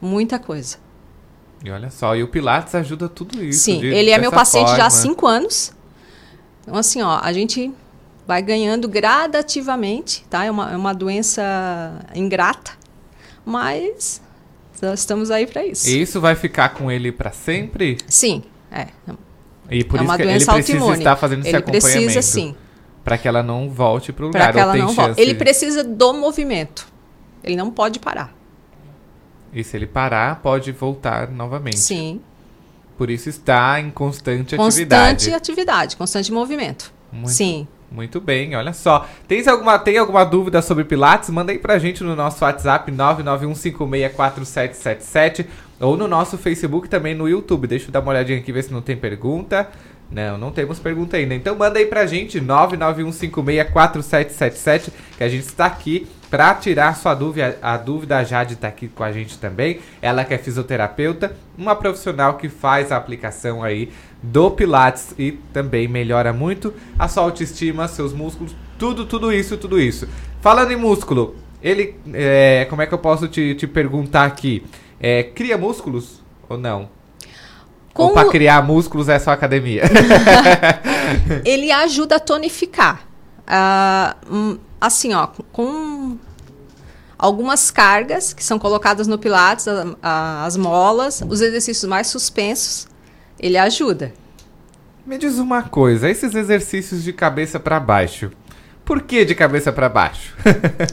[0.00, 0.78] Muita coisa.
[1.62, 3.60] E olha só, e o Pilates ajuda tudo isso.
[3.64, 4.90] Sim, de- ele é meu paciente já há forma.
[4.90, 5.72] cinco anos.
[6.62, 7.70] Então, assim, ó, a gente
[8.26, 10.44] vai ganhando gradativamente, tá?
[10.44, 11.42] É uma, é uma doença
[12.14, 12.72] ingrata,
[13.44, 14.20] mas
[14.80, 15.88] nós estamos aí para isso.
[15.88, 17.98] E isso vai ficar com ele pra sempre?
[18.08, 18.88] Sim, é.
[19.70, 21.92] E por É isso uma que ele doença precisa estar fazendo esse Ele acompanhamento.
[22.04, 22.54] precisa, sim.
[23.04, 24.52] Pra que ela não volte Para lugar.
[24.52, 25.20] que ela não volte.
[25.20, 26.88] Ele de- precisa do movimento.
[27.42, 28.32] Ele não pode parar.
[29.52, 31.78] E se ele parar, pode voltar novamente.
[31.78, 32.20] Sim.
[32.96, 35.34] Por isso está em constante, Constante atividade.
[35.34, 36.92] atividade, constante movimento.
[37.12, 37.66] Muito, Sim.
[37.90, 39.06] Muito bem, olha só.
[39.28, 41.28] Tem alguma, tem alguma dúvida sobre Pilates?
[41.30, 45.46] Manda aí pra gente no nosso WhatsApp 991564777
[45.80, 47.66] ou no nosso Facebook também no YouTube.
[47.66, 49.68] Deixa eu dar uma olhadinha aqui ver se não tem pergunta.
[50.14, 51.34] Não, não temos pergunta ainda.
[51.34, 57.56] Então manda aí pra gente 991564777 que a gente está aqui Pra tirar sua dúvida,
[57.62, 59.78] a dúvida, a Jade tá aqui com a gente também.
[60.02, 65.86] Ela que é fisioterapeuta, uma profissional que faz a aplicação aí do Pilates e também
[65.86, 70.08] melhora muito a sua autoestima, seus músculos, tudo, tudo isso, tudo isso.
[70.40, 74.66] Falando em músculo, ele, é, como é que eu posso te, te perguntar aqui?
[74.98, 76.88] É, cria músculos ou não?
[77.94, 78.08] Como...
[78.08, 79.84] Ou pra criar músculos é só academia?
[81.46, 83.06] ele ajuda a tonificar.
[83.46, 86.18] Uh, assim, ó, com
[87.16, 92.88] algumas cargas que são colocadas no Pilates, a, a, as molas, os exercícios mais suspensos,
[93.38, 94.12] ele ajuda.
[95.06, 98.32] Me diz uma coisa, esses exercícios de cabeça para baixo,
[98.84, 100.34] por que de cabeça para baixo?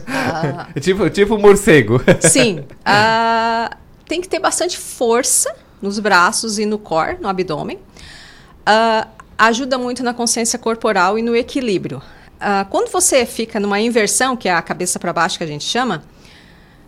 [0.06, 0.68] Ah.
[0.80, 2.00] tipo, tipo morcego.
[2.20, 2.60] Sim.
[2.60, 3.74] Uh,
[4.06, 5.52] tem que ter bastante força
[5.82, 7.76] nos braços e no core, no abdômen.
[7.76, 12.00] Uh, ajuda muito na consciência corporal e no equilíbrio.
[12.36, 15.64] Uh, quando você fica numa inversão, que é a cabeça para baixo que a gente
[15.64, 16.04] chama,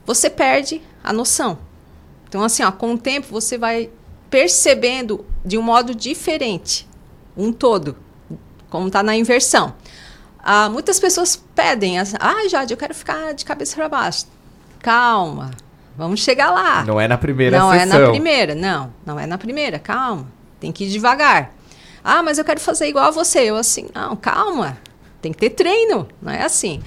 [0.07, 1.59] você perde a noção.
[2.29, 3.91] Então, assim, ó, com o tempo você vai
[4.31, 6.89] percebendo de um modo diferente
[7.37, 7.97] um todo,
[8.71, 9.75] como está na inversão.
[10.41, 14.27] Uh, muitas pessoas pedem, ah, Jade, eu quero ficar de cabeça para baixo.
[14.81, 15.53] Calma,
[15.97, 16.85] vamos chegar lá.
[16.85, 17.87] Não é na primeira não sessão.
[17.87, 20.27] Não é na primeira, não, não é na primeira, calma,
[20.61, 21.53] tem que ir devagar.
[22.03, 23.41] Ah, mas eu quero fazer igual a você.
[23.41, 24.77] Eu assim, não, calma,
[25.23, 26.83] tem que ter treino, não é assim.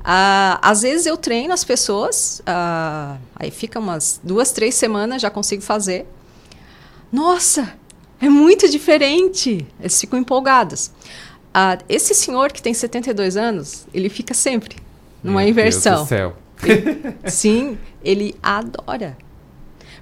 [0.00, 5.30] Uh, às vezes eu treino as pessoas, uh, aí fica umas duas, três semanas, já
[5.30, 6.06] consigo fazer.
[7.12, 7.74] Nossa,
[8.20, 9.66] é muito diferente.
[9.80, 10.92] Eles ficam empolgados.
[11.48, 14.76] Uh, esse senhor que tem 72 anos, ele fica sempre
[15.22, 15.96] numa Meu inversão.
[15.96, 16.36] Deus do céu.
[17.26, 19.16] Sim, ele adora.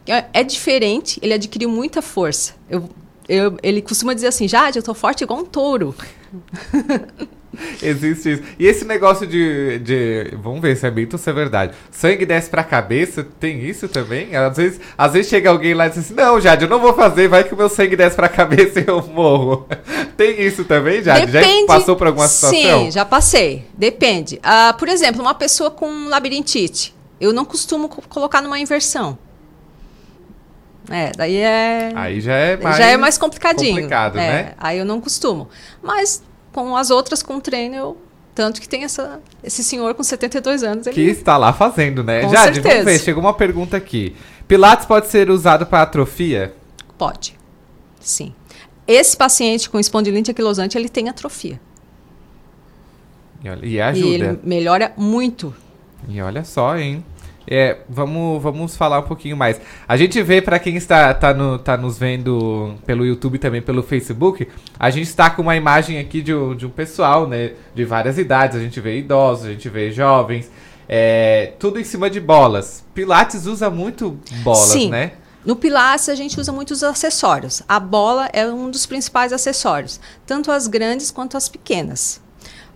[0.06, 2.54] É, é diferente, ele adquiriu muita força.
[2.68, 2.88] Eu,
[3.28, 5.94] eu, ele costuma dizer assim, Jade, eu tô forte igual um touro.
[7.82, 8.42] Existe isso.
[8.58, 10.36] E esse negócio de, de.
[10.42, 11.74] Vamos ver se é mito ou se é verdade.
[11.90, 14.34] Sangue desce pra cabeça, tem isso também?
[14.36, 16.94] Às vezes, às vezes chega alguém lá e diz assim: Não, Jade, eu não vou
[16.94, 19.66] fazer, vai que o meu sangue desce pra cabeça e eu morro.
[20.16, 21.26] tem isso também, Jade?
[21.26, 22.84] Depende, já passou por alguma situação?
[22.84, 23.64] Sim, já passei.
[23.76, 24.36] Depende.
[24.36, 26.94] Uh, por exemplo, uma pessoa com labirintite.
[27.20, 29.18] Eu não costumo colocar numa inversão.
[30.90, 31.92] É, daí é.
[31.94, 32.76] Aí já é mais.
[32.76, 33.74] Já é mais complicadinho.
[33.74, 34.54] Complicado, é, né?
[34.58, 35.48] Aí eu não costumo.
[35.82, 36.22] Mas
[36.54, 37.96] com as outras com treino, eu,
[38.32, 40.86] tanto que tem essa, esse senhor com 72 anos.
[40.86, 40.94] Ele...
[40.94, 42.22] Que está lá fazendo, né?
[42.22, 42.76] Com Jade, certeza.
[42.76, 44.14] vamos ver, chegou uma pergunta aqui.
[44.46, 46.54] Pilates pode ser usado para atrofia?
[46.96, 47.36] Pode,
[48.00, 48.32] sim.
[48.86, 51.60] Esse paciente com espondilite anquilosante, ele tem atrofia.
[53.42, 54.06] E, olha, e ajuda.
[54.06, 55.52] E ele melhora muito.
[56.08, 57.04] E olha só, hein?
[57.46, 59.60] É, vamos, vamos falar um pouquinho mais.
[59.86, 63.82] A gente vê, para quem está tá no, tá nos vendo pelo YouTube também pelo
[63.82, 64.48] Facebook,
[64.78, 67.52] a gente está com uma imagem aqui de um, de um pessoal, né?
[67.74, 68.56] De várias idades.
[68.56, 70.50] A gente vê idosos, a gente vê jovens.
[70.88, 72.84] É, tudo em cima de bolas.
[72.94, 74.90] Pilates usa muito bolas, Sim.
[74.90, 75.12] né?
[75.44, 77.62] No Pilates a gente usa muitos acessórios.
[77.68, 82.22] A bola é um dos principais acessórios, tanto as grandes quanto as pequenas.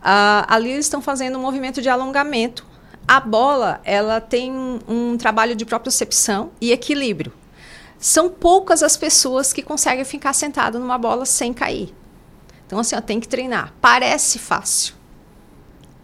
[0.01, 2.68] Uh, ali eles estão fazendo um movimento de alongamento
[3.09, 7.33] a bola, ela tem um, trabalho de propriocepção e equilíbrio.
[7.99, 11.93] São poucas as pessoas que conseguem ficar sentado numa bola sem cair.
[12.67, 13.73] Então, assim, ó, tem que treinar.
[13.81, 14.95] Parece fácil,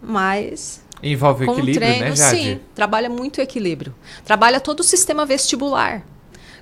[0.01, 2.37] mas Envolve com equilíbrio, treino, né, Jade?
[2.37, 3.93] Sim, trabalha muito equilíbrio.
[4.25, 6.03] Trabalha todo o sistema vestibular.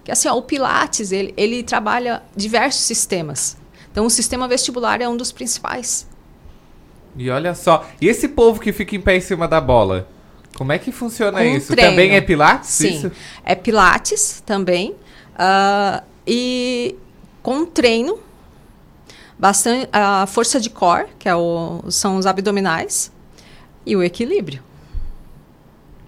[0.03, 3.56] Que assim, ó, o Pilates, ele, ele trabalha diversos sistemas.
[3.90, 6.06] Então, o sistema vestibular é um dos principais.
[7.15, 10.10] E olha só, e esse povo que fica em pé em cima da bola?
[10.55, 11.73] Como é que funciona isso?
[11.73, 11.91] treino.
[11.91, 12.69] Também é Pilates?
[12.69, 13.11] Sim, isso?
[13.43, 14.91] é Pilates também.
[15.34, 16.95] Uh, e
[17.41, 18.19] com treino,
[19.38, 23.11] bastante a força de core, que é o, são os abdominais,
[23.85, 24.63] e o equilíbrio.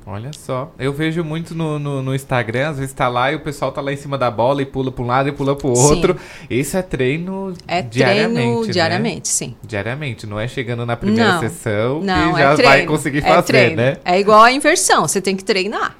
[0.07, 3.39] Olha só, eu vejo muito no, no, no, Instagram, às vezes tá lá e o
[3.39, 5.65] pessoal tá lá em cima da bola e pula para um lado e pula para
[5.65, 6.15] o outro.
[6.47, 8.71] Isso é treino é diariamente, treino né?
[8.71, 9.55] diariamente, sim.
[9.63, 13.21] Diariamente, não é chegando na primeira não, sessão não, que já é vai conseguir é
[13.21, 13.75] fazer, treino.
[13.77, 13.97] né?
[14.05, 15.97] É igual a inversão, você tem que treinar.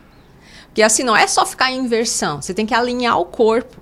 [0.68, 3.78] Porque assim, não é só ficar em inversão, você tem que alinhar o corpo.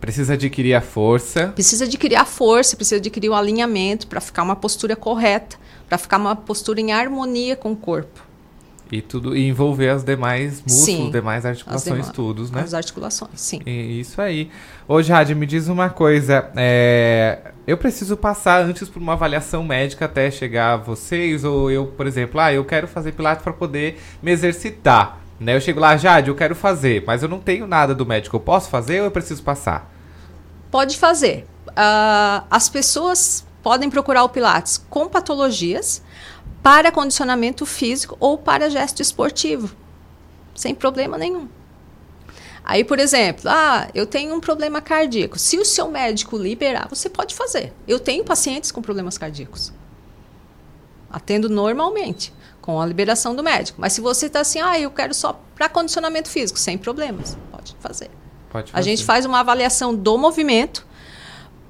[0.00, 1.48] Precisa adquirir a força.
[1.48, 5.56] Precisa adquirir a força, precisa adquirir o alinhamento para ficar uma postura correta,
[5.88, 8.33] para ficar uma postura em harmonia com o corpo.
[8.92, 12.60] E tudo e envolver as demais músculos, sim, demais articulações, todos, né?
[12.60, 13.60] As articulações, sim.
[13.64, 14.50] E, isso aí.
[14.86, 16.50] Ô, Jade, me diz uma coisa.
[16.54, 21.44] É, eu preciso passar antes por uma avaliação médica até chegar a vocês?
[21.44, 25.18] Ou eu, por exemplo, ah, eu quero fazer pilates para poder me exercitar.
[25.40, 25.56] Né?
[25.56, 28.36] Eu chego lá, Jade, eu quero fazer, mas eu não tenho nada do médico.
[28.36, 29.90] Eu posso fazer ou eu preciso passar?
[30.70, 31.46] Pode fazer.
[31.68, 36.02] Uh, as pessoas podem procurar o Pilates com patologias
[36.62, 39.74] para condicionamento físico ou para gesto esportivo,
[40.54, 41.48] sem problema nenhum.
[42.64, 45.38] Aí, por exemplo, ah, eu tenho um problema cardíaco.
[45.38, 47.74] Se o seu médico liberar, você pode fazer.
[47.86, 49.70] Eu tenho pacientes com problemas cardíacos.
[51.10, 53.78] Atendo normalmente, com a liberação do médico.
[53.78, 57.76] Mas se você está assim, ah, eu quero só para condicionamento físico, sem problemas, pode
[57.78, 58.10] fazer.
[58.48, 60.86] Pode A gente faz uma avaliação do movimento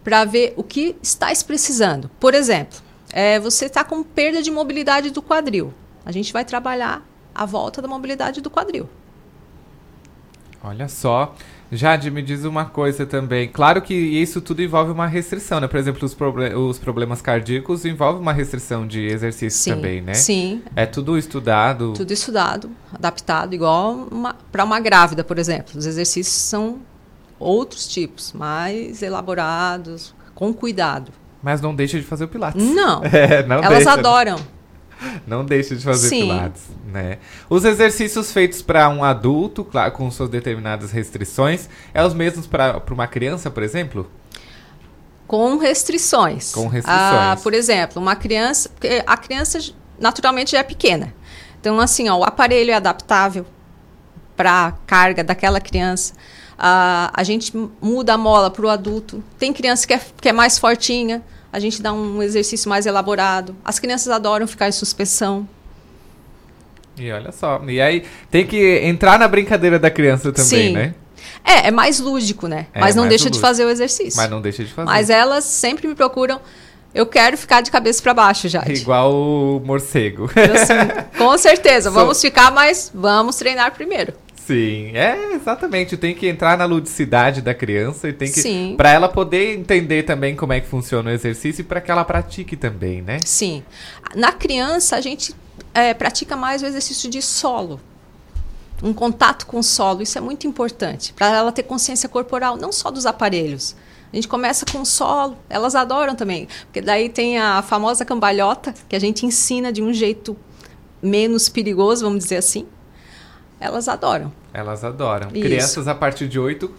[0.04, 2.08] para ver o que está precisando.
[2.20, 2.83] Por exemplo,
[3.16, 5.72] é, você está com perda de mobilidade do quadril.
[6.04, 7.00] A gente vai trabalhar
[7.32, 8.88] a volta da mobilidade do quadril.
[10.60, 11.32] Olha só.
[11.70, 13.48] Jade, me diz uma coisa também.
[13.48, 15.68] Claro que isso tudo envolve uma restrição, né?
[15.68, 20.14] Por exemplo, os, proble os problemas cardíacos envolvem uma restrição de exercício Sim, também, né?
[20.14, 20.62] sim.
[20.74, 21.92] É tudo estudado.
[21.92, 24.08] Tudo estudado, adaptado, igual
[24.50, 25.78] para uma grávida, por exemplo.
[25.78, 26.80] Os exercícios são
[27.38, 31.12] outros tipos, mais elaborados, com cuidado.
[31.44, 32.64] Mas não deixa de fazer o Pilates.
[32.64, 33.02] Não.
[33.12, 33.92] É, não Elas deixa.
[33.92, 34.36] adoram.
[35.26, 36.22] Não deixa de fazer Sim.
[36.22, 37.18] Pilates, né?
[37.50, 42.82] Os exercícios feitos para um adulto, claro, com suas determinadas restrições, é os mesmos para
[42.90, 44.10] uma criança, por exemplo?
[45.26, 46.50] Com restrições.
[46.52, 47.02] Com restrições.
[47.02, 48.70] Ah, por exemplo, uma criança.
[49.06, 49.58] A criança
[49.98, 51.14] naturalmente já é pequena.
[51.60, 53.44] Então, assim, ó, o aparelho é adaptável
[54.34, 56.14] para a carga daquela criança.
[56.58, 57.52] Ah, a gente
[57.82, 59.22] muda a mola para o adulto.
[59.38, 61.22] Tem criança que é, que é mais fortinha,
[61.54, 63.54] a gente dá um exercício mais elaborado.
[63.64, 65.48] As crianças adoram ficar em suspensão.
[66.98, 67.62] E olha só.
[67.68, 70.72] E aí tem que entrar na brincadeira da criança também, Sim.
[70.72, 70.94] né?
[71.44, 72.66] É, é mais lúdico, né?
[72.74, 73.46] É, Mas não deixa de lúdico.
[73.46, 74.20] fazer o exercício.
[74.20, 74.86] Mas não deixa de fazer.
[74.86, 76.40] Mas elas sempre me procuram.
[76.92, 78.64] Eu quero ficar de cabeça para baixo, já.
[78.66, 80.28] Igual o morcego.
[81.16, 84.12] Com certeza, vamos ficar, mas vamos treinar primeiro.
[84.46, 85.96] Sim, é exatamente.
[85.96, 88.40] Tem que entrar na ludicidade da criança e tem que.
[88.40, 88.74] Sim.
[88.76, 92.04] Pra ela poder entender também como é que funciona o exercício e para que ela
[92.04, 93.18] pratique também, né?
[93.24, 93.62] Sim.
[94.14, 95.34] Na criança, a gente
[95.72, 97.80] é, pratica mais o exercício de solo.
[98.82, 101.14] Um contato com o solo, isso é muito importante.
[101.14, 103.74] Para ela ter consciência corporal, não só dos aparelhos.
[104.12, 106.48] A gente começa com o solo, elas adoram também.
[106.66, 110.36] Porque daí tem a famosa cambalhota, que a gente ensina de um jeito
[111.02, 112.66] menos perigoso, vamos dizer assim.
[113.64, 114.30] Elas adoram.
[114.52, 115.28] Elas adoram.
[115.32, 115.40] Isso.
[115.42, 116.70] Crianças a partir de 8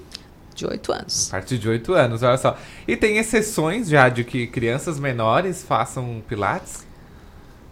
[0.54, 1.28] De 8 anos.
[1.30, 2.56] A partir de 8 anos, olha só.
[2.88, 6.86] E tem exceções já de que crianças menores façam pilates?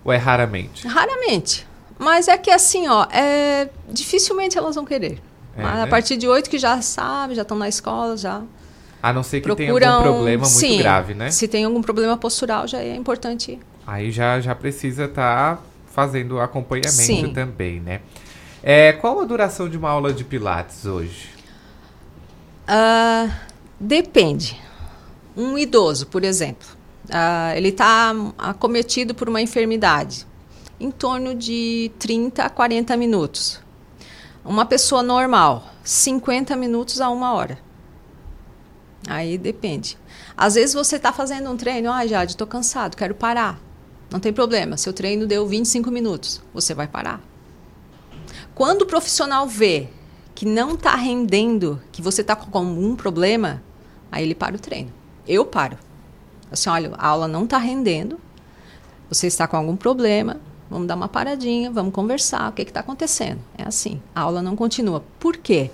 [0.04, 0.86] Ou é raramente?
[0.88, 1.66] Raramente.
[1.98, 5.22] Mas é que assim, ó, é, dificilmente elas vão querer.
[5.56, 5.84] É, Mas né?
[5.84, 8.42] A partir de 8 que já sabem, já estão na escola, já.
[9.02, 9.94] A não ser que tenha procuram.
[9.94, 11.30] algum problema muito Sim, grave, né?
[11.30, 13.60] Se tem algum problema postural, já é importante.
[13.86, 15.62] Aí já, já precisa estar
[15.94, 17.32] fazendo acompanhamento Sim.
[17.34, 18.02] também, né?
[18.66, 21.30] É, qual a duração de uma aula de pilates hoje?
[22.66, 23.42] Ah,
[23.78, 24.58] depende.
[25.36, 26.66] Um idoso, por exemplo,
[27.12, 30.26] ah, ele está acometido por uma enfermidade,
[30.80, 33.60] em torno de 30 a 40 minutos.
[34.46, 37.60] Uma pessoa normal, 50 minutos a uma hora.
[39.10, 39.98] Aí depende.
[40.38, 43.60] Às vezes você está fazendo um treino, ah, Jade, estou cansado, quero parar.
[44.10, 47.33] Não tem problema, seu treino deu 25 minutos, você vai parar.
[48.56, 49.88] Quando o profissional vê
[50.36, 53.64] que não está rendendo, que você está com algum problema,
[54.12, 54.92] aí ele para o treino.
[55.28, 55.78] Eu paro.
[56.52, 58.20] Assim, olha, a aula não está rendendo,
[59.10, 60.40] você está com algum problema,
[60.70, 63.40] vamos dar uma paradinha, vamos conversar, o que está acontecendo?
[63.58, 65.04] É assim, a aula não continua.
[65.20, 65.72] Por quê?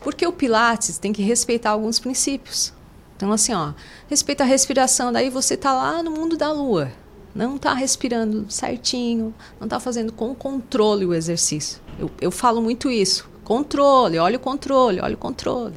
[0.00, 2.72] Porque o Pilates tem que respeitar alguns princípios.
[3.16, 3.72] Então, assim, ó,
[4.08, 6.90] respeita a respiração, daí você está lá no mundo da lua,
[7.34, 11.80] não está respirando certinho, não está fazendo com controle o exercício.
[11.98, 13.28] Eu, eu falo muito isso.
[13.44, 15.74] Controle, olha o controle, olha o controle.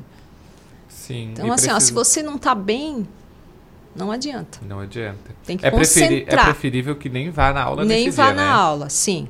[0.90, 1.32] Sim.
[1.32, 3.08] Então, assim, ó, se precisa- você não está bem,
[3.96, 4.60] não adianta.
[4.68, 5.32] Não adianta.
[5.46, 6.46] Tem que é, é concentrar.
[6.46, 8.50] preferível que nem vá na aula Nem vá dia, na né?
[8.50, 9.28] aula, sim.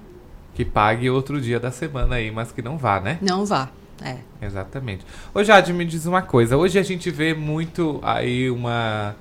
[0.53, 3.17] Que pague outro dia da semana aí, mas que não vá, né?
[3.21, 3.69] Não vá.
[4.03, 4.17] É.
[4.41, 5.05] Exatamente.
[5.33, 6.57] Ô Jade, me diz uma coisa.
[6.57, 9.15] Hoje a gente vê muito aí uma,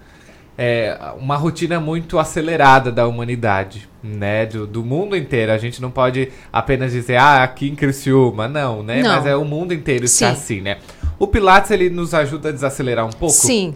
[0.63, 4.45] é, uma rotina muito acelerada da humanidade, né?
[4.45, 5.51] Do, do mundo inteiro.
[5.53, 8.47] A gente não pode apenas dizer, ah, aqui em Criciúma.
[8.47, 9.03] Não, né?
[9.03, 9.17] Não.
[9.17, 10.33] Mas é o mundo inteiro está Sim.
[10.33, 10.77] assim, né?
[11.19, 13.35] O Pilates, ele nos ajuda a desacelerar um pouco?
[13.35, 13.75] Sim.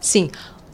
[0.00, 0.30] Sim.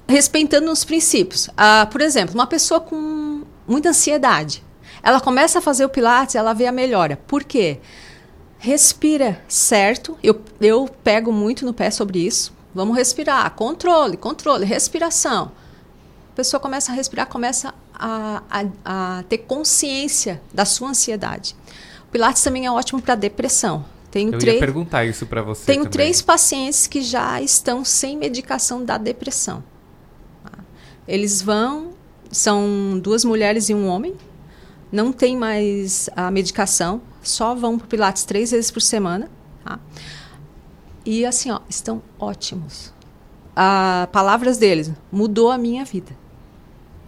[0.08, 1.50] Respeitando os princípios.
[1.56, 4.62] Ah, por exemplo, uma pessoa com muita ansiedade.
[5.02, 7.18] Ela começa a fazer o Pilates, ela vê a melhora.
[7.26, 7.80] Por quê?
[8.60, 10.16] Respira certo.
[10.22, 12.55] Eu, eu pego muito no pé sobre isso.
[12.76, 13.50] Vamos respirar.
[13.54, 15.50] Controle, controle, respiração.
[16.32, 21.56] A pessoa começa a respirar, começa a, a, a ter consciência da sua ansiedade.
[22.06, 23.84] O Pilates também é ótimo para depressão.
[24.10, 25.92] Tenho Eu ia três, perguntar isso pra você tenho também.
[25.92, 29.64] três pacientes que já estão sem medicação da depressão.
[30.44, 30.58] tá?
[31.08, 31.92] Eles vão
[32.30, 34.14] São duas mulheres e um homem.
[34.92, 39.30] Não tem mais a medicação, só vão para o Pilates três vezes por semana.
[39.64, 39.78] Tá?
[41.06, 42.92] E assim, ó, estão ótimos.
[43.54, 46.12] Ah, palavras deles, mudou a minha vida.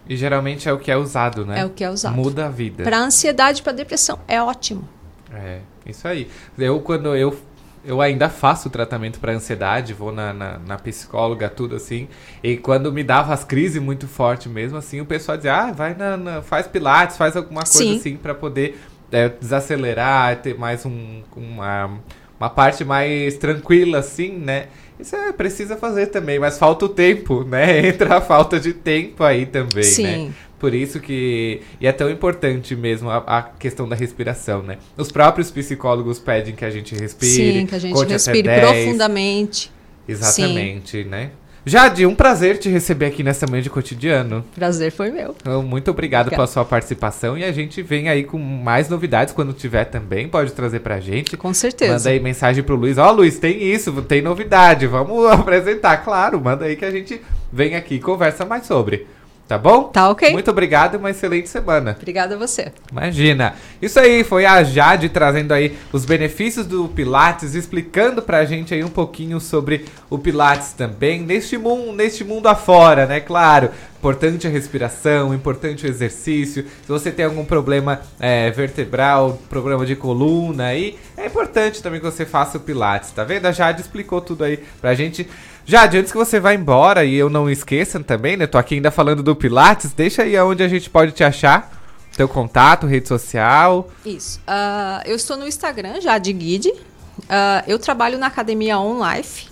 [0.07, 1.59] E geralmente é o que é usado, né?
[1.59, 2.15] É o que é usado.
[2.15, 2.83] Muda a vida.
[2.83, 4.87] Para ansiedade, para depressão, é ótimo.
[5.31, 6.27] É, isso aí.
[6.57, 7.37] Eu, quando eu
[7.85, 12.09] eu ainda faço tratamento para ansiedade, vou na, na, na, psicóloga, tudo assim.
[12.43, 15.93] E quando me dava as crises muito forte mesmo, assim, o pessoal dizia, ah, vai
[15.95, 17.97] na, na faz pilates, faz alguma coisa Sim.
[17.97, 18.77] assim para poder
[19.11, 21.99] é, desacelerar, ter mais um, uma,
[22.39, 24.67] uma parte mais tranquila, assim, né?
[24.99, 27.87] Isso é, precisa fazer também, mas falta o tempo, né?
[27.87, 30.03] Entra a falta de tempo aí também, Sim.
[30.03, 30.31] né?
[30.59, 31.61] Por isso que.
[31.79, 34.77] E é tão importante mesmo a, a, questão da respiração, né?
[34.97, 37.59] Os próprios psicólogos pedem que a gente respire.
[37.61, 39.71] Sim, que a gente respire profundamente.
[40.05, 41.09] Exatamente, Sim.
[41.09, 41.31] né?
[41.65, 44.43] Jade, um prazer te receber aqui nessa manhã de cotidiano.
[44.55, 45.35] Prazer foi meu.
[45.41, 46.35] Então, muito obrigado Obrigada.
[46.35, 50.53] pela sua participação e a gente vem aí com mais novidades quando tiver também, pode
[50.53, 51.35] trazer pra gente.
[51.35, 51.93] Com certeza.
[51.93, 56.39] Manda aí mensagem pro Luiz, ó oh, Luiz, tem isso, tem novidade, vamos apresentar, claro,
[56.39, 57.21] manda aí que a gente
[57.51, 59.05] vem aqui e conversa mais sobre.
[59.49, 59.85] Tá bom?
[59.85, 60.31] Tá ok.
[60.31, 61.97] Muito obrigado e uma excelente semana.
[61.99, 62.71] Obrigada a você.
[62.91, 63.55] Imagina.
[63.81, 68.83] Isso aí, foi a Jade trazendo aí os benefícios do Pilates, explicando pra gente aí
[68.83, 73.19] um pouquinho sobre o Pilates também, neste mundo, neste mundo afora, né?
[73.19, 76.63] Claro, importante a respiração, importante o exercício.
[76.83, 82.05] Se você tem algum problema é, vertebral, problema de coluna aí, é importante também que
[82.05, 83.47] você faça o Pilates, tá vendo?
[83.47, 85.27] A Jade explicou tudo aí pra gente.
[85.65, 88.47] Jade, antes que você vá embora e eu não esqueça também, né?
[88.47, 91.71] Tô aqui ainda falando do Pilates, deixa aí aonde a gente pode te achar.
[92.17, 93.87] Teu contato, rede social.
[94.05, 94.39] Isso.
[94.39, 96.69] Uh, eu estou no Instagram, Jade Guide.
[96.69, 99.47] Uh, eu trabalho na academia On Life.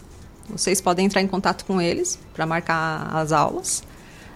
[0.50, 3.84] Vocês podem entrar em contato com eles para marcar as aulas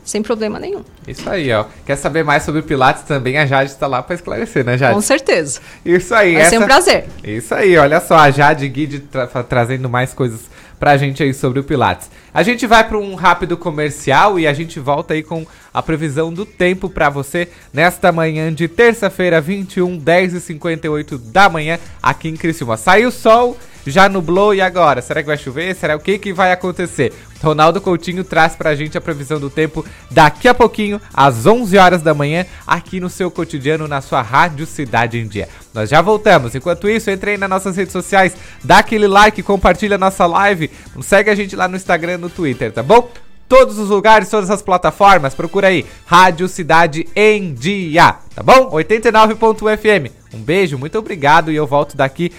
[0.04, 0.84] sem problema nenhum.
[1.08, 1.66] Isso aí, ó.
[1.86, 3.38] Quer saber mais sobre Pilates também?
[3.38, 4.94] A Jade está lá para esclarecer, né, Jade?
[4.94, 5.60] Com certeza.
[5.86, 6.34] Isso aí.
[6.34, 6.50] Vai essa...
[6.52, 7.06] ser um prazer.
[7.24, 10.42] Isso aí, olha só, a Jade Guide tra trazendo mais coisas
[10.82, 12.10] pra gente aí sobre o Pilates.
[12.34, 16.34] A gente vai para um rápido comercial e a gente volta aí com a previsão
[16.34, 22.30] do tempo para você nesta manhã de terça-feira, 21, 10 e 58 da manhã, aqui
[22.30, 22.78] em Criciúma.
[22.78, 23.56] Saiu o sol,
[23.86, 25.02] já nublou e agora?
[25.02, 25.76] Será que vai chover?
[25.76, 27.14] Será o que, que vai acontecer?
[27.42, 32.02] Ronaldo Coutinho traz pra gente a previsão do tempo daqui a pouquinho, às 11 horas
[32.02, 35.50] da manhã, aqui no seu cotidiano, na sua Rádio Cidade em Dia.
[35.74, 36.54] Nós já voltamos.
[36.54, 40.70] Enquanto isso, entre aí nas nossas redes sociais, dá aquele like, compartilha a nossa live,
[41.02, 43.10] segue a gente lá no Instagram no Twitter, tá bom?
[43.50, 48.70] Todos os lugares, todas as plataformas, procura aí, Rádio Cidade em Dia, tá bom?
[48.72, 50.10] 89.fm.
[50.34, 52.32] Um beijo, muito obrigado e eu volto daqui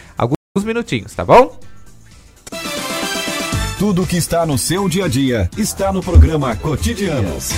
[0.54, 1.58] alguns minutinhos, tá bom?
[3.78, 7.50] Tudo que está no seu dia a dia está no programa Cotidianos.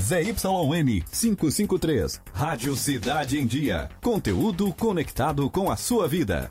[0.00, 3.90] ZYN 553, Rádio Cidade em Dia.
[4.00, 6.50] Conteúdo conectado com a sua vida.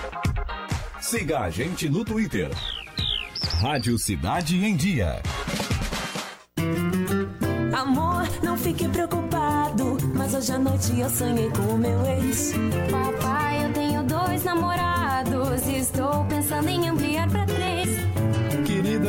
[1.11, 2.49] Siga a gente no Twitter.
[3.59, 5.21] Rádio Cidade em Dia.
[7.75, 12.53] Amor, não fique preocupado, mas hoje à noite eu sonhei com o meu ex.
[12.89, 14.81] Papai, eu tenho dois namorados
[15.81, 17.60] estou pensando em ampliar para três.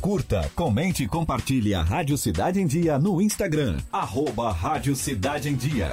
[0.00, 3.76] Curta, comente e compartilhe a Rádio Cidade em Dia no Instagram.
[3.92, 5.92] Arroba Rádio Cidade em Dia.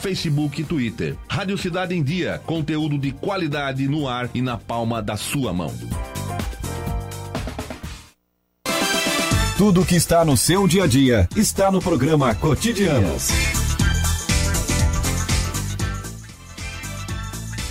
[0.00, 1.16] Facebook e Twitter.
[1.28, 5.72] Rádio Cidade em Dia, conteúdo de qualidade no ar e na palma da sua mão.
[9.56, 13.28] Tudo que está no seu dia a dia está no programa Cotidianos.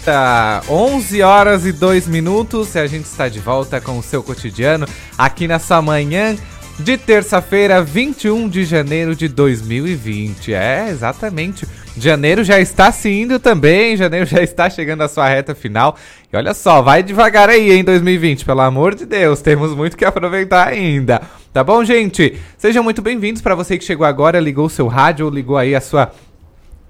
[0.05, 4.21] Tá, 11 horas e 2 minutos e a gente está de volta com o seu
[4.21, 4.85] cotidiano
[5.17, 6.35] aqui nessa manhã
[6.79, 10.53] de terça-feira, 21 de janeiro de 2020.
[10.53, 11.65] É, exatamente.
[11.95, 15.95] Janeiro já está se indo também, janeiro já está chegando à sua reta final.
[16.31, 20.03] E olha só, vai devagar aí em 2020, pelo amor de Deus, temos muito que
[20.03, 21.21] aproveitar ainda.
[21.53, 22.39] Tá bom, gente?
[22.57, 25.75] Sejam muito bem-vindos para você que chegou agora, ligou o seu rádio ou ligou aí
[25.75, 26.11] a sua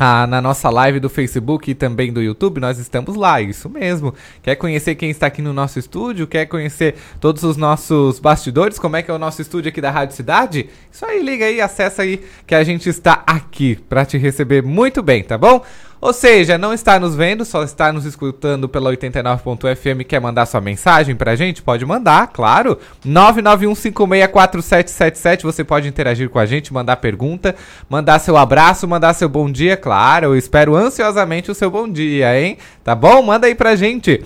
[0.06, 4.14] ah, na nossa live do Facebook e também do YouTube, nós estamos lá, isso mesmo.
[4.42, 6.28] Quer conhecer quem está aqui no nosso estúdio?
[6.28, 8.78] Quer conhecer todos os nossos bastidores?
[8.78, 10.70] Como é que é o nosso estúdio aqui da Rádio Cidade?
[10.92, 15.02] Isso aí, liga aí, acessa aí que a gente está aqui para te receber muito
[15.02, 15.64] bem, tá bom?
[16.04, 20.04] Ou seja, não está nos vendo, só está nos escutando pela 89.fm.
[20.06, 21.62] Quer mandar sua mensagem pra gente?
[21.62, 22.78] Pode mandar, claro.
[23.08, 25.44] 991564777.
[25.44, 27.56] Você pode interagir com a gente, mandar pergunta,
[27.90, 30.26] mandar seu abraço, mandar seu bom dia, claro.
[30.26, 32.58] Eu espero ansiosamente o seu bom dia, hein?
[32.84, 33.22] Tá bom?
[33.22, 34.26] Manda aí pra gente.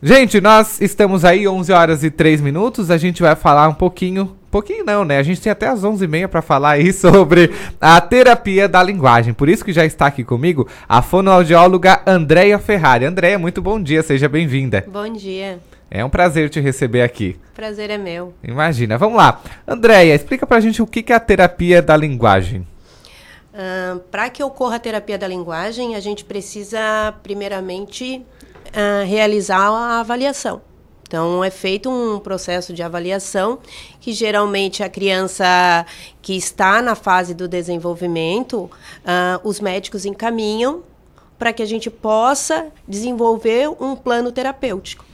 [0.00, 2.88] Gente, nós estamos aí 11 horas e 3 minutos.
[2.88, 5.18] A gente vai falar um pouquinho Pouquinho não, né?
[5.18, 9.32] A gente tem até as 11h30 para falar aí sobre a terapia da linguagem.
[9.32, 13.04] Por isso que já está aqui comigo a fonoaudióloga Andréia Ferrari.
[13.04, 14.84] Andréia, muito bom dia, seja bem-vinda.
[14.88, 15.60] Bom dia.
[15.88, 17.36] É um prazer te receber aqui.
[17.54, 18.32] Prazer é meu.
[18.42, 18.98] Imagina.
[18.98, 19.40] Vamos lá.
[19.66, 22.66] Andréia, explica pra gente o que é a terapia da linguagem.
[23.52, 28.24] Uh, para que ocorra a terapia da linguagem, a gente precisa, primeiramente,
[28.68, 30.62] uh, realizar a avaliação.
[31.10, 33.58] Então, é feito um processo de avaliação
[34.00, 35.44] que geralmente a criança
[36.22, 38.70] que está na fase do desenvolvimento,
[39.00, 40.84] uh, os médicos encaminham
[41.36, 45.04] para que a gente possa desenvolver um plano terapêutico.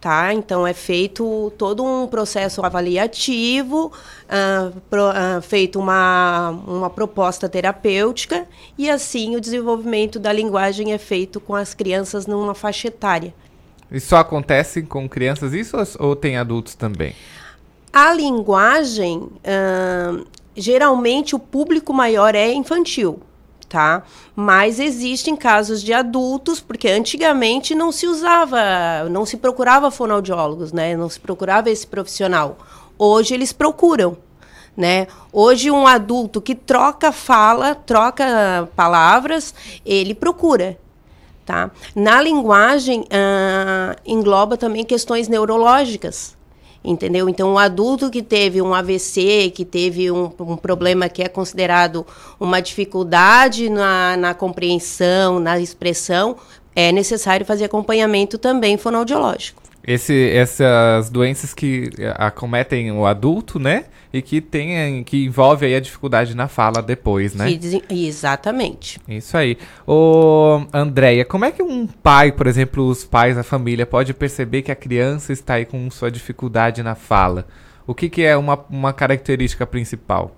[0.00, 0.32] Tá?
[0.32, 8.46] Então, é feito todo um processo avaliativo, uh, pro, uh, feito uma, uma proposta terapêutica,
[8.78, 13.34] e assim o desenvolvimento da linguagem é feito com as crianças numa faixa etária.
[13.90, 17.14] E só acontece com crianças isso ou tem adultos também?
[17.92, 19.28] A linguagem,
[20.56, 23.20] geralmente o público maior é infantil,
[23.68, 24.02] tá?
[24.34, 30.96] Mas existem casos de adultos, porque antigamente não se usava, não se procurava fonoaudiólogos, né?
[30.96, 32.58] Não se procurava esse profissional.
[32.98, 34.18] Hoje eles procuram.
[34.76, 35.06] Né?
[35.32, 39.54] Hoje um adulto que troca fala, troca palavras,
[39.86, 40.78] ele procura.
[41.46, 41.70] Tá?
[41.94, 46.36] Na linguagem, uh, engloba também questões neurológicas,
[46.84, 47.28] entendeu?
[47.28, 52.04] Então, o adulto que teve um AVC, que teve um, um problema que é considerado
[52.40, 56.36] uma dificuldade na, na compreensão, na expressão,
[56.74, 59.62] é necessário fazer acompanhamento também fonoaudiológico.
[59.86, 63.84] Esse, essas doenças que acometem o adulto, né?
[64.12, 67.46] E que tem, que envolve aí a dificuldade na fala depois, né?
[67.88, 68.98] Exatamente.
[69.06, 69.56] Isso aí.
[69.86, 74.62] Ô, Andréia, como é que um pai, por exemplo, os pais, a família, pode perceber
[74.62, 77.46] que a criança está aí com sua dificuldade na fala?
[77.86, 80.34] O que, que é uma, uma característica principal?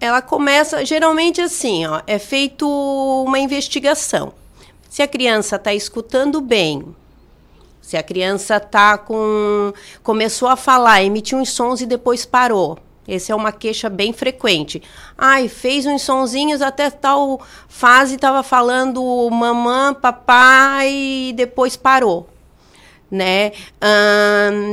[0.00, 2.66] Ela começa, geralmente assim, ó, é feito
[3.26, 4.32] uma investigação.
[4.88, 6.94] Se a criança está escutando bem,
[7.86, 9.72] se a criança tá com
[10.02, 12.76] começou a falar, emitiu uns sons e depois parou.
[13.06, 14.82] Essa é uma queixa bem frequente.
[15.16, 22.28] Ai, fez uns sonzinhos até tal fase estava falando mamã, papai e depois parou.
[23.08, 23.52] Né?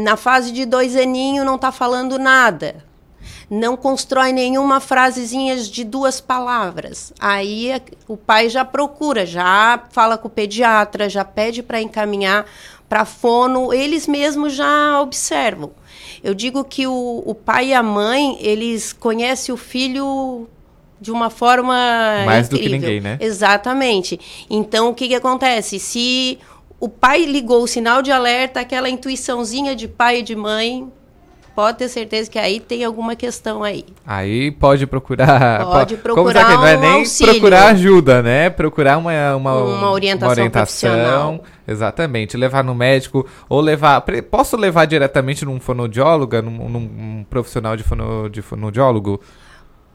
[0.03, 2.83] na fase de dois aninhos não está falando nada.
[3.47, 7.13] Não constrói nenhuma frasezinha de duas palavras.
[7.19, 12.47] Aí o pai já procura, já fala com o pediatra, já pede para encaminhar
[12.93, 15.71] para fono, eles mesmos já observam.
[16.23, 20.47] Eu digo que o, o pai e a mãe, eles conhecem o filho
[21.01, 21.73] de uma forma
[22.23, 22.79] Mais do que incrível.
[22.81, 23.17] ninguém, né?
[23.19, 24.19] Exatamente.
[24.47, 25.79] Então, o que, que acontece?
[25.79, 26.37] Se
[26.79, 30.87] o pai ligou o sinal de alerta, aquela intuiçãozinha de pai e de mãe,
[31.55, 33.85] pode ter certeza que aí tem alguma questão aí.
[34.05, 35.65] Aí pode procurar.
[35.65, 37.33] Pode po- como procurar dizer que não é um nem auxílio.
[37.33, 38.49] procurar ajuda, né?
[38.49, 41.43] Procurar uma, uma, Uma orientação profissional.
[41.67, 42.35] Exatamente.
[42.37, 44.01] Levar no médico ou levar.
[44.29, 49.21] Posso levar diretamente num fonoaudiólogo, num, num profissional de, fono, de fonoaudiólogo?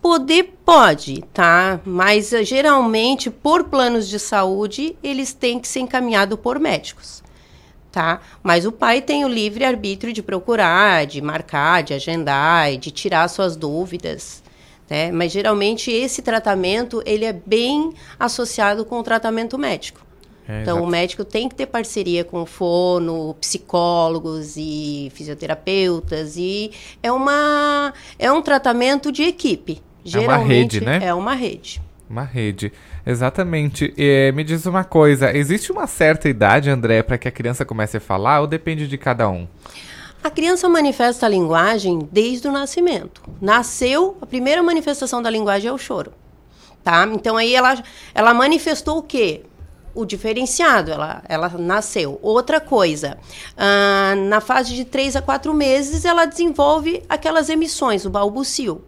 [0.01, 1.80] Poder pode, tá?
[1.85, 7.20] Mas eh, geralmente, por planos de saúde, eles têm que ser encaminhados por médicos,
[7.90, 8.20] tá?
[8.43, 12.90] Mas o pai tem o livre arbítrio de procurar, de marcar, de agendar, e de
[12.90, 14.43] tirar suas dúvidas,
[14.89, 15.10] né?
[15.12, 20.06] Mas geralmente esse tratamento ele é bem associado com o tratamento médico.
[20.48, 26.70] É, então, o médico tem que ter parceria com o fono, psicólogos e fisioterapeutas e
[27.02, 29.82] é uma é um tratamento de equipe.
[30.06, 31.01] É uma Geralmente rede, né?
[31.02, 31.82] é uma rede.
[32.09, 32.73] Uma rede.
[33.06, 33.92] Exatamente.
[33.96, 37.96] Eh, me diz uma coisa: existe uma certa idade, André, para que a criança comece
[37.96, 39.46] a falar ou depende de cada um?
[40.22, 43.22] A criança manifesta a linguagem desde o nascimento.
[43.40, 46.12] Nasceu, a primeira manifestação da linguagem é o choro.
[46.82, 47.08] Tá?
[47.12, 47.82] Então aí ela,
[48.14, 49.42] ela manifestou o quê?
[49.94, 52.18] O diferenciado, ela, ela nasceu.
[52.20, 53.16] Outra coisa,
[53.56, 58.84] ah, na fase de 3 a 4 meses, ela desenvolve aquelas emissões, o balbucio.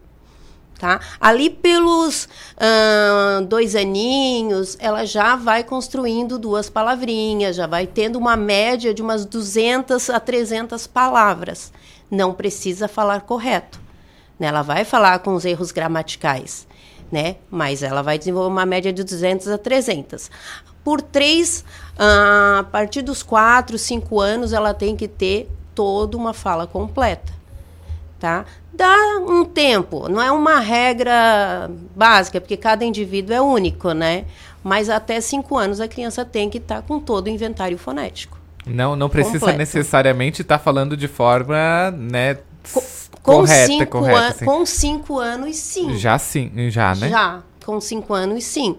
[0.80, 0.98] Tá?
[1.20, 2.26] Ali pelos
[2.56, 9.02] ah, dois aninhos, ela já vai construindo duas palavrinhas, já vai tendo uma média de
[9.02, 11.70] umas 200 a 300 palavras.
[12.10, 13.78] Não precisa falar correto.
[14.38, 14.46] né?
[14.46, 16.66] Ela vai falar com os erros gramaticais,
[17.12, 17.36] né?
[17.50, 20.30] mas ela vai desenvolver uma média de 200 a 300.
[20.82, 21.62] Por três,
[21.98, 27.39] ah, a partir dos 4, 5 anos, ela tem que ter toda uma fala completa
[28.20, 28.44] tá?
[28.72, 28.94] Dá
[29.26, 34.26] um tempo, não é uma regra básica, porque cada indivíduo é único, né?
[34.62, 38.38] Mas até cinco anos a criança tem que estar com todo o inventário fonético.
[38.66, 39.58] Não, não precisa Completo.
[39.58, 42.36] necessariamente estar falando de forma, né,
[43.22, 44.26] Com correta, cinco, correta.
[44.28, 44.44] assim.
[44.44, 45.96] com cinco anos, sim.
[45.96, 47.08] Já sim, já, né?
[47.08, 48.76] Já, com cinco anos, sim.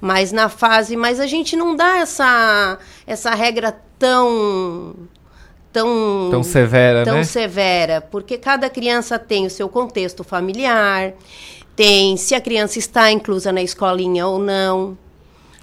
[0.00, 4.94] Mas na fase, mas a gente não dá essa essa regra tão
[5.72, 7.24] tão Tão severa, tão né?
[7.24, 11.12] severa, porque cada criança tem o seu contexto familiar,
[11.76, 14.96] tem se a criança está inclusa na escolinha ou não,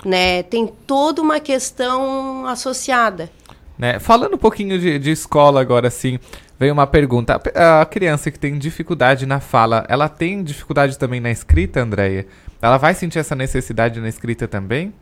[0.06, 0.44] né?
[0.44, 3.30] Tem toda uma questão associada.
[3.78, 4.00] Né?
[4.00, 6.18] Falando um pouquinho de, de escola agora, assim,
[6.58, 7.42] veio uma pergunta.
[7.54, 12.26] A A, criança que tem dificuldade na fala, ela tem dificuldade também na escrita, Andréia?
[12.62, 14.94] Ela vai sentir essa necessidade na escrita também?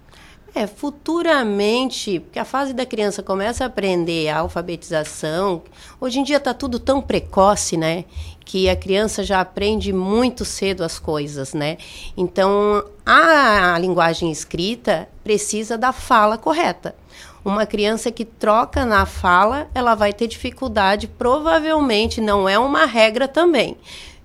[0.56, 5.64] É, futuramente, porque a fase da criança começa a aprender a alfabetização.
[6.00, 8.06] Hoje em dia está tudo tão precoce, né?
[8.46, 11.78] Que a criança já aprende muito cedo as coisas, né?
[12.16, 16.96] Então, a linguagem escrita precisa da fala correta.
[17.44, 23.28] Uma criança que troca na fala, ela vai ter dificuldade, provavelmente, não é uma regra
[23.28, 23.76] também,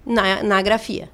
[0.04, 1.08] na, na grafia.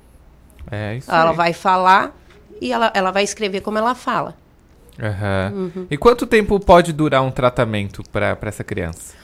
[0.71, 1.37] É isso Ela aí.
[1.37, 2.15] vai falar
[2.61, 4.37] e ela, ela vai escrever como ela fala.
[5.01, 5.53] Aham.
[5.55, 5.87] Uhum.
[5.91, 9.15] E quanto tempo pode durar um tratamento para essa criança?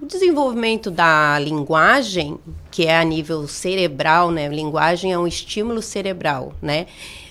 [0.00, 2.38] O desenvolvimento da linguagem,
[2.70, 4.48] que é a nível cerebral, né?
[4.48, 6.86] Linguagem é um estímulo cerebral, né?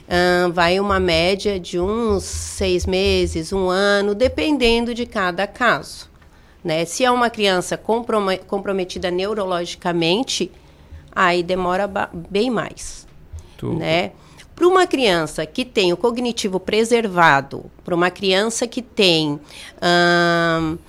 [0.10, 6.10] Ahn, vai uma média de uns seis meses, um ano, dependendo de cada caso.
[6.64, 6.86] Né?
[6.86, 10.52] Se é uma criança comprome- comprometida neurologicamente,
[11.14, 11.90] aí demora
[12.30, 13.08] bem mais.
[13.78, 14.12] Né?
[14.58, 19.40] Para uma criança que tem o cognitivo preservado, para uma criança que tem
[19.80, 20.80] ahn,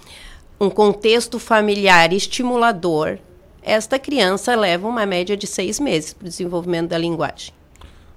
[0.59, 3.19] um contexto familiar estimulador,
[3.63, 7.53] esta criança leva uma média de seis meses para o desenvolvimento da linguagem,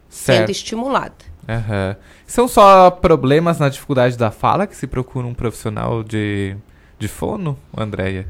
[0.08, 0.52] sendo Certo.
[0.52, 1.16] estimulada.
[1.46, 1.98] Aham.
[2.26, 6.56] São só problemas na dificuldade da fala que se procura um profissional de,
[6.98, 8.26] de fono, Andréia?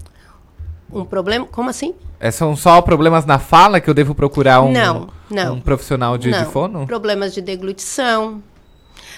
[0.91, 1.93] Um problema, como assim?
[2.23, 5.55] É, são só problemas na fala que eu devo procurar um, Não, não.
[5.55, 6.51] um profissional de, de Não.
[6.51, 6.85] fono?
[6.85, 8.43] Problemas de deglutição.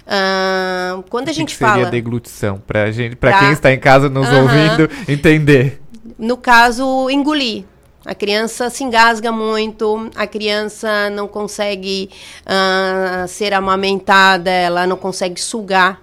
[0.07, 2.61] Ahn, quando a O gente que seria fala, deglutição?
[2.65, 4.41] Pra, gente, Pra- quem está em casa nos Aham.
[4.43, 5.81] ouvindo entender.
[6.17, 7.65] no caso, engolir.
[8.05, 12.09] A criança se engasga muito, a criança não consegue
[12.45, 16.01] ah, ser amamentada, ela não consegue sugar.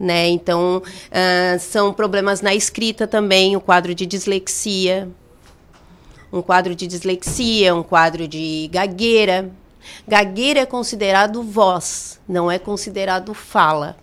[0.00, 0.28] Né?
[0.28, 0.82] Então,
[1.12, 5.08] ah, são problemas na escrita também, o quadro de dislexia.
[6.32, 9.50] Um quadro de dislexia, um quadro de gagueira.
[10.06, 13.96] Gagueira é considerado voz, não é considerado fala.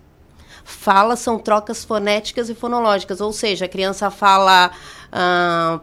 [0.64, 4.72] Fala são trocas fonéticas e fonológicas, ou seja, a criança fala
[5.12, 5.80] ah,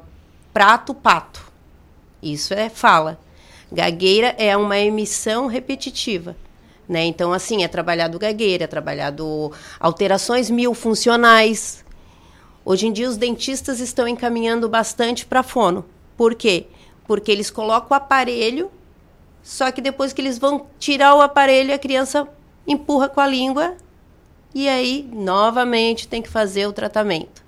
[0.53, 1.41] prato, pato.
[2.22, 3.18] Isso é fala.
[3.72, 6.36] Gagueira é uma emissão repetitiva.
[6.88, 7.06] Né?
[7.06, 11.84] Então, assim, é trabalhado gagueira, é trabalhado alterações milfuncionais.
[12.65, 15.86] Hoje em dia, os dentistas estão encaminhando bastante para fono.
[16.15, 16.68] Por quê?
[17.07, 18.72] Porque eles colocam o aparelho,
[19.41, 22.27] só que depois que eles vão tirar o aparelho, a criança
[22.68, 23.76] empurra com a língua
[24.56, 27.44] e aí, novamente, tem que fazer o tratamento.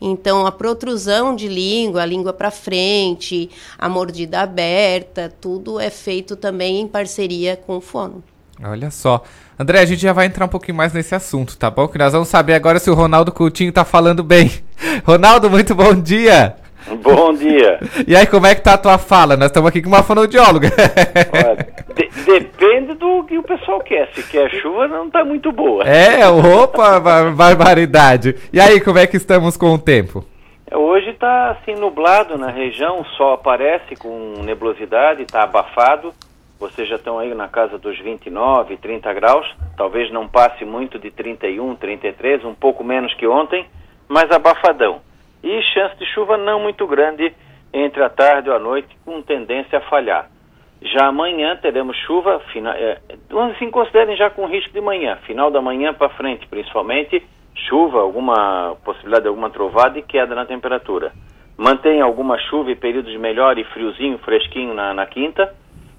[0.00, 6.36] Então, a protrusão de língua, a língua para frente, a mordida aberta, tudo é feito
[6.36, 8.22] também em parceria com o fono.
[8.62, 9.22] Olha só.
[9.58, 11.86] André, a gente já vai entrar um pouquinho mais nesse assunto, tá bom?
[11.88, 14.50] Que nós vamos saber agora se o Ronaldo Coutinho tá falando bem.
[15.04, 16.56] Ronaldo, muito bom dia.
[17.02, 17.78] Bom dia.
[18.06, 19.36] E aí, como é que tá a tua fala?
[19.36, 20.68] Nós estamos aqui com uma fonoaudióloga.
[21.94, 24.08] De, depende do que o pessoal quer.
[24.14, 25.84] Se quer chuva, não tá muito boa.
[25.84, 27.00] É, opa,
[27.34, 28.36] barbaridade.
[28.52, 30.24] E aí, como é que estamos com o tempo?
[30.72, 36.12] Hoje tá assim nublado na região, o sol aparece com nebulosidade, tá abafado.
[36.60, 39.46] Vocês já estão aí na casa dos 29, 30 graus.
[39.76, 43.64] Talvez não passe muito de 31, 33, um pouco menos que ontem,
[44.08, 45.00] mas abafadão
[45.42, 47.34] e chance de chuva não muito grande
[47.72, 50.30] entre a tarde e a noite, com tendência a falhar.
[50.80, 52.98] Já amanhã teremos chuva, fina, é,
[53.52, 57.24] assim, considerem já com risco de manhã, final da manhã para frente, principalmente,
[57.68, 61.12] chuva, alguma possibilidade de alguma trovada e queda na temperatura.
[61.56, 65.52] Mantém alguma chuva e períodos melhor e friozinho, fresquinho na, na quinta.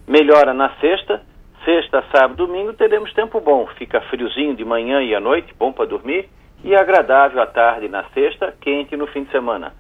[0.08, 1.22] Melhora na sexta.
[1.66, 3.68] Sexta, sábado, domingo teremos tempo bom.
[3.78, 6.30] Fica friozinho de manhã e à noite, bom para dormir
[6.64, 9.74] e agradável à tarde na sexta, quente no fim de semana.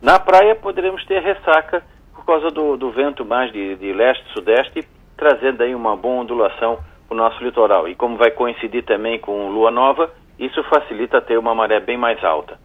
[0.00, 1.82] Na praia poderemos ter ressaca
[2.14, 4.86] por causa do, do vento mais de, de leste-sudeste,
[5.16, 7.88] trazendo aí uma boa ondulação para o nosso litoral.
[7.88, 12.22] E como vai coincidir também com lua nova, isso facilita ter uma maré bem mais
[12.22, 12.58] alta.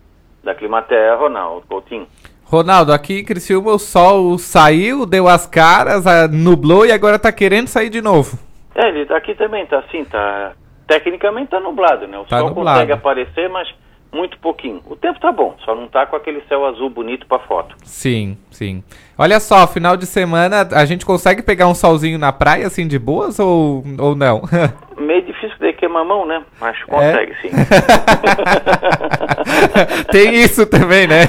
[0.43, 2.07] Da Climaterra, Ronaldo Coutinho.
[2.43, 7.67] Ronaldo, aqui em Criciúma o sol saiu, deu as caras, nublou e agora está querendo
[7.67, 8.37] sair de novo.
[8.75, 10.53] É, ele aqui também tá assim, tá
[10.91, 12.19] Tecnicamente está nublado, né?
[12.19, 12.79] O tá sol nublado.
[12.79, 13.65] consegue aparecer, mas
[14.11, 14.81] muito pouquinho.
[14.85, 17.73] O tempo tá bom, só não tá com aquele céu azul bonito para foto.
[17.85, 18.83] Sim, sim.
[19.17, 22.99] Olha só, final de semana a gente consegue pegar um solzinho na praia assim de
[22.99, 24.41] boas ou, ou não?
[24.99, 26.43] Meio difícil de queimar a mão, né?
[26.59, 27.35] Mas consegue, é?
[27.35, 27.51] sim.
[30.11, 31.21] Tem isso também, né?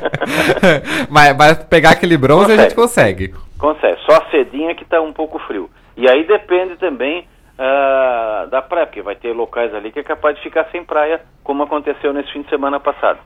[1.08, 2.60] mas, mas, pegar aquele bronze consegue.
[2.60, 3.34] a gente consegue.
[3.58, 5.70] Consegue, só a cedinha que tá um pouco frio.
[5.96, 7.26] E aí depende também
[7.58, 11.20] uh, da praia, porque vai ter locais ali que é capaz de ficar sem praia,
[11.42, 13.18] como aconteceu nesse fim de semana passado.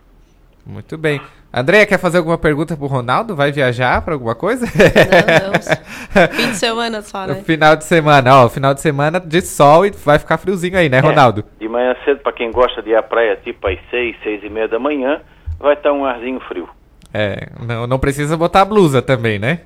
[0.67, 1.21] Muito bem.
[1.53, 3.35] Andréia, quer fazer alguma pergunta pro Ronaldo?
[3.35, 4.67] Vai viajar para alguma coisa?
[4.67, 6.29] Não, não.
[6.29, 7.37] Fim de semana só, né?
[7.37, 8.49] Final de semana, ó.
[8.51, 11.43] Final de semana de sol e vai ficar friozinho aí, né, é, Ronaldo?
[11.59, 14.51] De manhã cedo, para quem gosta de ir à praia, tipo às seis, seis e
[14.51, 15.23] meia da manhã,
[15.59, 16.69] vai estar um arzinho frio.
[17.15, 19.61] É, não, não precisa botar blusa também, né?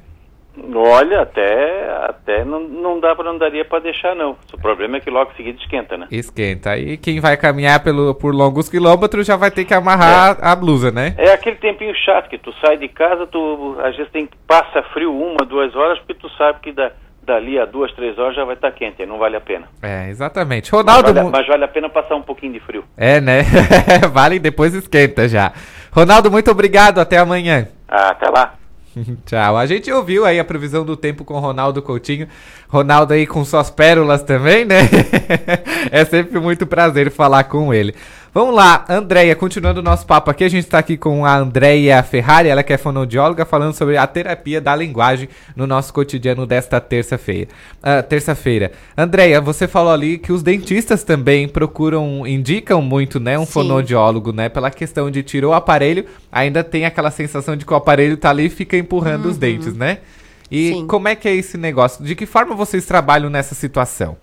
[0.75, 4.37] Olha, até, até não, não dá para não daria para deixar não.
[4.53, 6.07] O problema é que logo em seguida esquenta, né?
[6.11, 6.71] Esquenta.
[6.71, 10.47] Aí quem vai caminhar pelo, por longos quilômetros já vai ter que amarrar é.
[10.47, 11.15] a blusa, né?
[11.17, 15.15] É aquele tempinho chato que tu sai de casa, tu às vezes tem passa frio
[15.15, 16.93] uma, duas horas, porque tu sabe que da,
[17.23, 19.69] dali a duas, três horas já vai estar tá quente, não vale a pena.
[19.83, 20.71] É, exatamente.
[20.71, 21.09] Ronaldo.
[21.09, 22.85] Mas vale, mas vale a pena passar um pouquinho de frio.
[22.97, 23.43] É, né?
[24.13, 25.53] vale depois esquenta já.
[25.91, 26.99] Ronaldo, muito obrigado.
[27.01, 27.69] Até amanhã.
[27.89, 28.55] Ah, até lá.
[29.27, 29.57] Tchau.
[29.57, 32.29] A gente ouviu aí a previsão do tempo com Ronaldo Coutinho.
[32.69, 34.89] Ronaldo aí com suas pérolas também, né?
[35.91, 37.95] é sempre muito prazer falar com ele.
[38.35, 42.03] Vamos lá, Andréia, continuando o nosso papo aqui, a gente está aqui com a Andréia
[42.03, 46.81] Ferrari, ela que é fonoaudióloga, falando sobre a terapia da linguagem no nosso cotidiano desta
[46.81, 47.51] terça-feira.
[47.81, 48.73] Uh, terça-feira.
[48.97, 53.53] Andréia, você falou ali que os dentistas também procuram, indicam muito, né, um Sim.
[53.53, 57.77] fonoaudiólogo, né, pela questão de tirar o aparelho, ainda tem aquela sensação de que o
[57.77, 59.31] aparelho tá ali e fica empurrando uhum.
[59.33, 59.99] os dentes, né?
[60.51, 60.87] E Sim.
[60.87, 62.03] como é que é esse negócio?
[62.03, 64.17] De que forma vocês trabalham nessa situação?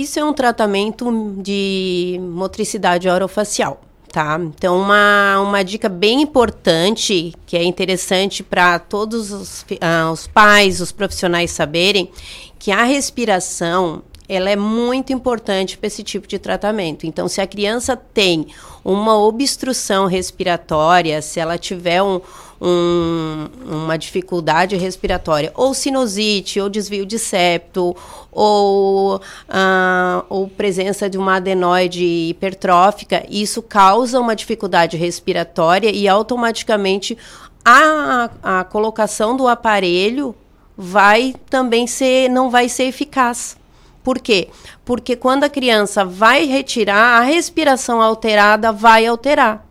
[0.00, 3.82] Isso é um tratamento de motricidade orofacial.
[4.10, 4.40] Tá?
[4.40, 10.80] Então, uma, uma dica bem importante, que é interessante para todos os, uh, os pais,
[10.80, 12.10] os profissionais saberem,
[12.58, 17.06] que a respiração ela é muito importante para esse tipo de tratamento.
[17.06, 18.46] Então, se a criança tem
[18.84, 22.20] uma obstrução respiratória, se ela tiver um,
[22.60, 27.96] um, uma dificuldade respiratória, ou sinusite, ou desvio de septo,
[28.30, 37.16] ou, uh, ou presença de uma adenoide hipertrófica, isso causa uma dificuldade respiratória e automaticamente
[37.64, 40.34] a, a colocação do aparelho
[40.76, 43.56] vai também ser, não vai ser eficaz.
[44.02, 44.48] Por quê?
[44.84, 49.69] Porque quando a criança vai retirar, a respiração alterada vai alterar.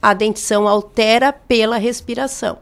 [0.00, 2.58] A dentição altera pela respiração.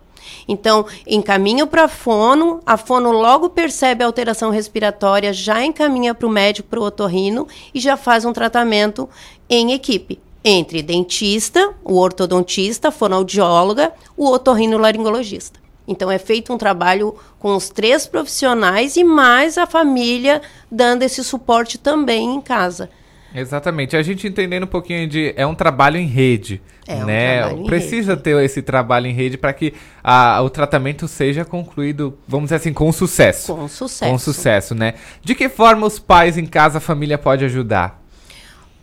[0.47, 6.27] Então, encaminho para a fono, a fono logo percebe a alteração respiratória, já encaminha para
[6.27, 9.09] o médico, para o otorrino e já faz um tratamento
[9.49, 15.61] em equipe entre dentista, o ortodontista, a fonoaudióloga, o otorrinolaringologista.
[15.87, 21.25] Então é feito um trabalho com os três profissionais e mais a família dando esse
[21.25, 22.91] suporte também em casa.
[23.35, 23.97] Exatamente.
[23.97, 25.35] A gente entendendo um pouquinho de.
[25.37, 26.61] É um trabalho em rede.
[26.87, 27.47] É né?
[27.47, 28.23] Um Precisa rede.
[28.23, 32.73] ter esse trabalho em rede para que a, o tratamento seja concluído, vamos dizer assim,
[32.73, 33.55] com sucesso.
[33.55, 34.11] Com sucesso.
[34.11, 34.95] Com sucesso, né?
[35.23, 38.03] De que forma os pais em casa, a família pode ajudar?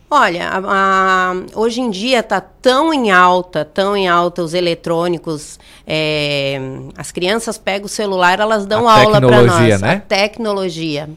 [0.09, 5.59] Olha, a, a, hoje em dia está tão em alta, tão em alta os eletrônicos.
[5.85, 6.59] É,
[6.95, 9.81] as crianças pegam o celular, elas dão a aula para nós.
[9.81, 9.93] Né?
[9.93, 11.09] A tecnologia.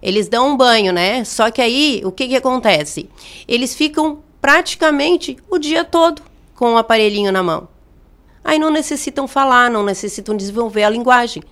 [0.00, 1.24] Eles dão um banho, né?
[1.24, 3.10] Só que aí, o que, que acontece?
[3.48, 6.22] Eles ficam praticamente o dia todo
[6.54, 7.68] com o aparelhinho na mão.
[8.44, 11.42] Aí não necessitam falar, não necessitam desenvolver a linguagem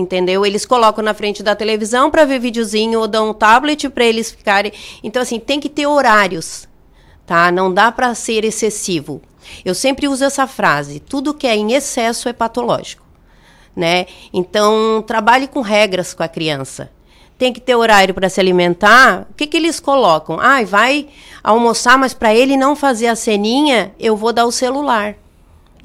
[0.00, 0.46] entendeu?
[0.46, 4.30] Eles colocam na frente da televisão para ver videozinho ou dão um tablet para eles
[4.30, 4.72] ficarem.
[5.02, 6.68] Então assim, tem que ter horários,
[7.26, 7.50] tá?
[7.50, 9.20] Não dá para ser excessivo.
[9.64, 13.04] Eu sempre uso essa frase: tudo que é em excesso é patológico,
[13.74, 14.06] né?
[14.32, 16.90] Então, trabalhe com regras com a criança.
[17.36, 19.26] Tem que ter horário para se alimentar.
[19.30, 20.40] O que, que eles colocam?
[20.40, 21.08] Ah, vai
[21.42, 25.14] almoçar, mas para ele não fazer a ceninha, eu vou dar o celular.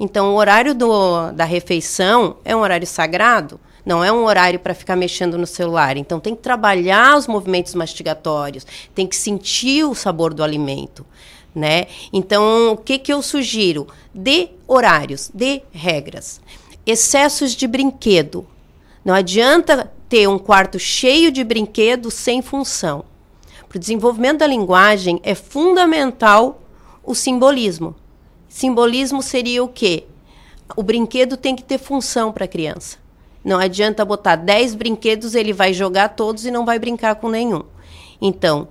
[0.00, 3.60] Então, o horário do, da refeição é um horário sagrado.
[3.84, 5.96] Não é um horário para ficar mexendo no celular.
[5.96, 11.04] Então tem que trabalhar os movimentos mastigatórios, tem que sentir o sabor do alimento.
[11.54, 11.86] Né?
[12.12, 13.86] Então, o que, que eu sugiro?
[14.12, 16.40] De horários, de regras.
[16.84, 18.44] Excessos de brinquedo.
[19.04, 23.04] Não adianta ter um quarto cheio de brinquedos sem função.
[23.68, 26.60] Para o desenvolvimento da linguagem é fundamental
[27.04, 27.94] o simbolismo.
[28.48, 30.04] Simbolismo seria o quê?
[30.76, 33.03] O brinquedo tem que ter função para a criança.
[33.44, 37.62] Não adianta botar 10 brinquedos, ele vai jogar todos e não vai brincar com nenhum.
[38.20, 38.68] Então,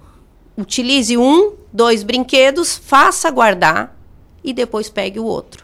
[0.58, 3.96] utilize um, dois brinquedos, faça guardar
[4.44, 5.64] e depois pegue o outro.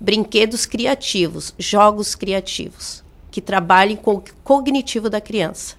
[0.00, 5.76] Brinquedos criativos, jogos criativos, que trabalhem com o cognitivo da criança.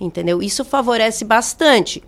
[0.00, 0.42] Entendeu?
[0.42, 2.02] Isso favorece bastante.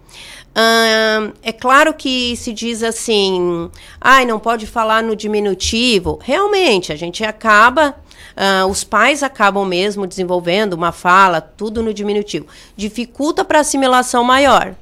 [0.57, 3.70] Hum, é claro que se diz assim,
[4.01, 6.19] ai, não pode falar no diminutivo.
[6.23, 7.97] Realmente, a gente acaba
[8.36, 12.47] Uh, os pais acabam mesmo desenvolvendo uma fala, tudo no diminutivo.
[12.77, 14.74] Dificulta para assimilação maior.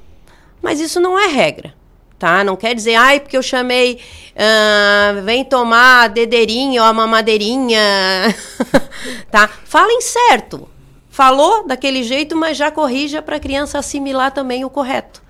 [0.62, 1.74] Mas isso não é regra.
[2.18, 2.42] Tá?
[2.42, 4.00] Não quer dizer, ai, porque eu chamei,
[4.34, 7.80] uh, vem tomar a dedeirinha ou a mamadeirinha.
[9.30, 9.48] tá?
[9.64, 10.68] Falem certo.
[11.08, 15.22] Falou daquele jeito, mas já corrija para a criança assimilar também o correto.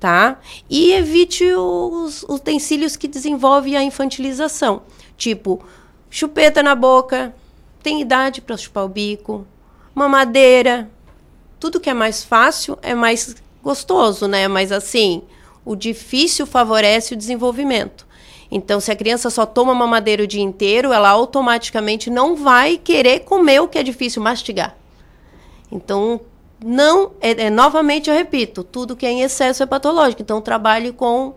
[0.00, 0.38] Tá?
[0.68, 4.82] E evite os utensílios que desenvolvem a infantilização.
[5.16, 5.62] Tipo,
[6.10, 7.34] chupeta na boca,
[7.84, 9.46] tem idade para chupar o bico,
[9.94, 10.90] mamadeira.
[11.60, 14.48] Tudo que é mais fácil é mais gostoso, né?
[14.48, 15.22] Mas assim,
[15.64, 18.06] o difícil favorece o desenvolvimento.
[18.50, 23.20] Então, se a criança só toma mamadeira o dia inteiro, ela automaticamente não vai querer
[23.20, 24.74] comer o que é difícil mastigar.
[25.70, 26.20] Então,
[26.64, 30.22] não, é, é, novamente eu repito, tudo que é em excesso é patológico.
[30.22, 31.34] Então, trabalhe com,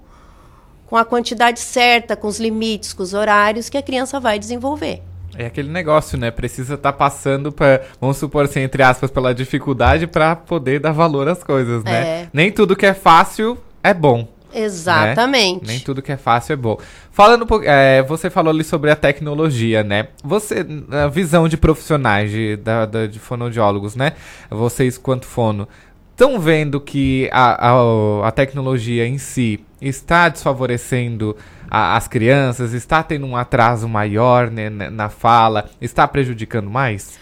[0.85, 5.01] com a quantidade certa, com os limites, com os horários que a criança vai desenvolver.
[5.37, 6.31] É aquele negócio, né?
[6.31, 10.91] Precisa estar tá passando, pra, vamos supor assim, entre aspas, pela dificuldade para poder dar
[10.91, 12.07] valor às coisas, né?
[12.07, 12.27] É.
[12.33, 14.27] Nem tudo que é fácil é bom.
[14.53, 14.61] Né?
[14.63, 15.67] Exatamente.
[15.67, 15.73] Né?
[15.73, 16.77] Nem tudo que é fácil é bom.
[17.11, 20.07] Falando, é, você falou ali sobre a tecnologia, né?
[20.23, 24.13] Você, a visão de profissionais, de, da, da, de fonoaudiólogos, né?
[24.49, 25.67] Vocês, quanto fono,
[26.11, 31.37] estão vendo que a, a, a tecnologia em si está desfavorecendo
[31.69, 32.73] a, as crianças?
[32.73, 35.69] Está tendo um atraso maior né, na fala?
[35.81, 37.19] Está prejudicando mais?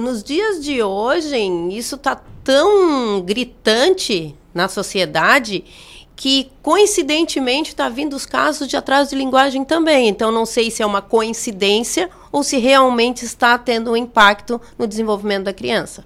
[0.00, 1.36] Nos dias de hoje,
[1.70, 5.64] isso está tão gritante na sociedade
[6.14, 10.08] que coincidentemente está vindo os casos de atraso de linguagem também.
[10.08, 14.86] Então não sei se é uma coincidência ou se realmente está tendo um impacto no
[14.86, 16.04] desenvolvimento da criança.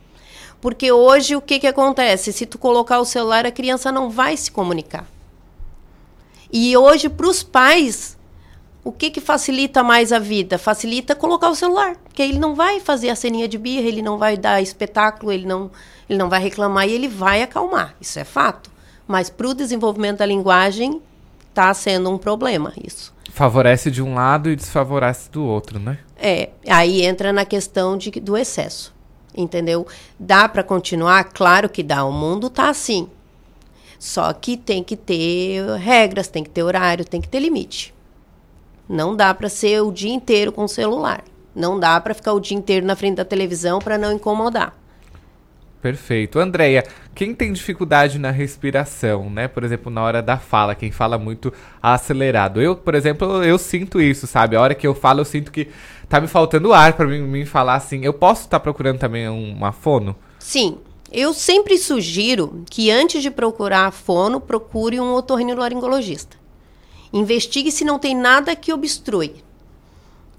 [0.60, 2.32] Porque hoje o que, que acontece?
[2.32, 5.06] Se tu colocar o celular, a criança não vai se comunicar.
[6.52, 8.16] E hoje, para os pais,
[8.85, 10.59] o que, que facilita mais a vida?
[10.59, 11.97] Facilita colocar o celular.
[12.05, 15.44] Porque ele não vai fazer a ceninha de birra, ele não vai dar espetáculo, ele
[15.44, 15.70] não,
[16.09, 17.97] ele não vai reclamar e ele vai acalmar.
[18.01, 18.70] Isso é fato.
[19.06, 21.02] Mas para o desenvolvimento da linguagem,
[21.48, 23.14] está sendo um problema isso.
[23.32, 25.98] Favorece de um lado e desfavorece do outro, né?
[26.16, 28.94] É, aí entra na questão de, do excesso,
[29.36, 29.86] entendeu?
[30.18, 31.24] Dá para continuar?
[31.24, 32.05] Claro que dá.
[32.05, 33.09] O mundo está assim.
[33.98, 37.94] Só que tem que ter regras, tem que ter horário, tem que ter limite.
[38.89, 41.24] Não dá para ser o dia inteiro com o celular.
[41.55, 44.77] Não dá para ficar o dia inteiro na frente da televisão para não incomodar.
[45.81, 46.39] Perfeito.
[46.39, 49.47] Andréia, quem tem dificuldade na respiração, né?
[49.47, 52.60] Por exemplo, na hora da fala, quem fala muito acelerado.
[52.60, 54.56] Eu, por exemplo, eu sinto isso, sabe?
[54.56, 55.68] A hora que eu falo, eu sinto que
[56.09, 58.05] tá me faltando ar para mim, mim falar assim.
[58.05, 60.16] Eu posso estar tá procurando também uma fono?
[60.39, 60.78] Sim.
[61.10, 66.36] Eu sempre sugiro que antes de procurar a fono, procure um otorrinolaringologista.
[67.12, 69.46] Investigue se não tem nada que obstrui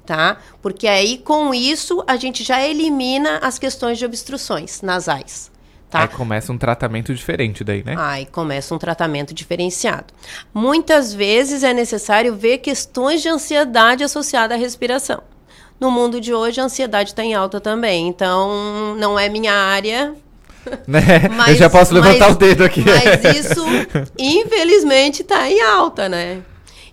[0.07, 0.37] tá?
[0.61, 5.51] Porque aí com isso a gente já elimina as questões de obstruções nasais.
[5.89, 6.01] Tá?
[6.01, 7.95] Aí começa um tratamento diferente daí, né?
[7.97, 10.13] Aí começa um tratamento diferenciado.
[10.53, 15.21] Muitas vezes é necessário ver questões de ansiedade associada à respiração.
[15.79, 18.07] No mundo de hoje, a ansiedade está em alta também.
[18.07, 20.13] Então, não é minha área.
[20.87, 21.27] Né?
[21.35, 22.83] Mas, Eu já posso levantar mas, o dedo aqui.
[22.85, 23.63] Mas isso,
[24.17, 26.41] infelizmente, está em alta, né?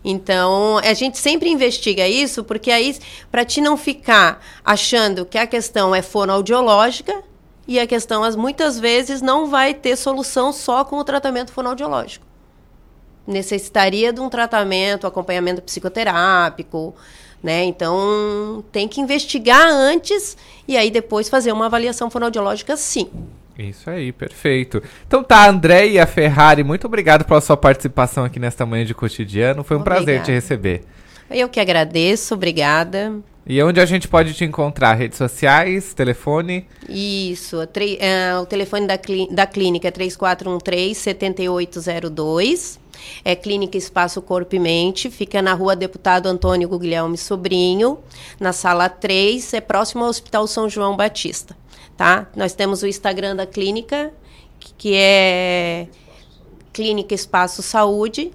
[0.05, 2.96] Então, a gente sempre investiga isso, porque aí,
[3.30, 7.22] para ti não ficar achando que a questão é fonoaudiológica,
[7.66, 12.26] e a questão, as, muitas vezes, não vai ter solução só com o tratamento fonoaudiológico.
[13.26, 16.94] Necessitaria de um tratamento, acompanhamento psicoterápico,
[17.42, 17.64] né?
[17.64, 20.36] Então, tem que investigar antes
[20.68, 23.10] e aí depois fazer uma avaliação fonoaudiológica, sim.
[23.59, 24.82] Isso aí, perfeito.
[25.06, 29.62] Então tá, Andréia Ferrari, muito obrigado pela sua participação aqui nesta manhã de cotidiano.
[29.62, 30.05] Foi um Obrigada.
[30.05, 30.82] prazer te receber.
[31.31, 33.14] Eu que agradeço, obrigada.
[33.47, 34.94] E onde a gente pode te encontrar?
[34.94, 36.66] Redes sociais, telefone?
[36.89, 37.59] Isso,
[38.01, 38.98] é, o telefone da,
[39.31, 42.78] da clínica é 3413-7802.
[43.22, 47.98] É Clínica Espaço Corpo e Mente, fica na rua Deputado Antônio Guglielmo Sobrinho,
[48.40, 51.55] na sala 3, é próximo ao Hospital São João Batista
[51.97, 52.27] tá?
[52.37, 54.12] Nós temos o Instagram da clínica,
[54.79, 55.89] que é
[56.73, 58.33] Clínica Espaço Saúde,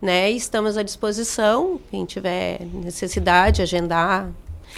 [0.00, 0.28] né?
[0.30, 4.30] Estamos à disposição, quem tiver necessidade, agendar.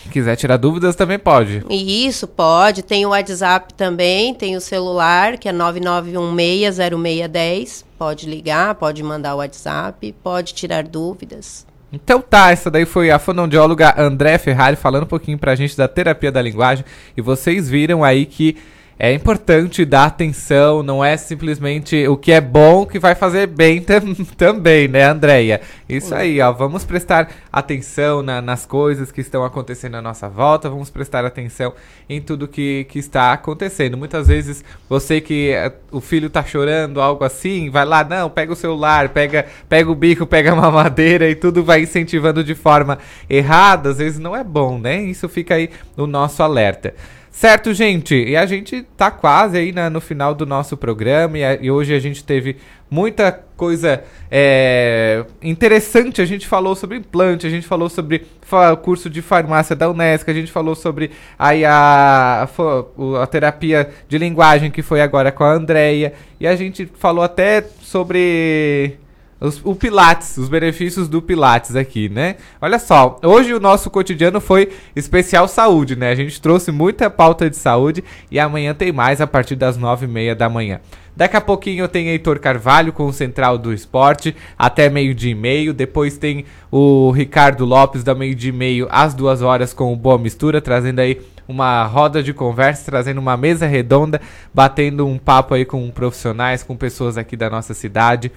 [0.03, 1.63] Quem quiser tirar dúvidas também pode.
[1.71, 2.83] Isso, pode.
[2.83, 7.85] Tem o WhatsApp também, tem o celular, que é 99160610.
[7.97, 11.65] Pode ligar, pode mandar o WhatsApp, pode tirar dúvidas.
[11.95, 15.87] Então tá, essa daí foi a fonoaudióloga André Ferrari falando um pouquinho pra gente da
[15.87, 16.85] terapia da linguagem.
[17.17, 18.57] E vocês viram aí que
[18.99, 23.83] é importante dar atenção, não é simplesmente o que é bom que vai fazer bem
[23.83, 25.61] tam também, né, Andréia?
[25.89, 30.71] Isso aí, ó, vamos prestar atenção na, nas coisas que estão acontecendo à nossa volta,
[30.71, 31.75] vamos prestar atenção
[32.09, 33.97] em tudo que, que está acontecendo.
[33.97, 38.53] Muitas vezes você que uh, o filho tá chorando, algo assim, vai lá, não, pega
[38.53, 42.99] o celular, pega, pega o bico, pega a mamadeira e tudo vai incentivando de forma
[43.29, 45.03] errada, às vezes não é bom, né?
[45.03, 46.95] Isso fica aí no nosso alerta.
[47.37, 48.15] Certo, gente?
[48.15, 51.69] E a gente tá quase aí na, no final do nosso programa e, a, e,
[51.69, 52.57] hoje a gente teve
[52.89, 56.23] muita coisa é, interessante.
[56.23, 58.25] A gente falou sobre implante, a gente falou sobre
[58.73, 63.91] o curso de farmácia da Unesco, a gente falou sobre aí a, a, a terapia
[64.09, 68.97] de linguagem que foi agora com a Andrea e a gente falou até sobre
[69.41, 72.37] os, o Pilates, os benefícios do Pilates aqui, né?
[72.61, 76.11] Olha só, hoje o nosso cotidiano foi especial saúde, né?
[76.11, 80.07] A gente trouxe muita pauta de saúde e amanhã tem mais a partir das nove
[80.07, 80.81] e meia da manhã.
[81.17, 85.73] Daqui a pouquinho tem Heitor Carvalho com o Central do Esporte, até meio-dia e meio.
[85.73, 90.19] Depois tem o Ricardo Lopes, da meio-dia e meio às duas horas, com o Boa
[90.19, 94.21] Mistura, trazendo aí uma roda de conversa, trazendo uma mesa redonda,
[94.53, 98.33] batendo um papo aí com profissionais, com pessoas aqui da nossa cidade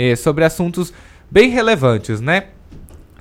[0.00, 0.94] eh, sobre assuntos
[1.30, 2.44] bem relevantes, né?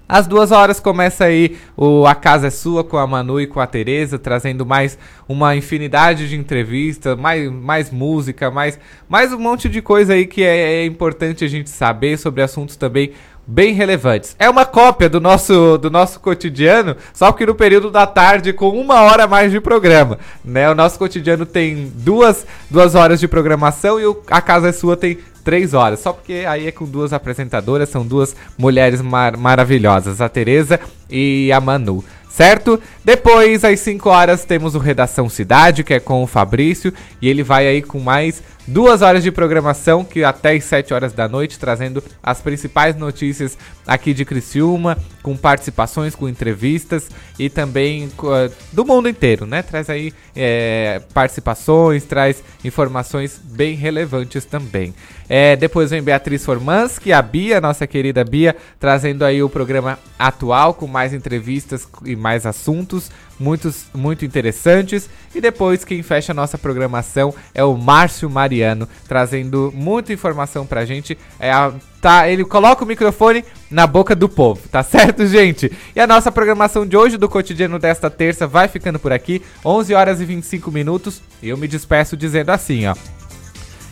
[0.07, 3.60] Às duas horas começa aí o A Casa é Sua com a Manu e com
[3.60, 4.97] a Tereza, trazendo mais
[5.27, 10.41] uma infinidade de entrevistas, mais, mais música, mais, mais um monte de coisa aí que
[10.41, 13.11] é, é importante a gente saber sobre assuntos também
[13.45, 14.35] bem relevantes.
[14.39, 18.69] É uma cópia do nosso, do nosso cotidiano, só que no período da tarde com
[18.69, 20.18] uma hora mais de programa.
[20.45, 20.69] Né?
[20.69, 24.95] O nosso cotidiano tem duas, duas horas de programação e o A Casa é Sua
[24.95, 25.19] tem
[25.49, 25.99] três horas.
[25.99, 31.51] Só porque aí é com duas apresentadoras, são duas mulheres mar maravilhosas, a Tereza e
[31.51, 32.80] a Manu certo?
[33.03, 37.43] Depois, às 5 horas, temos o Redação Cidade, que é com o Fabrício, e ele
[37.43, 41.59] vai aí com mais duas horas de programação, que até às 7 horas da noite,
[41.59, 48.85] trazendo as principais notícias aqui de Criciúma, com participações, com entrevistas e também uh, do
[48.85, 49.61] mundo inteiro, né?
[49.61, 54.93] Traz aí é, participações, traz informações bem relevantes também.
[55.30, 60.73] É, depois vem Beatriz Formanski, a Bia, nossa querida Bia, trazendo aí o programa atual
[60.73, 65.10] com mais entrevistas e mais assuntos muitos, muito interessantes.
[65.34, 70.85] E depois quem fecha a nossa programação é o Márcio Mariano, trazendo muita informação pra
[70.85, 71.18] gente.
[71.39, 75.72] É a, tá, ele coloca o microfone na boca do povo, tá certo, gente?
[75.95, 79.93] E a nossa programação de hoje do cotidiano desta terça vai ficando por aqui, 11
[79.93, 81.22] horas e 25 minutos.
[81.41, 83.18] E eu me despeço dizendo assim, ó.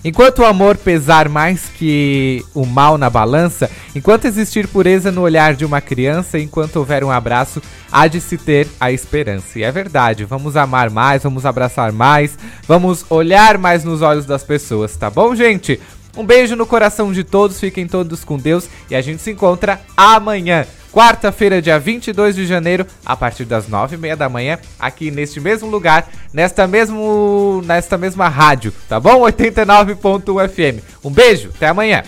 [0.08, 5.54] Enquanto o amor pesar mais que o mal na balança, enquanto existir pureza no olhar
[5.54, 7.62] de uma criança, enquanto houver um abraço,
[7.92, 9.60] há de se ter a esperança.
[9.60, 14.46] E é verdade, vamos amar mais, vamos abraçar mais, vamos olhar mais nos olhos das
[14.46, 15.78] pessoas, tá bom, gente?
[16.16, 19.82] Um beijo no coração de todos, fiquem todos com Deus e a gente se encontra
[19.98, 20.66] amanhã.
[20.98, 25.40] Quarta-feira, dia 22 de janeiro, a partir das nove e meia da manhã, aqui neste
[25.40, 29.22] mesmo lugar, nesta, mesmo, nesta mesma rádio, tá bom?
[29.22, 30.84] 89.1 FM.
[31.06, 32.02] Um beijo, até amanhã.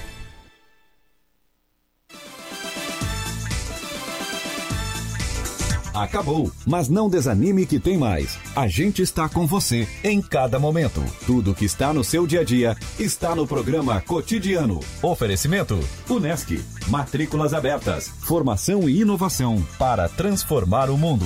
[5.94, 8.38] Acabou, mas não desanime que tem mais.
[8.56, 11.04] A gente está com você em cada momento.
[11.26, 14.80] Tudo que está no seu dia a dia está no programa Cotidiano.
[15.02, 15.80] Oferecimento:
[16.10, 16.64] Unesc.
[16.88, 18.08] Matrículas abertas.
[18.08, 21.26] Formação e inovação para transformar o mundo.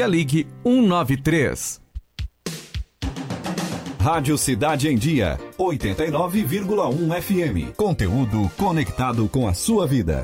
[0.07, 1.81] ligue 193.
[3.99, 7.75] Rádio Cidade em Dia, 89,1 FM.
[7.75, 10.23] Conteúdo conectado com a sua vida.